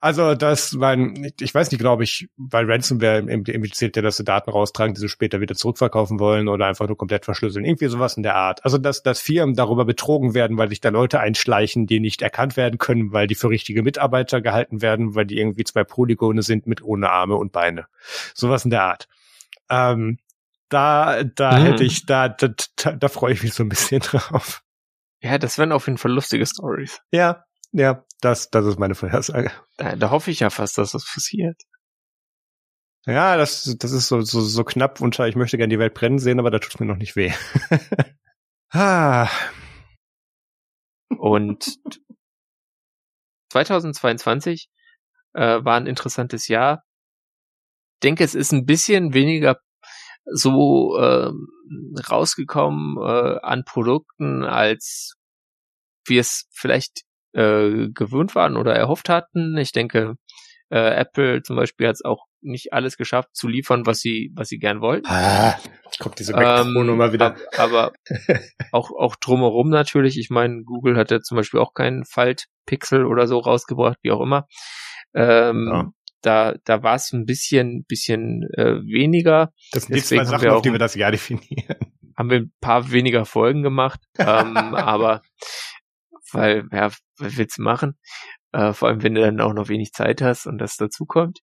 [0.00, 4.50] also das mein, ich weiß nicht, glaube ich, weil Ransomware impliziert ja, dass sie Daten
[4.50, 7.66] raustragen, die sie später wieder zurückverkaufen wollen oder einfach nur komplett verschlüsseln.
[7.66, 8.64] Irgendwie sowas in der Art.
[8.64, 12.56] Also dass, dass Firmen darüber betrogen werden, weil sich da Leute einschleichen, die nicht erkannt
[12.56, 16.66] werden können, weil die für richtige Mitarbeiter gehalten werden, weil die irgendwie zwei Polygone sind
[16.66, 17.86] mit ohne Arme und Beine.
[18.34, 19.06] Sowas in der Art.
[19.68, 20.18] Ähm,
[20.70, 21.64] da, da mhm.
[21.64, 24.62] hätte ich, da, da, da, da freue ich mich so ein bisschen drauf.
[25.22, 27.02] Ja, das wären auf jeden Fall lustige Stories.
[27.10, 29.50] Ja, ja, das, das ist meine Vorhersage.
[29.76, 31.60] Da, da hoffe ich ja fast, dass das passiert.
[33.06, 36.18] Ja, das, das ist so, so, so knapp unter, ich möchte gerne die Welt brennen
[36.18, 37.32] sehen, aber da tut mir noch nicht weh.
[38.70, 39.28] ah.
[41.16, 41.78] Und
[43.50, 44.68] 2022
[45.34, 46.84] äh, war ein interessantes Jahr.
[47.94, 49.60] Ich denke, es ist ein bisschen weniger
[50.26, 51.30] so äh,
[52.08, 55.14] rausgekommen äh, an Produkten, als
[56.04, 59.56] wir es vielleicht äh, gewöhnt waren oder erhofft hatten.
[59.56, 60.16] Ich denke,
[60.70, 64.48] äh, Apple zum Beispiel hat es auch nicht alles geschafft zu liefern, was sie, was
[64.48, 65.06] sie gern wollten.
[65.08, 65.58] Ah,
[65.98, 67.36] kommt diese Mac-Pro-Nummer ähm, wieder.
[67.58, 67.92] Aber
[68.72, 70.18] auch, auch drumherum natürlich.
[70.18, 74.20] Ich meine, Google hat ja zum Beispiel auch keinen Faltpixel oder so rausgebracht, wie auch
[74.20, 74.46] immer.
[75.14, 75.90] Ähm, ja.
[76.22, 79.52] Da, da war es ein bisschen, bisschen äh, weniger.
[79.72, 81.76] Das sind die zwei Sachen, auf die wir das Jahr definieren.
[82.16, 85.22] Haben wir ein paar weniger Folgen gemacht, ähm, aber
[86.32, 87.98] weil, ja, was willst du machen?
[88.52, 91.40] Äh, vor allem, wenn du dann auch noch wenig Zeit hast und das dazu kommt.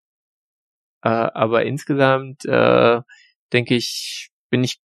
[1.03, 3.01] Äh, aber insgesamt, äh,
[3.53, 4.79] denke ich, bin ich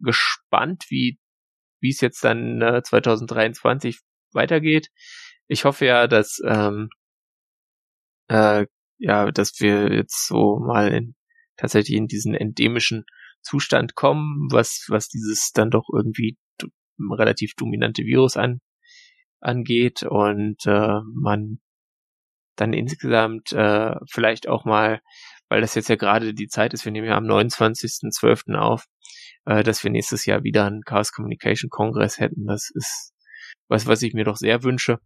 [0.00, 1.18] gespannt, wie
[1.80, 4.00] wie es jetzt dann äh, 2023
[4.32, 4.90] weitergeht.
[5.46, 6.90] Ich hoffe ja, dass ähm,
[8.28, 8.66] äh,
[8.98, 11.14] ja, dass wir jetzt so mal in,
[11.56, 13.04] tatsächlich in diesen endemischen
[13.42, 16.36] Zustand kommen, was was dieses dann doch irgendwie
[17.00, 18.60] relativ dominante Virus an
[19.40, 21.60] angeht und äh, man
[22.56, 25.00] dann insgesamt äh, vielleicht auch mal,
[25.48, 28.56] weil das jetzt ja gerade die Zeit ist, wir nehmen ja am 29.12.
[28.56, 28.86] auf,
[29.46, 32.46] äh, dass wir nächstes Jahr wieder einen Chaos Communication Kongress hätten.
[32.46, 33.12] Das ist
[33.68, 34.98] was, was ich mir doch sehr wünsche.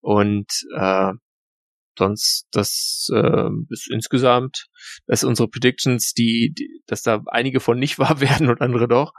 [0.00, 1.12] Und äh,
[1.98, 4.66] sonst, das äh, ist insgesamt,
[5.06, 9.12] dass unsere Predictions, die, die, dass da einige von nicht wahr werden und andere doch.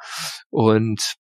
[0.49, 1.15] Und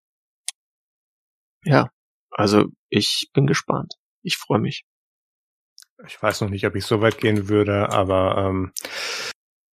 [1.63, 1.89] ja,
[2.33, 3.93] also ich bin gespannt.
[4.21, 4.85] Ich freue mich.
[6.07, 8.73] Ich weiß noch nicht, ob ich so weit gehen würde, aber ähm,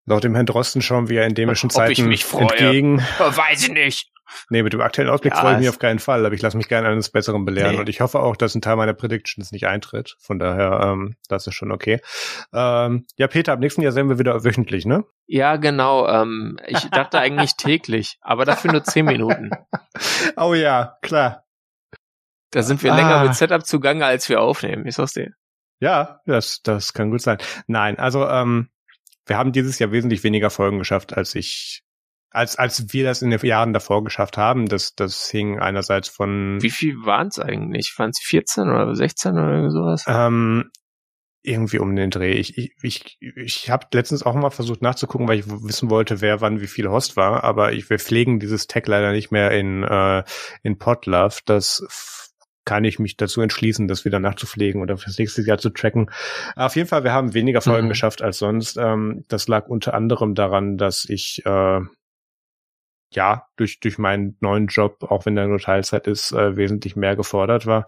[0.06, 2.50] laut dem Herrn Drosten schauen wir endemischen Zeiten ob ich mich freue.
[2.50, 2.98] entgegen.
[3.18, 4.10] Weiß ich nicht.
[4.48, 6.56] Nee, mit dem aktuellen Ausblick ja, freue ich mich auf keinen Fall, aber ich lasse
[6.56, 7.80] mich gerne eines Besseren belehren nee.
[7.80, 10.16] und ich hoffe auch, dass ein Teil meiner Predictions nicht eintritt.
[10.20, 12.00] Von daher, ähm, das ist schon okay.
[12.52, 15.04] Ähm, ja, Peter, ab nächsten Jahr sehen wir wieder wöchentlich, ne?
[15.26, 16.08] Ja, genau.
[16.08, 19.50] Ähm, ich dachte eigentlich täglich, aber dafür nur zehn Minuten.
[20.36, 21.44] Oh ja, klar.
[22.50, 22.96] Da sind wir ah.
[22.96, 24.86] länger mit Setup zugange, als wir aufnehmen.
[24.86, 25.32] Ich sag's dir.
[25.80, 27.38] Ja, das, das kann gut sein.
[27.66, 28.68] Nein, also ähm,
[29.26, 31.82] wir haben dieses Jahr wesentlich weniger Folgen geschafft, als ich,
[32.30, 34.66] als als wir das in den Jahren davor geschafft haben.
[34.66, 36.58] Das, das hing einerseits von.
[36.60, 37.94] Wie viel waren es eigentlich?
[37.96, 40.04] Waren es 14 oder 16 oder sowas?
[40.06, 40.70] Ähm,
[41.42, 42.32] irgendwie um den Dreh.
[42.32, 46.40] Ich, ich, ich, ich habe letztens auch mal versucht nachzugucken, weil ich wissen wollte, wer
[46.40, 49.82] wann wie viel Host war, aber ich, wir pflegen dieses Tag leider nicht mehr in,
[49.82, 50.24] äh,
[50.62, 51.40] in Podlove.
[51.46, 51.82] Das
[52.70, 56.08] kann ich mich dazu entschließen, das wieder nachzupflegen oder fürs nächste Jahr zu tracken.
[56.54, 57.90] Auf jeden Fall, wir haben weniger Folgen mhm.
[57.90, 58.76] geschafft als sonst.
[58.76, 61.80] Ähm, das lag unter anderem daran, dass ich äh,
[63.12, 67.16] ja durch durch meinen neuen Job, auch wenn der nur Teilzeit ist, äh, wesentlich mehr
[67.16, 67.86] gefordert war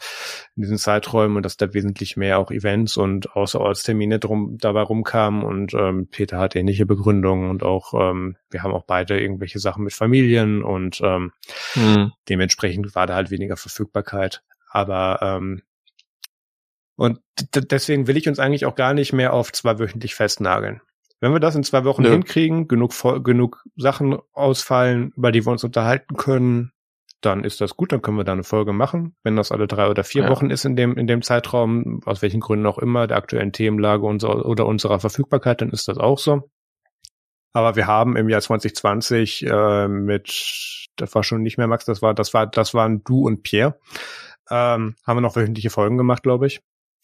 [0.57, 5.45] in diesen Zeiträumen und dass da wesentlich mehr auch Events und Außerortstermine drum dabei rumkamen
[5.45, 9.85] und ähm, Peter hat ähnliche Begründungen und auch ähm, wir haben auch beide irgendwelche Sachen
[9.85, 11.31] mit Familien und ähm,
[11.77, 12.11] mhm.
[12.29, 14.43] dementsprechend war da halt weniger Verfügbarkeit.
[14.73, 15.62] Aber ähm,
[16.97, 17.20] und
[17.55, 20.81] deswegen will ich uns eigentlich auch gar nicht mehr auf zwei wöchentlich festnageln.
[21.20, 22.11] Wenn wir das in zwei Wochen ja.
[22.11, 22.93] hinkriegen, genug,
[23.23, 26.73] genug Sachen ausfallen, über die wir uns unterhalten können,
[27.20, 29.15] dann ist das gut, dann können wir da eine Folge machen.
[29.23, 30.28] Wenn das alle drei oder vier ja.
[30.28, 34.05] Wochen ist in dem, in dem Zeitraum, aus welchen Gründen auch immer, der aktuellen Themenlage
[34.05, 36.51] unserer, oder unserer Verfügbarkeit, dann ist das auch so.
[37.53, 42.03] Aber wir haben im Jahr 2020 äh, mit, das war schon nicht mehr Max, das
[42.03, 43.78] war, das war, das waren du und Pierre,
[44.51, 46.60] ähm, haben wir noch wöchentliche Folgen gemacht, glaube ich.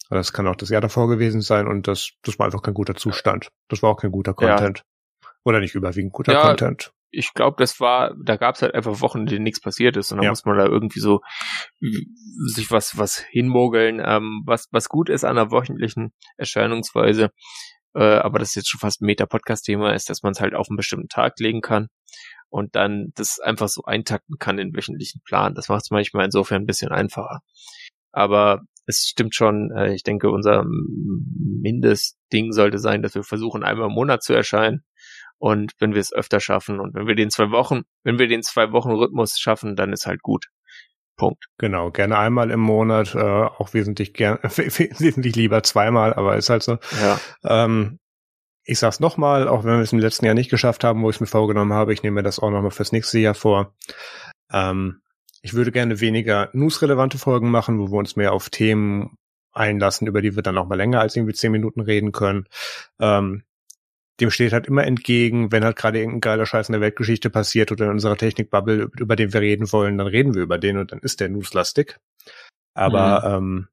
[0.09, 2.95] Das kann auch das Jahr davor gewesen sein und das, das war einfach kein guter
[2.95, 3.49] Zustand.
[3.67, 4.79] Das war auch kein guter Content.
[4.79, 5.29] Ja.
[5.43, 6.91] Oder nicht überwiegend guter ja, Content.
[7.11, 10.11] Ich glaube, das war, da gab es halt einfach Wochen, in denen nichts passiert ist
[10.11, 10.31] und dann ja.
[10.31, 11.21] muss man da irgendwie so
[11.79, 17.31] sich was, was hinmogeln, ähm, was, was gut ist an einer wöchentlichen Erscheinungsweise.
[17.95, 20.69] Äh, aber das ist jetzt schon fast ein Meta-Podcast-Thema ist, dass man es halt auf
[20.69, 21.87] einen bestimmten Tag legen kann
[22.49, 25.53] und dann das einfach so eintakten kann in wöchentlichen Plan.
[25.55, 27.41] Das macht es manchmal insofern ein bisschen einfacher.
[28.11, 33.87] Aber es stimmt schon, äh, ich denke, unser Mindestding sollte sein, dass wir versuchen, einmal
[33.87, 34.83] im Monat zu erscheinen.
[35.37, 38.43] Und wenn wir es öfter schaffen und wenn wir den zwei Wochen, wenn wir den
[38.43, 40.47] zwei Wochen Rhythmus schaffen, dann ist halt gut.
[41.15, 41.45] Punkt.
[41.57, 46.63] Genau, gerne einmal im Monat, äh, auch wesentlich gern, wesentlich lieber zweimal, aber ist halt
[46.63, 46.77] so.
[47.01, 47.19] Ja.
[47.43, 47.99] Ähm,
[48.69, 51.15] ich sag's nochmal, auch wenn wir es im letzten Jahr nicht geschafft haben, wo ich
[51.15, 53.73] es mir vorgenommen habe, ich nehme mir das auch nochmal fürs nächste Jahr vor.
[54.51, 55.01] Ähm,
[55.41, 59.17] ich würde gerne weniger newsrelevante Folgen machen, wo wir uns mehr auf Themen
[59.53, 62.45] einlassen, über die wir dann auch mal länger als irgendwie zehn Minuten reden können.
[62.99, 63.43] Ähm,
[64.19, 67.71] dem steht halt immer entgegen, wenn halt gerade irgendein geiler Scheiß in der Weltgeschichte passiert
[67.71, 70.91] oder in unserer Technikbubble, über den wir reden wollen, dann reden wir über den und
[70.91, 71.97] dann ist der newslastig.
[72.75, 73.47] Aber mhm.
[73.47, 73.67] ähm,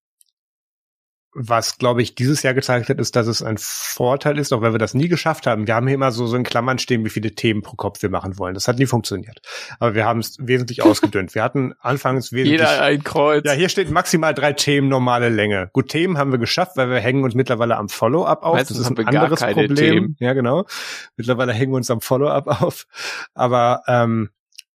[1.38, 4.72] was, glaube ich, dieses Jahr gezeigt hat, ist, dass es ein Vorteil ist, auch wenn
[4.72, 5.66] wir das nie geschafft haben.
[5.66, 8.08] Wir haben hier immer so, so in Klammern stehen, wie viele Themen pro Kopf wir
[8.08, 8.54] machen wollen.
[8.54, 9.40] Das hat nie funktioniert.
[9.78, 11.34] Aber wir haben es wesentlich ausgedünnt.
[11.34, 12.60] Wir hatten anfangs wesentlich.
[12.60, 13.44] Jeder ein Kreuz.
[13.44, 15.68] Ja, hier steht maximal drei Themen normale Länge.
[15.72, 18.54] Gut, Themen haben wir geschafft, weil wir hängen uns mittlerweile am Follow-up auf.
[18.54, 19.76] Meistens das ist ein anderes Problem.
[19.76, 20.16] Themen.
[20.18, 20.64] Ja, genau.
[21.16, 22.86] Mittlerweile hängen wir uns am Follow-up auf.
[23.34, 24.30] Aber ähm,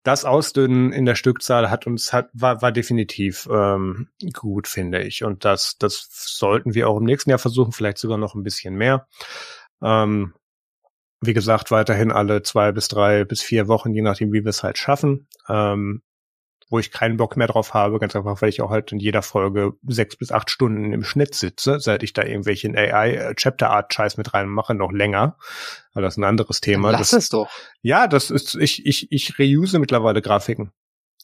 [0.03, 5.23] das Ausdünnen in der Stückzahl hat uns hat war, war definitiv ähm, gut, finde ich.
[5.23, 8.75] Und das das sollten wir auch im nächsten Jahr versuchen, vielleicht sogar noch ein bisschen
[8.75, 9.07] mehr.
[9.81, 10.33] Ähm,
[11.21, 14.63] wie gesagt, weiterhin alle zwei bis drei bis vier Wochen, je nachdem, wie wir es
[14.63, 15.27] halt schaffen.
[15.49, 16.01] Ähm,
[16.69, 19.21] wo ich keinen Bock mehr drauf habe, ganz einfach, weil ich auch halt in jeder
[19.21, 24.75] Folge sechs bis acht Stunden im Schnitt sitze, seit ich da irgendwelchen AI-Chapter-Art-Scheiß mit reinmache,
[24.75, 25.37] noch länger.
[25.93, 26.91] Aber das ist ein anderes Thema.
[26.91, 27.49] Lass das, es doch.
[27.81, 30.71] Ja, das ist, ich, ich, ich reuse mittlerweile Grafiken.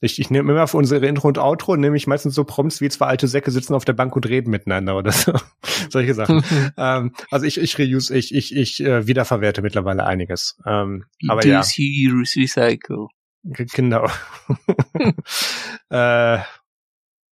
[0.01, 2.89] Ich, ich nehme immer für unsere Intro und Outro, nehme ich meistens so Prompts wie
[2.89, 5.33] zwei alte Säcke sitzen auf der Bank und reden miteinander oder so.
[5.89, 6.43] Solche Sachen.
[6.77, 10.57] ähm, also ich, ich reuse, ich, ich, ich äh, wiederverwerte mittlerweile einiges.
[10.65, 11.61] Ähm, aber ja.
[11.61, 13.07] recycle.
[13.45, 14.07] Genau.
[15.89, 16.39] äh,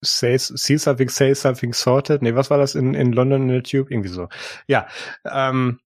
[0.01, 2.21] say, see something, say something sorted.
[2.21, 3.89] Nee, was war das in, in London in der Tube?
[3.89, 4.29] Irgendwie so.
[4.67, 4.87] Ja.
[5.25, 5.79] Ähm,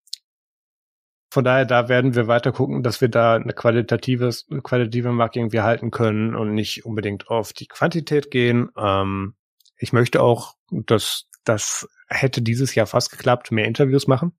[1.29, 5.61] von daher, da werden wir weiter gucken, dass wir da eine qualitatives, qualitative Marke irgendwie
[5.61, 8.69] halten können und nicht unbedingt auf die Quantität gehen.
[8.77, 9.35] Ähm,
[9.77, 14.33] ich möchte auch, dass das hätte dieses Jahr fast geklappt, mehr Interviews machen.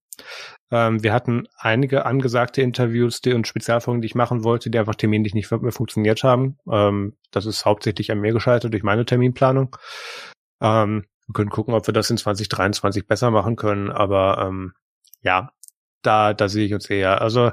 [0.70, 4.94] Ähm, wir hatten einige angesagte Interviews die, und Spezialfolgen, die ich machen wollte, die einfach
[4.94, 6.58] terminlich nicht mehr funktioniert haben.
[6.70, 9.76] Ähm, das ist hauptsächlich an mir gescheitert durch meine Terminplanung.
[10.60, 14.72] Ähm, wir können gucken, ob wir das in 2023 besser machen können, aber ähm,
[15.22, 15.50] ja,
[16.02, 17.20] da, da sehe ich uns eher.
[17.20, 17.52] Also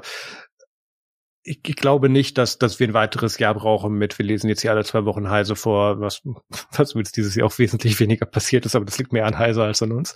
[1.46, 4.62] ich, ich glaube nicht, dass, dass wir ein weiteres Jahr brauchen mit, wir lesen jetzt
[4.62, 6.22] hier alle zwei Wochen Heise vor, was,
[6.72, 9.62] was jetzt dieses Jahr auch wesentlich weniger passiert ist, aber das liegt mehr an Heise
[9.62, 10.14] als an uns.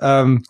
[0.00, 0.42] Ähm,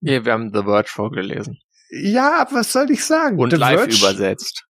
[0.00, 1.58] ja, wir haben The Verge vorgelesen.
[1.90, 3.38] Ja, was soll ich sagen?
[3.38, 4.66] Und The live Verge, übersetzt.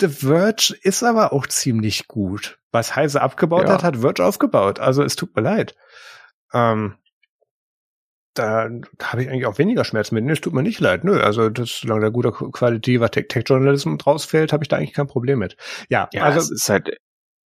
[0.00, 2.58] The Verge ist aber auch ziemlich gut.
[2.72, 3.74] Was Heise abgebaut Ja.
[3.74, 4.78] hat, hat Verge aufgebaut.
[4.78, 5.76] Also es tut mir leid.
[6.54, 6.96] Ähm,
[8.36, 8.70] da
[9.02, 10.24] habe ich eigentlich auch weniger Schmerzen mit.
[10.24, 11.04] Nee, es tut mir nicht leid.
[11.04, 15.06] Nö, also das, solange da guter qualitativer Tech- Tech-Journalism rausfällt, habe ich da eigentlich kein
[15.06, 15.56] Problem mit.
[15.88, 16.96] Ja, Ja, also es ist halt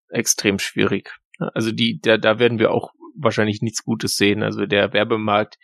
[0.08, 1.14] extrem schwierig.
[1.38, 4.42] Also die, da, da werden wir auch wahrscheinlich nichts Gutes sehen.
[4.42, 5.56] Also der Werbemarkt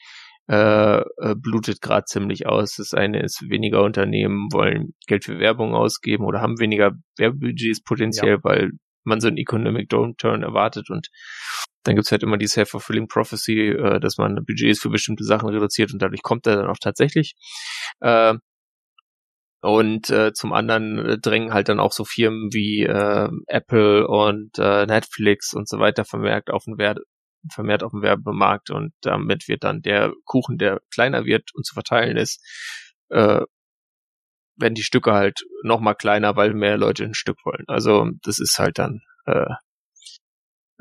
[0.48, 2.74] äh, äh, blutet gerade ziemlich aus.
[2.76, 8.38] Das eine ist, weniger Unternehmen wollen Geld für Werbung ausgeben oder haben weniger Werbebudgets potenziell,
[8.42, 8.72] weil
[9.04, 11.08] man so einen Economic Downturn erwartet und
[11.84, 15.92] dann gibt's halt immer die Self-Fulfilling Prophecy, äh, dass man Budgets für bestimmte Sachen reduziert
[15.92, 17.34] und dadurch kommt er dann auch tatsächlich.
[18.00, 18.34] Äh,
[19.62, 24.58] und äh, zum anderen äh, drängen halt dann auch so Firmen wie äh, Apple und
[24.58, 26.98] äh, Netflix und so weiter vermerkt auf den Wert
[27.50, 31.74] vermehrt auf dem Werbemarkt und damit wird dann der Kuchen, der kleiner wird und zu
[31.74, 32.40] verteilen ist,
[33.10, 33.42] äh,
[34.56, 37.64] werden die Stücke halt noch mal kleiner, weil mehr Leute ein Stück wollen.
[37.66, 39.46] Also das ist halt dann, äh,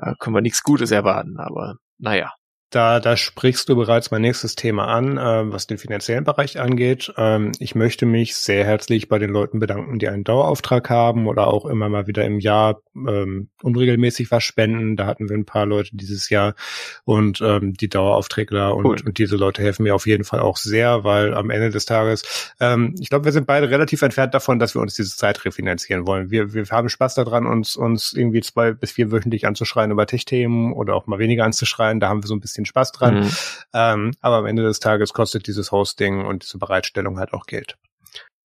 [0.01, 2.33] da können wir nichts Gutes erwarten, aber naja.
[2.71, 7.13] Da, da sprichst du bereits mein nächstes Thema an, äh, was den finanziellen Bereich angeht.
[7.17, 11.47] Ähm, ich möchte mich sehr herzlich bei den Leuten bedanken, die einen Dauerauftrag haben oder
[11.47, 14.95] auch immer mal wieder im Jahr ähm, unregelmäßig was spenden.
[14.95, 16.55] Da hatten wir ein paar Leute dieses Jahr
[17.03, 18.97] und ähm, die Daueraufträgler und, Cool.
[19.05, 22.53] und diese Leute helfen mir auf jeden Fall auch sehr, weil am Ende des Tages,
[22.61, 26.07] ähm, ich glaube, wir sind beide relativ entfernt davon, dass wir uns diese Zeit refinanzieren
[26.07, 26.31] wollen.
[26.31, 30.71] Wir, wir haben Spaß daran, uns, uns irgendwie zwei bis vier wöchentlich anzuschreien über Tech-Themen
[30.71, 31.99] oder auch mal weniger anzuschreien.
[31.99, 33.21] Da haben wir so ein bisschen Spaß dran.
[33.21, 33.31] Mhm.
[33.73, 37.77] Ähm, aber am Ende des Tages kostet dieses Hosting und diese Bereitstellung halt auch Geld.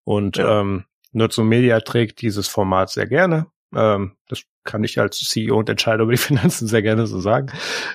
[0.04, 0.60] Und Ja.
[0.60, 3.46] ähm, Nutzo Media trägt dieses Format sehr gerne.
[3.74, 6.18] Ähm, das kann ich als CEO und Entscheider über die
[6.58, 7.50] Finanzen sehr gerne so sagen.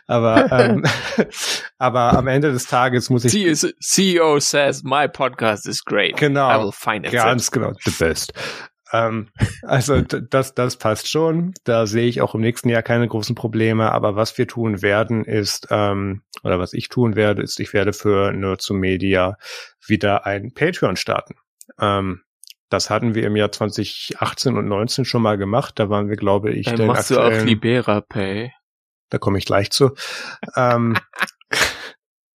[0.08, 0.84] Aber, ähm,
[1.78, 6.18] aber am Ende des Tages muss ich CEO CEO says my podcast is great.
[6.18, 6.50] Genau.
[6.50, 7.22] I will finance it.
[7.22, 8.34] Ganz genau, the best.
[8.92, 9.30] Ähm,
[9.64, 11.54] also das, das passt schon.
[11.64, 13.92] Da sehe ich auch im nächsten Jahr keine großen Probleme.
[13.92, 17.94] Aber was wir tun werden, ist, ähm, oder was ich tun werde, ist, ich werde
[17.94, 19.38] für Nerds und Media
[19.86, 21.36] wieder ein Patreon starten.
[21.80, 22.22] Ähm,
[22.70, 25.78] das hatten wir im Jahr 2018 und 19 schon mal gemacht.
[25.78, 28.54] Da waren wir, glaube ich, Dann machst du auch Libera Pay.
[29.10, 29.92] da komme ich gleich zu.
[30.56, 30.98] ähm,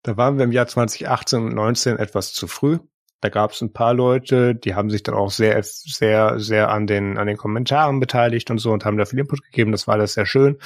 [0.04, 2.80] da waren wir im Jahr 2018 und 19 etwas zu früh.
[3.26, 6.86] Da gab es ein paar Leute, die haben sich dann auch sehr, sehr, sehr an
[6.86, 9.72] den, an den Kommentaren beteiligt und so und haben da viel Input gegeben.
[9.72, 10.60] Das war alles sehr schön.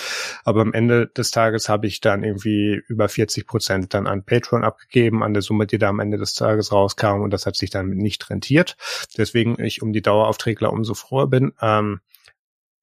[0.44, 4.66] Aber am Ende des Tages habe ich dann irgendwie über 40 Prozent dann an Patreon
[4.66, 7.22] abgegeben, an der Summe, die da am Ende des Tages rauskam.
[7.22, 8.76] Und das hat sich dann nicht rentiert.
[9.18, 11.54] Deswegen ich um die Dauerauftragler umso froher bin.
[11.62, 12.02] Ähm,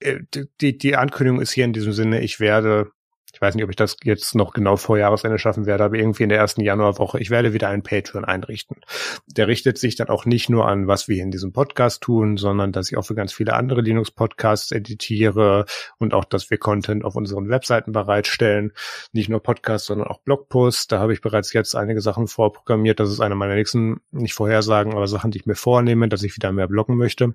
[0.00, 0.20] äh,
[0.62, 2.92] die, die Ankündigung ist hier in diesem Sinne, ich werde,
[3.32, 6.22] ich weiß nicht, ob ich das jetzt noch genau vor Jahresende schaffen werde, aber irgendwie
[6.22, 8.78] in der ersten Januarwoche, ich werde wieder einen Patreon einrichten.
[9.26, 12.72] Der richtet sich dann auch nicht nur an, was wir in diesem Podcast tun, sondern
[12.72, 15.66] dass ich auch für ganz viele andere Linux-Podcasts editiere
[15.98, 18.72] und auch, dass wir Content auf unseren Webseiten bereitstellen.
[19.12, 20.86] Nicht nur Podcasts, sondern auch Blogposts.
[20.86, 23.00] Da habe ich bereits jetzt einige Sachen vorprogrammiert.
[23.00, 26.36] Das ist eine meiner nächsten, nicht Vorhersagen, aber Sachen, die ich mir vornehme, dass ich
[26.36, 27.34] wieder mehr bloggen möchte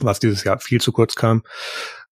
[0.00, 1.44] was dieses Jahr viel zu kurz kam.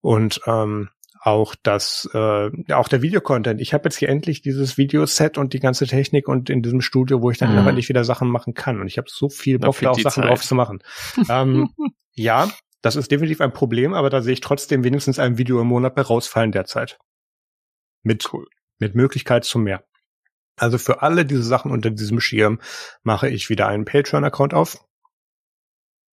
[0.01, 0.89] Und ähm,
[1.25, 3.61] auch das, äh, auch der Videocontent.
[3.61, 7.23] Ich habe jetzt hier endlich dieses Videoset und die ganze Technik und in diesem Studio,
[7.23, 7.69] wo ich dann Mhm.
[7.69, 8.81] endlich wieder Sachen machen kann.
[8.81, 10.31] Und ich habe so viel Bock, da auch Sachen Zeit.
[10.31, 10.83] drauf zu machen.
[11.29, 11.71] ähm,
[12.15, 12.51] ja,
[12.83, 15.95] das ist definitiv ein Problem, aber da sehe ich trotzdem wenigstens ein Video im Monat
[15.95, 16.99] bei rausfallen derzeit.
[18.03, 18.29] Mit,
[18.81, 19.85] mit Möglichkeit zu mehr.
[20.57, 22.61] Also für alle diese Sachen unter diesem Schirm
[23.05, 24.85] mache ich wieder einen Patreon-Account auf.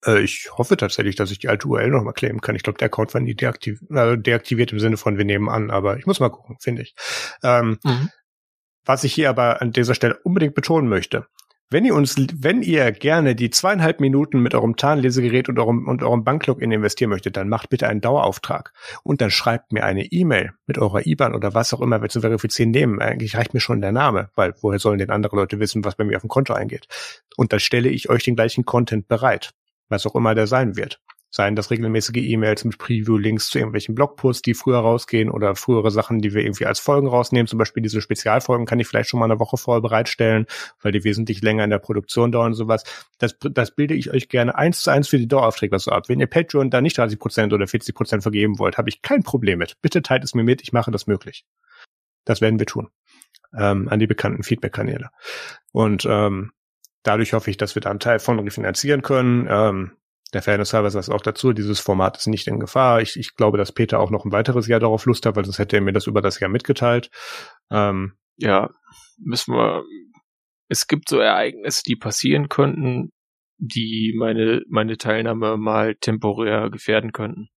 [0.04, 2.56] Äh, ich hoffe tatsächlich, dass ich die alte URL noch mal claimen kann.
[2.56, 5.70] Ich glaube, der Account war nie deaktiv also deaktiviert im Sinne von wir nehmen an,
[5.70, 6.94] aber ich muss mal gucken, finde ich.
[7.42, 8.10] Ähm, mhm.
[8.84, 11.26] Was ich hier aber an dieser Stelle unbedingt betonen möchte,
[11.70, 16.02] wenn ihr uns, wenn ihr gerne die zweieinhalb Minuten mit eurem Tarnlesegerät und eurem, und
[16.02, 18.72] eurem Banklogin investieren möchtet, dann macht bitte einen Dauerauftrag
[19.02, 22.22] und dann schreibt mir eine E-Mail mit eurer IBAN oder was auch immer wir zu
[22.22, 23.02] verifizieren nehmen.
[23.02, 26.04] Eigentlich reicht mir schon der Name, weil woher sollen denn andere Leute wissen, was bei
[26.04, 26.88] mir auf dem Konto eingeht?
[27.36, 29.52] Und dann stelle ich euch den gleichen Content bereit,
[29.88, 31.00] was auch immer der sein wird.
[31.30, 36.20] Seien das regelmäßige E-Mails mit Preview-Links zu irgendwelchen Blogposts, die früher rausgehen oder frühere Sachen,
[36.20, 37.46] die wir irgendwie als Folgen rausnehmen.
[37.46, 40.46] Zum Beispiel diese Spezialfolgen kann ich vielleicht schon mal eine Woche vorher bereitstellen,
[40.80, 42.82] weil die wesentlich länger in der Produktion dauern und sowas.
[43.18, 46.08] Das, das bilde ich euch gerne eins zu eins für die Daueraufträge so ab.
[46.08, 49.22] Wenn ihr Patreon da nicht 30 Prozent oder 40 Prozent vergeben wollt, habe ich kein
[49.22, 49.76] Problem mit.
[49.82, 51.44] Bitte teilt es mir mit, ich mache das möglich.
[52.24, 52.88] Das werden wir tun.
[53.56, 55.10] Ähm, an die bekannten Feedback-Kanäle.
[55.72, 56.52] Und ähm,
[57.02, 59.46] dadurch hoffe ich, dass wir da einen Teil von refinanzieren können.
[59.50, 59.92] Ähm,
[60.34, 63.00] der Fairness halber sagt auch dazu, dieses Format ist nicht in Gefahr.
[63.00, 65.58] Ich, ich glaube, dass Peter auch noch ein weiteres Jahr darauf Lust hat, weil sonst
[65.58, 67.10] hätte er mir das über das Jahr mitgeteilt.
[67.70, 68.70] Ähm, ja,
[69.18, 69.84] müssen wir.
[70.70, 73.10] Es gibt so Ereignisse, die passieren könnten,
[73.56, 77.48] die meine, meine Teilnahme mal temporär gefährden könnten.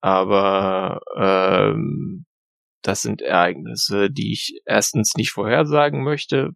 [0.00, 2.26] Aber ähm,
[2.82, 6.50] das sind Ereignisse, die ich erstens nicht vorhersagen möchte,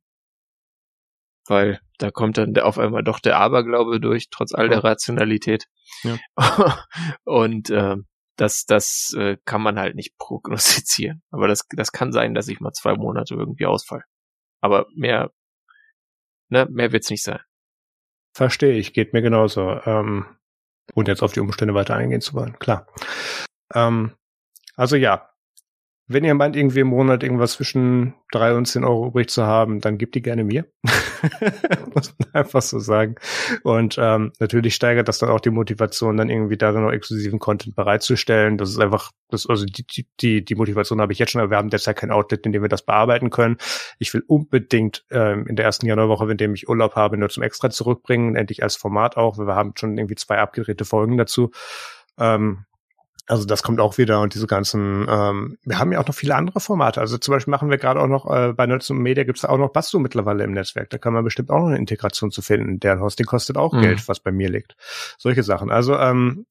[1.51, 5.67] weil da kommt dann auf einmal doch der Aberglaube durch, trotz all der Rationalität.
[6.05, 6.17] Ja.
[7.25, 7.97] Und äh,
[8.37, 11.23] das, das äh, kann man halt nicht prognostizieren.
[11.31, 14.05] Aber das, das kann sein, dass ich mal zwei Monate irgendwie ausfall.
[14.61, 15.33] Aber mehr,
[16.51, 17.41] ne, mehr wird's nicht sein.
[18.33, 19.81] Verstehe ich, geht mir genauso.
[19.85, 20.27] Ähm,
[20.95, 22.87] und jetzt auf die Umstände weiter eingehen zu wollen, klar.
[23.75, 24.15] Ähm,
[24.77, 25.30] also ja,
[26.13, 29.81] wenn ihr meint, irgendwie im Monat irgendwas zwischen drei und zehn Euro übrig zu haben,
[29.81, 30.65] dann gebt die gerne mir.
[31.95, 33.15] Muss man einfach so sagen.
[33.63, 37.77] Und ähm, natürlich steigert das dann auch die Motivation, dann irgendwie da noch exklusiven Content
[37.77, 38.59] bereitzustellen.
[38.59, 39.87] Das ist einfach, das, also die,
[40.21, 42.63] die, die Motivation habe ich jetzt schon, aber wir haben derzeit kein Outlet, in dem
[42.63, 43.57] wir das bearbeiten können.
[44.01, 47.45] Ich will unbedingt ähm, in der ersten Januarwoche, in dem ich Urlaub habe, nur zum
[47.45, 51.53] Extra zurückbringen, endlich als Format auch, weil wir haben schon irgendwie zwei abgedrehte Folgen dazu.
[52.19, 52.65] Ähm,
[53.31, 56.35] also das kommt auch wieder und diese ganzen, ähm, wir haben ja auch noch viele
[56.35, 57.01] andere Formate.
[57.01, 59.45] Also zum Beispiel machen wir gerade auch noch, äh, bei Nerds und Media gibt es
[59.45, 60.91] auch noch Basto mittlerweile im Netzwerk.
[60.91, 62.81] Da kann man bestimmt auch noch eine Integration zu finden.
[62.81, 63.83] Deren Hosting kostet auch mhm.
[63.83, 64.75] Geld, was bei mir liegt.
[65.17, 65.71] Solche Sachen.
[65.71, 66.45] Also ähm,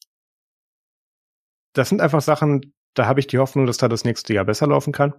[1.74, 4.68] das sind einfach Sachen, da habe ich die Hoffnung, dass da das nächste Jahr besser
[4.68, 5.14] laufen kann.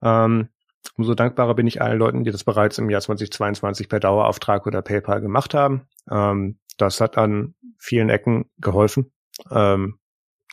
[0.00, 0.48] Ähm,
[0.96, 4.80] umso dankbarer bin ich allen Leuten, die das bereits im Jahr 2022 per Dauerauftrag oder
[4.80, 5.88] PayPal gemacht haben.
[6.08, 9.10] Ähm, das hat an vielen Ecken geholfen.
[9.50, 9.98] Ähm,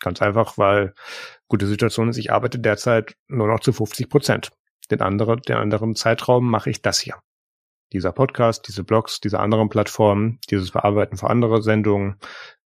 [0.01, 0.93] Ganz einfach, weil
[1.47, 4.51] gute Situation ist, ich arbeite derzeit nur noch zu 50 Prozent.
[4.91, 7.15] Den anderen, den anderen Zeitraum mache ich das hier.
[7.91, 12.17] Dieser Podcast, diese Blogs, diese anderen Plattformen, dieses Bearbeiten für andere Sendungen,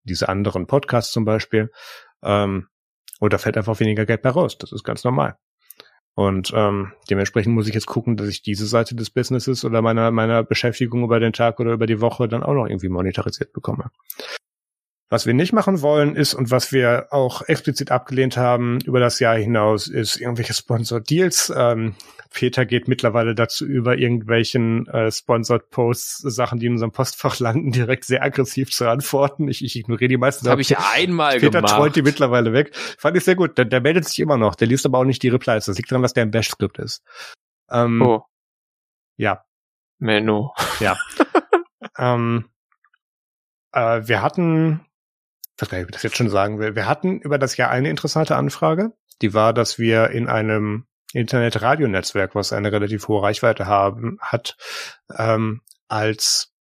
[0.03, 1.71] diese anderen Podcasts zum Beispiel.
[2.21, 2.67] Ähm,
[3.19, 4.57] und da fällt einfach weniger Geld bei raus.
[4.57, 5.37] Das ist ganz normal.
[6.15, 10.11] Und ähm, dementsprechend muss ich jetzt gucken, dass ich diese Seite des Businesses oder meiner
[10.11, 13.89] meiner Beschäftigung über den Tag oder über die Woche dann auch noch irgendwie monetarisiert bekomme.
[15.13, 19.19] Was wir nicht machen wollen ist und was wir auch explizit abgelehnt haben über das
[19.19, 21.53] Jahr hinaus, ist irgendwelche Sponsored Deals.
[21.55, 21.93] Ähm,
[22.31, 27.71] Peter geht mittlerweile dazu über, irgendwelchen äh, Sponsored Posts, Sachen, die in unserem Postfach landen,
[27.71, 29.47] direkt sehr aggressiv zu antworten.
[29.49, 30.49] Ich, ich ignoriere die meisten.
[30.49, 31.65] Habe ich einmal Peter gemacht.
[31.65, 32.75] Peter trollt die mittlerweile weg.
[32.75, 33.55] Fand ich sehr gut.
[33.59, 34.55] Der, der meldet sich immer noch.
[34.55, 35.65] Der liest aber auch nicht die Replies.
[35.65, 37.03] Das liegt daran, dass der ein Bash-Skript ist.
[37.69, 38.23] Ähm, oh.
[39.17, 39.43] Ja.
[39.99, 40.55] Menno.
[40.79, 40.97] Ja.
[41.99, 42.45] ähm,
[43.73, 44.83] äh, wir hatten
[45.55, 46.75] ich weiß gar nicht, ob ich das jetzt schon sagen will.
[46.75, 48.93] Wir hatten über das Jahr eine interessante Anfrage.
[49.21, 54.57] Die war, dass wir in einem Internet-Radio-Netzwerk, was eine relativ hohe Reichweite haben, hat,
[55.15, 56.51] ähm, als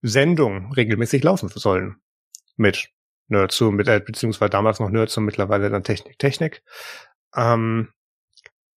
[0.00, 1.96] Sendung regelmäßig laufen sollen.
[2.56, 2.88] Mit
[3.28, 6.62] Nerdzoom, mit, äh, beziehungsweise damals noch Nerdzoom, mittlerweile dann Technik, Technik.
[7.36, 7.92] Ähm,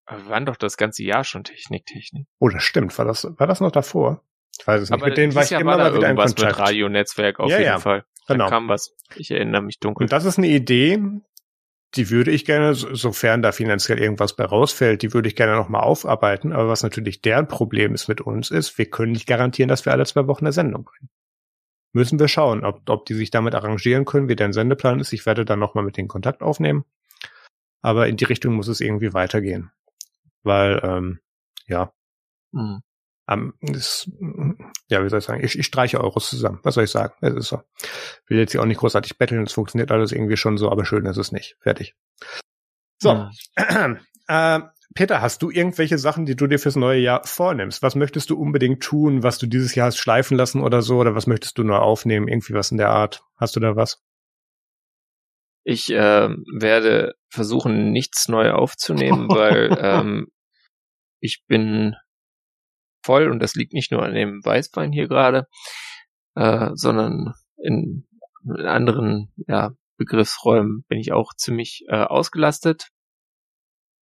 [0.05, 2.27] Aber wir waren doch das ganze Jahr schon Technik, Technik.
[2.39, 2.97] Oh, das stimmt.
[2.97, 4.25] War das, war das noch davor?
[4.59, 4.99] Ich weiß es nicht.
[4.99, 6.41] Aber mit denen war ich immer mal wieder in Kontakt.
[6.41, 7.79] mit Radio-Netzwerk auf ja, jeden ja.
[7.79, 8.03] Fall.
[8.33, 8.45] Genau.
[8.45, 8.95] Da kam was.
[9.15, 10.05] Ich erinnere mich dunkel.
[10.05, 10.99] Und das ist eine Idee,
[11.95, 15.81] die würde ich gerne, sofern da finanziell irgendwas bei rausfällt, die würde ich gerne nochmal
[15.81, 16.53] aufarbeiten.
[16.53, 19.91] Aber was natürlich deren Problem ist mit uns ist, wir können nicht garantieren, dass wir
[19.91, 21.09] alle zwei Wochen eine Sendung bringen.
[21.93, 25.11] Müssen wir schauen, ob, ob die sich damit arrangieren können, wie deren Sendeplan ist.
[25.11, 26.85] Ich werde dann nochmal mit den Kontakt aufnehmen.
[27.81, 29.71] Aber in die Richtung muss es irgendwie weitergehen.
[30.43, 31.19] Weil, ähm,
[31.67, 31.91] ja,
[32.51, 32.81] mhm.
[33.27, 34.09] Um, das,
[34.89, 36.59] ja, wie soll ich sagen, ich, ich streiche Euros zusammen.
[36.63, 37.13] Was soll ich sagen?
[37.21, 37.61] Es ist so.
[38.27, 41.05] Will jetzt hier auch nicht großartig betteln, es funktioniert alles irgendwie schon so, aber schön
[41.05, 41.55] ist es nicht.
[41.61, 41.95] Fertig.
[43.01, 43.29] So.
[43.57, 43.97] Ja.
[44.27, 44.61] Äh,
[44.93, 47.81] Peter, hast du irgendwelche Sachen, die du dir fürs neue Jahr vornimmst?
[47.81, 50.99] Was möchtest du unbedingt tun, was du dieses Jahr hast schleifen lassen oder so?
[50.99, 52.27] Oder was möchtest du neu aufnehmen?
[52.27, 53.23] Irgendwie was in der Art?
[53.37, 54.01] Hast du da was?
[55.63, 60.27] Ich äh, werde versuchen, nichts neu aufzunehmen, weil ähm,
[61.19, 61.95] ich bin
[63.03, 65.47] voll und das liegt nicht nur an dem Weißwein hier gerade,
[66.35, 68.07] äh, sondern in,
[68.43, 72.89] in anderen ja, Begriffsräumen bin ich auch ziemlich äh, ausgelastet.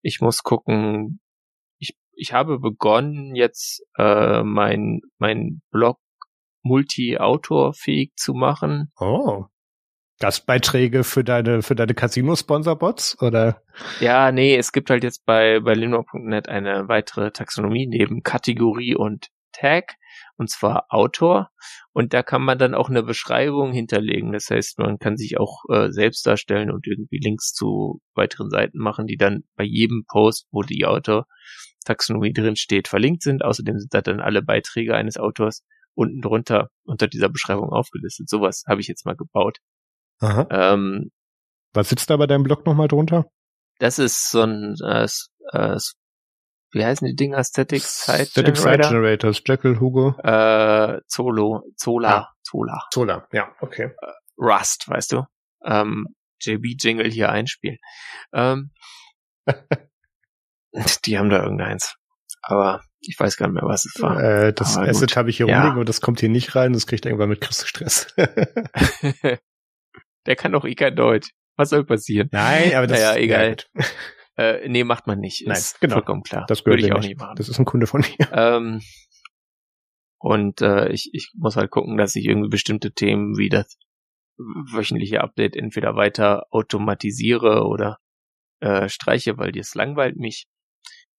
[0.02, 1.20] Ich muss gucken,
[1.78, 6.00] ich, ich habe begonnen jetzt äh, mein, mein Blog
[6.62, 8.92] multi-autor-fähig zu machen.
[9.00, 9.46] Oh.
[10.20, 13.62] Gastbeiträge für deine für deine Casino-Sponsor-Bots oder?
[14.02, 19.28] Ja, nee, es gibt halt jetzt bei bei Linux.net eine weitere Taxonomie neben Kategorie und
[19.54, 19.96] Tag
[20.36, 21.50] und zwar Autor
[21.94, 24.32] und da kann man dann auch eine Beschreibung hinterlegen.
[24.32, 28.78] Das heißt, man kann sich auch äh, selbst darstellen und irgendwie Links zu weiteren Seiten
[28.78, 33.44] machen, die dann bei jedem Post, wo die Autor-Taxonomie drin steht, verlinkt sind.
[33.44, 35.64] Außerdem sind da dann alle Beiträge eines Autors
[35.94, 38.30] unten drunter unter dieser Beschreibung aufgelistet.
[38.30, 39.60] Sowas habe ich jetzt mal gebaut.
[40.20, 40.48] Aha.
[40.50, 41.12] Ähm,
[41.74, 43.26] Was sitzt da bei deinem Blog nochmal drunter?
[43.80, 45.08] Das ist so ein, äh,
[45.54, 45.78] äh,
[46.72, 47.44] wie heißen die Dinger?
[47.44, 50.16] Static Site Static Site Generators, Jekyll, Hugo.
[50.22, 52.30] Äh, Zolo, Zola, ja.
[52.44, 52.88] Zola.
[52.92, 53.92] Zola, ja, okay.
[54.02, 55.24] Äh, Rust, weißt du?
[55.64, 56.08] Ähm,
[56.42, 57.78] JB-Jingle hier einspielen.
[58.34, 58.72] Ähm,
[61.06, 61.96] die haben da irgendeins.
[62.42, 64.22] Aber ich weiß gar nicht mehr, was es war.
[64.22, 65.58] Äh, das Asset habe ich hier ja.
[65.58, 66.74] rumliegen und das kommt hier nicht rein.
[66.74, 68.14] Das kriegt irgendwann mit Chris Stress.
[70.30, 71.32] Der kann doch eh kein Deutsch.
[71.58, 72.30] Was soll passieren?
[72.32, 73.58] Nein, aber das naja, egal.
[74.38, 75.46] Äh, nee, macht man nicht.
[75.46, 75.96] Nein, ist genau.
[75.96, 76.46] vollkommen klar.
[76.48, 77.10] Das würde ich auch nicht.
[77.10, 77.36] nicht machen.
[77.36, 78.30] Das ist ein Kunde von mir.
[78.32, 78.80] Ähm,
[80.18, 83.78] und äh, ich, ich muss halt gucken, dass ich irgendwie bestimmte Themen wie das
[84.38, 87.98] wöchentliche Update entweder weiter automatisiere oder
[88.62, 90.48] äh, streiche, weil das langweilt mich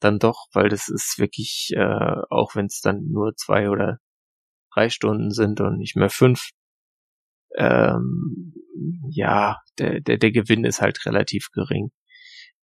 [0.01, 3.99] dann doch, weil das ist wirklich, äh, auch wenn es dann nur zwei oder
[4.73, 6.53] drei Stunden sind und nicht mehr fünf,
[7.57, 8.55] ähm,
[9.11, 11.91] ja, der, der, der Gewinn ist halt relativ gering.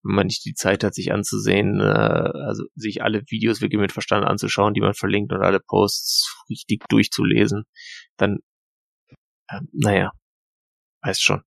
[0.04, 3.92] Wenn man nicht die Zeit hat, sich anzusehen, äh, also sich alle Videos wirklich mit
[3.92, 7.64] Verstand anzuschauen, die man verlinkt und alle Posts richtig durchzulesen,
[8.18, 8.40] dann,
[9.50, 10.12] äh, naja,
[11.02, 11.44] weiß schon.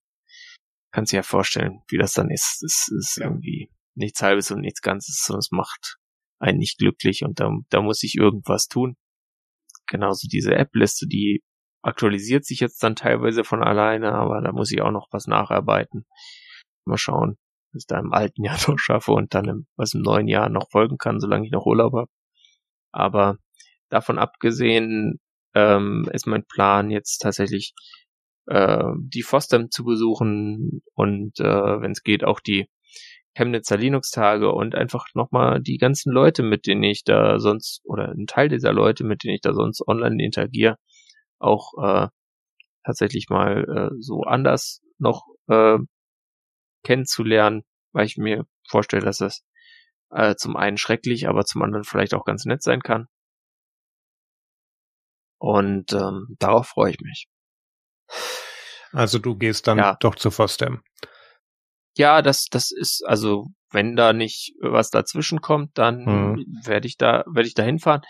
[0.93, 2.63] Kannst dir ja vorstellen, wie das dann ist.
[2.65, 3.27] Es ist ja.
[3.27, 5.97] irgendwie nichts Halbes und nichts Ganzes, sondern es macht
[6.41, 8.97] einen nicht glücklich und da, da muss ich irgendwas tun.
[9.87, 11.43] Genauso diese App-Liste, die
[11.83, 16.07] aktualisiert sich jetzt dann teilweise von alleine, aber da muss ich auch noch was nacharbeiten.
[16.85, 17.39] Mal schauen,
[17.73, 20.49] was ich da im alten Jahr noch schaffe und dann im, was im neuen Jahr
[20.49, 22.11] noch folgen kann, solange ich noch Urlaub habe.
[22.93, 23.39] Aber
[23.89, 25.21] davon abgesehen
[25.55, 27.75] ähm, ist mein Plan jetzt tatsächlich
[28.47, 32.69] äh, die Fosdem zu besuchen und äh, wenn es geht auch die
[33.35, 38.27] Chemnitzer Linux-Tage und einfach nochmal die ganzen Leute, mit denen ich da sonst, oder ein
[38.27, 40.77] Teil dieser Leute, mit denen ich da sonst online interagiere,
[41.41, 42.09] auch äh,
[42.85, 45.79] tatsächlich mal äh, so anders noch äh,
[46.85, 47.63] kennenzulernen,
[47.93, 49.43] weil ich mir vorstelle, dass das
[50.11, 53.07] äh, zum einen schrecklich, aber zum anderen vielleicht auch ganz nett sein kann.
[55.39, 57.29] Und ähm, darauf freue ich mich.
[58.93, 59.97] Also du gehst dann ja.
[60.01, 60.83] doch zu Fosdem.
[61.97, 66.45] Ja, das, das ist, also wenn da nicht was dazwischen kommt, dann mhm.
[66.65, 68.03] werde ich da, werde ich da hinfahren.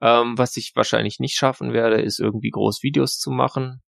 [0.00, 3.82] Ähm, was ich wahrscheinlich nicht schaffen werde, ist irgendwie groß Videos zu machen.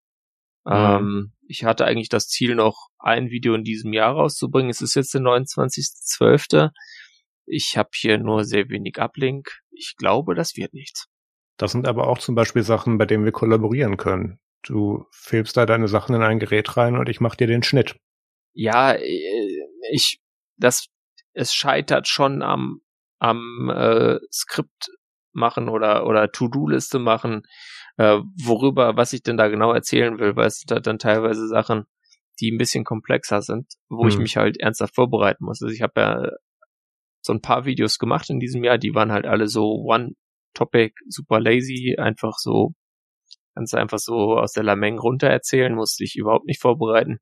[0.65, 0.73] Mhm.
[0.73, 4.71] Ähm, ich hatte eigentlich das Ziel, noch ein Video in diesem Jahr rauszubringen.
[4.71, 6.71] Es ist jetzt der 29.12.
[7.47, 9.61] Ich habe hier nur sehr wenig Uplink.
[9.71, 11.07] Ich glaube, das wird nichts.
[11.57, 14.39] Das sind aber auch zum Beispiel Sachen, bei denen wir kollaborieren können.
[14.63, 17.97] Du filmst da deine Sachen in ein Gerät rein und ich mache dir den Schnitt.
[18.53, 20.21] Ja, äh, ich,
[20.57, 20.89] das
[21.39, 22.81] es scheitert schon am,
[23.19, 24.91] am äh, Skript
[25.33, 27.43] machen oder, oder To-Do-Liste machen,
[27.97, 31.47] äh, worüber, was ich denn da genau erzählen will, weil es sind halt dann teilweise
[31.47, 31.85] Sachen,
[32.41, 34.09] die ein bisschen komplexer sind, wo hm.
[34.09, 35.63] ich mich halt ernsthaft vorbereiten muss.
[35.63, 36.31] Also ich habe ja
[37.21, 41.41] so ein paar Videos gemacht in diesem Jahr, die waren halt alle so One-Topic, super
[41.41, 42.73] lazy, einfach so,
[43.55, 47.19] ganz einfach so aus der Lameng runter erzählen, musste ich überhaupt nicht vorbereiten.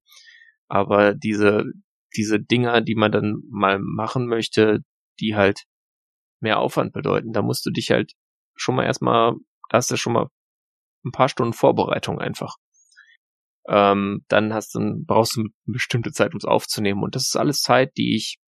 [0.69, 1.65] Aber diese,
[2.15, 4.81] diese Dinger, die man dann mal machen möchte,
[5.21, 5.65] die halt
[6.41, 7.33] mehr Aufwand bedeuten.
[7.33, 8.13] Da musst du dich halt
[8.55, 9.35] schon mal erstmal,
[9.71, 10.29] da hast du schon mal
[11.05, 12.57] ein paar Stunden Vorbereitung einfach.
[13.69, 17.03] Ähm, dann hast du, brauchst du eine bestimmte Zeit, um es aufzunehmen.
[17.03, 18.39] Und das ist alles Zeit, die ich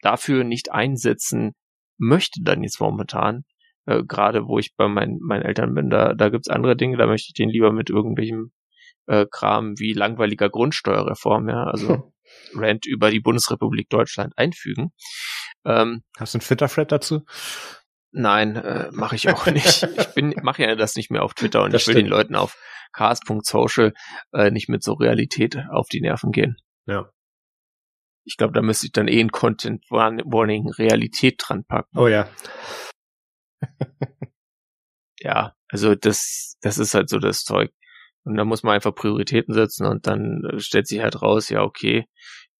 [0.00, 1.52] dafür nicht einsetzen
[1.98, 3.44] möchte dann jetzt momentan.
[3.86, 7.06] Äh, Gerade wo ich bei meinen, meinen Eltern bin, da, da gibt's andere Dinge, da
[7.06, 8.52] möchte ich den lieber mit irgendwelchem
[9.06, 12.12] äh, Kram wie langweiliger Grundsteuerreform, ja, also
[12.54, 14.92] Rant über die Bundesrepublik Deutschland einfügen.
[15.64, 17.24] Ähm, Hast du einen Twitter-Thread dazu?
[18.12, 19.82] Nein, äh, mache ich auch nicht.
[19.98, 22.06] Ich bin mache ja das nicht mehr auf Twitter und Das ich will stimmt.
[22.06, 22.56] den Leuten auf
[22.92, 23.92] cast.social
[24.32, 26.56] äh, nicht mit so Realität auf die Nerven gehen.
[26.86, 27.10] Ja.
[28.24, 31.98] Ich glaube, da müsste ich dann eh ein Content Warning Realität dran packen.
[31.98, 32.28] Oh ja.
[35.20, 37.72] Ja, also das das ist halt so das Zeug.
[38.24, 41.62] Und da muss man einfach Prioritäten setzen und dann äh, stellt sich halt raus, ja,
[41.62, 42.06] okay,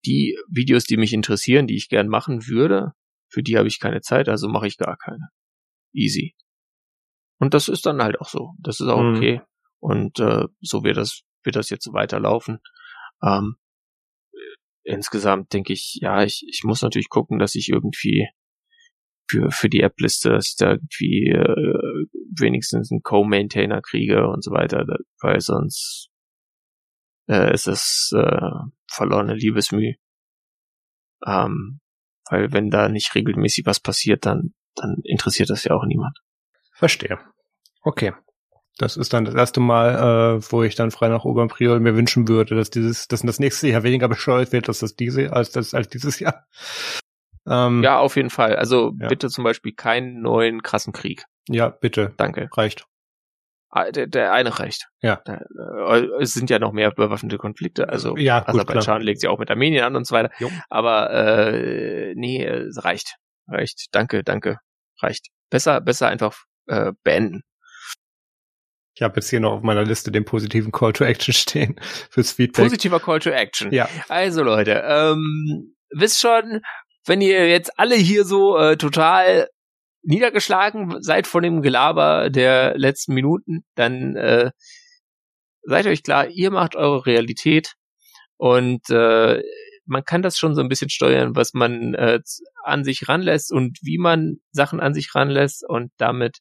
[0.04, 2.92] die Videos, die mich interessieren, die ich gern machen würde,
[3.28, 5.28] für die habe ich keine Zeit, also mache ich gar keine.
[5.92, 6.34] Easy.
[7.38, 8.52] Und das ist dann halt auch so.
[8.60, 9.16] Das ist auch Mhm.
[9.16, 9.40] okay.
[9.80, 12.58] Und äh, so wird das, wird das jetzt so weiterlaufen.
[13.22, 13.56] Ähm,
[14.82, 18.28] insgesamt denke ich, ja, ich, ich muss natürlich gucken, dass ich irgendwie
[19.26, 22.06] für, für die App-Liste, dass ich da irgendwie äh,
[22.38, 24.84] wenigstens einen Co-Maintainer kriege und so weiter,
[25.20, 26.10] weil sonst
[27.28, 28.50] äh, ist es äh,
[28.90, 29.94] verlorene Liebesmüh.
[31.26, 31.80] Ähm,
[32.30, 36.18] weil wenn da nicht regelmäßig was passiert, dann, dann interessiert das ja auch niemand.
[36.72, 37.18] Verstehe.
[37.82, 38.12] Okay.
[38.76, 42.26] Das ist dann das erste Mal, äh, wo ich dann frei nach Oberpriol mir wünschen
[42.26, 45.74] würde, dass dieses, dass das nächste Jahr weniger bescheuert wird, als das diese, als das,
[45.74, 46.44] als dieses Jahr.
[47.46, 48.56] Ähm, Ja, auf jeden Fall.
[48.56, 49.08] Also Ja.
[49.08, 51.24] bitte zum Beispiel keinen neuen krassen Krieg.
[51.48, 52.14] ja, bitte.
[52.16, 52.48] Danke.
[52.52, 52.86] Reicht.
[53.70, 54.86] Ah, Der, der eine reicht.
[55.02, 55.20] Ja.
[55.26, 57.88] Äh, es sind ja noch mehr bewaffnete Konflikte.
[57.88, 60.30] Also Ja, gut, Aserbaidschan legt sie auch mit Armenien an und so weiter.
[60.38, 60.48] Jo.
[60.70, 63.16] Aber äh, nee, es reicht.
[63.48, 63.88] Reicht.
[63.90, 64.58] Danke, danke.
[65.02, 65.26] Reicht.
[65.50, 67.42] Besser, besser einfach äh, beenden.
[68.96, 71.74] Ich habe jetzt hier noch auf meiner Liste den positiven Call to Action stehen
[72.10, 72.64] fürs Feedback.
[72.66, 73.72] Positiver Call to Action.
[73.72, 73.88] Ja.
[74.08, 76.60] Also Leute, ähm, wisst schon,
[77.06, 79.48] wenn ihr jetzt alle hier so äh, total
[80.02, 84.50] niedergeschlagen seid von dem Gelaber der letzten Minuten, dann äh,
[85.62, 87.74] seid euch klar, ihr macht eure Realität
[88.36, 89.42] und äh,
[89.86, 92.20] man kann das schon so ein bisschen steuern, was man äh,
[92.62, 96.38] an sich ranlässt und wie man Sachen an sich ranlässt und damit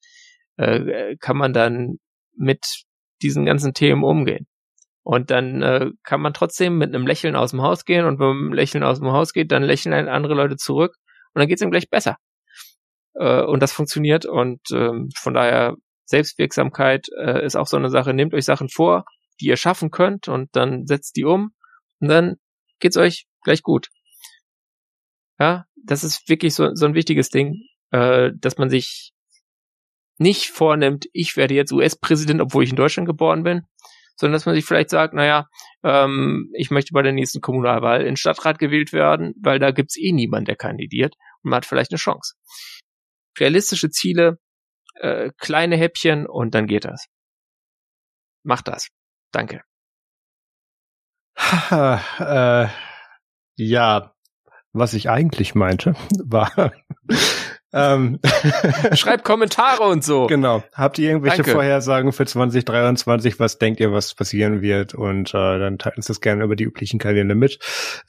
[0.57, 1.99] äh, kann man dann
[2.35, 2.83] mit
[3.21, 4.47] diesen ganzen Themen umgehen.
[5.03, 8.27] Und dann äh, kann man trotzdem mit einem Lächeln aus dem Haus gehen und wenn
[8.27, 10.95] man mit einem Lächeln aus dem Haus geht, dann lächeln einen andere Leute zurück
[11.33, 12.17] und dann geht's ihm gleich besser.
[13.15, 15.75] Äh, und das funktioniert und ähm, von daher
[16.05, 18.13] Selbstwirksamkeit äh, ist auch so eine Sache.
[18.13, 19.03] Nehmt euch Sachen vor,
[19.41, 21.53] die ihr schaffen könnt und dann setzt die um
[21.99, 22.35] und dann
[22.79, 23.89] geht's euch gleich gut.
[25.39, 27.55] Ja, das ist wirklich so, so ein wichtiges Ding,
[27.91, 29.11] äh, dass man sich
[30.17, 33.63] nicht vornimmt, ich werde jetzt US-Präsident, obwohl ich in Deutschland geboren bin,
[34.15, 35.47] sondern dass man sich vielleicht sagt, naja,
[35.83, 40.11] ähm, ich möchte bei der nächsten Kommunalwahl in Stadtrat gewählt werden, weil da gibt's eh
[40.11, 42.35] niemand, der kandidiert und man hat vielleicht eine Chance.
[43.39, 44.37] Realistische Ziele,
[44.95, 47.07] äh, kleine Häppchen und dann geht das.
[48.43, 48.89] Macht das.
[49.31, 49.61] Danke.
[52.19, 52.67] Äh,
[53.57, 54.13] ja,
[54.71, 56.73] was ich eigentlich meinte, war,
[57.73, 58.19] ähm,
[58.93, 60.27] Schreibt Kommentare und so.
[60.27, 60.63] genau.
[60.73, 61.51] Habt ihr irgendwelche Danke.
[61.51, 63.39] Vorhersagen für 2023?
[63.39, 64.93] Was denkt ihr, was passieren wird?
[64.93, 67.59] Und äh, dann teilt uns das gerne über die üblichen Kanäle mit.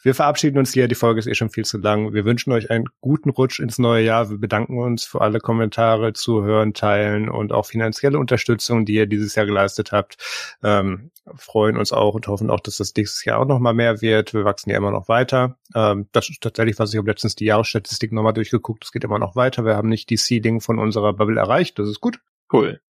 [0.02, 0.86] Wir verabschieden uns hier.
[0.86, 2.12] Die Folge ist eh schon viel zu lang.
[2.12, 4.30] Wir wünschen euch einen guten Rutsch ins neue Jahr.
[4.30, 9.34] Wir bedanken uns für alle Kommentare, Zuhören, Teilen und auch finanzielle Unterstützung, die ihr dieses
[9.34, 10.16] Jahr geleistet habt.
[10.62, 14.02] Ähm, freuen uns auch und hoffen auch, dass das nächstes Jahr auch noch mal mehr
[14.02, 14.34] wird.
[14.34, 15.56] Wir wachsen ja immer noch weiter.
[15.74, 18.84] Ähm, das ist tatsächlich, was ich habe letztens die Jahresstatistik nochmal durchgeguckt.
[18.84, 19.64] Es geht immer noch weiter weiter.
[19.66, 21.78] Wir haben nicht die Ceiling von unserer Bubble erreicht.
[21.78, 22.18] Das ist gut.
[22.52, 22.80] Cool.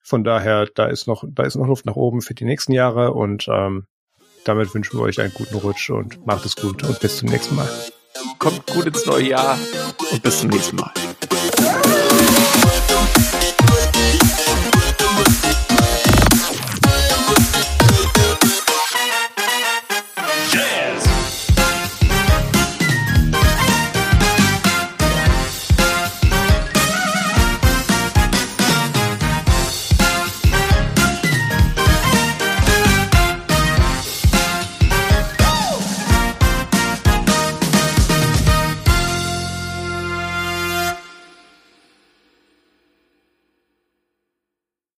[0.00, 3.12] Von daher, da ist noch, da ist noch Luft nach oben für die nächsten Jahre
[3.12, 3.86] und ähm,
[4.44, 7.56] damit wünschen wir euch einen guten Rutsch und macht es gut und bis zum nächsten
[7.56, 7.68] Mal.
[8.38, 9.58] Kommt gut ins neue Jahr
[10.10, 10.92] und bis zum nächsten Mal.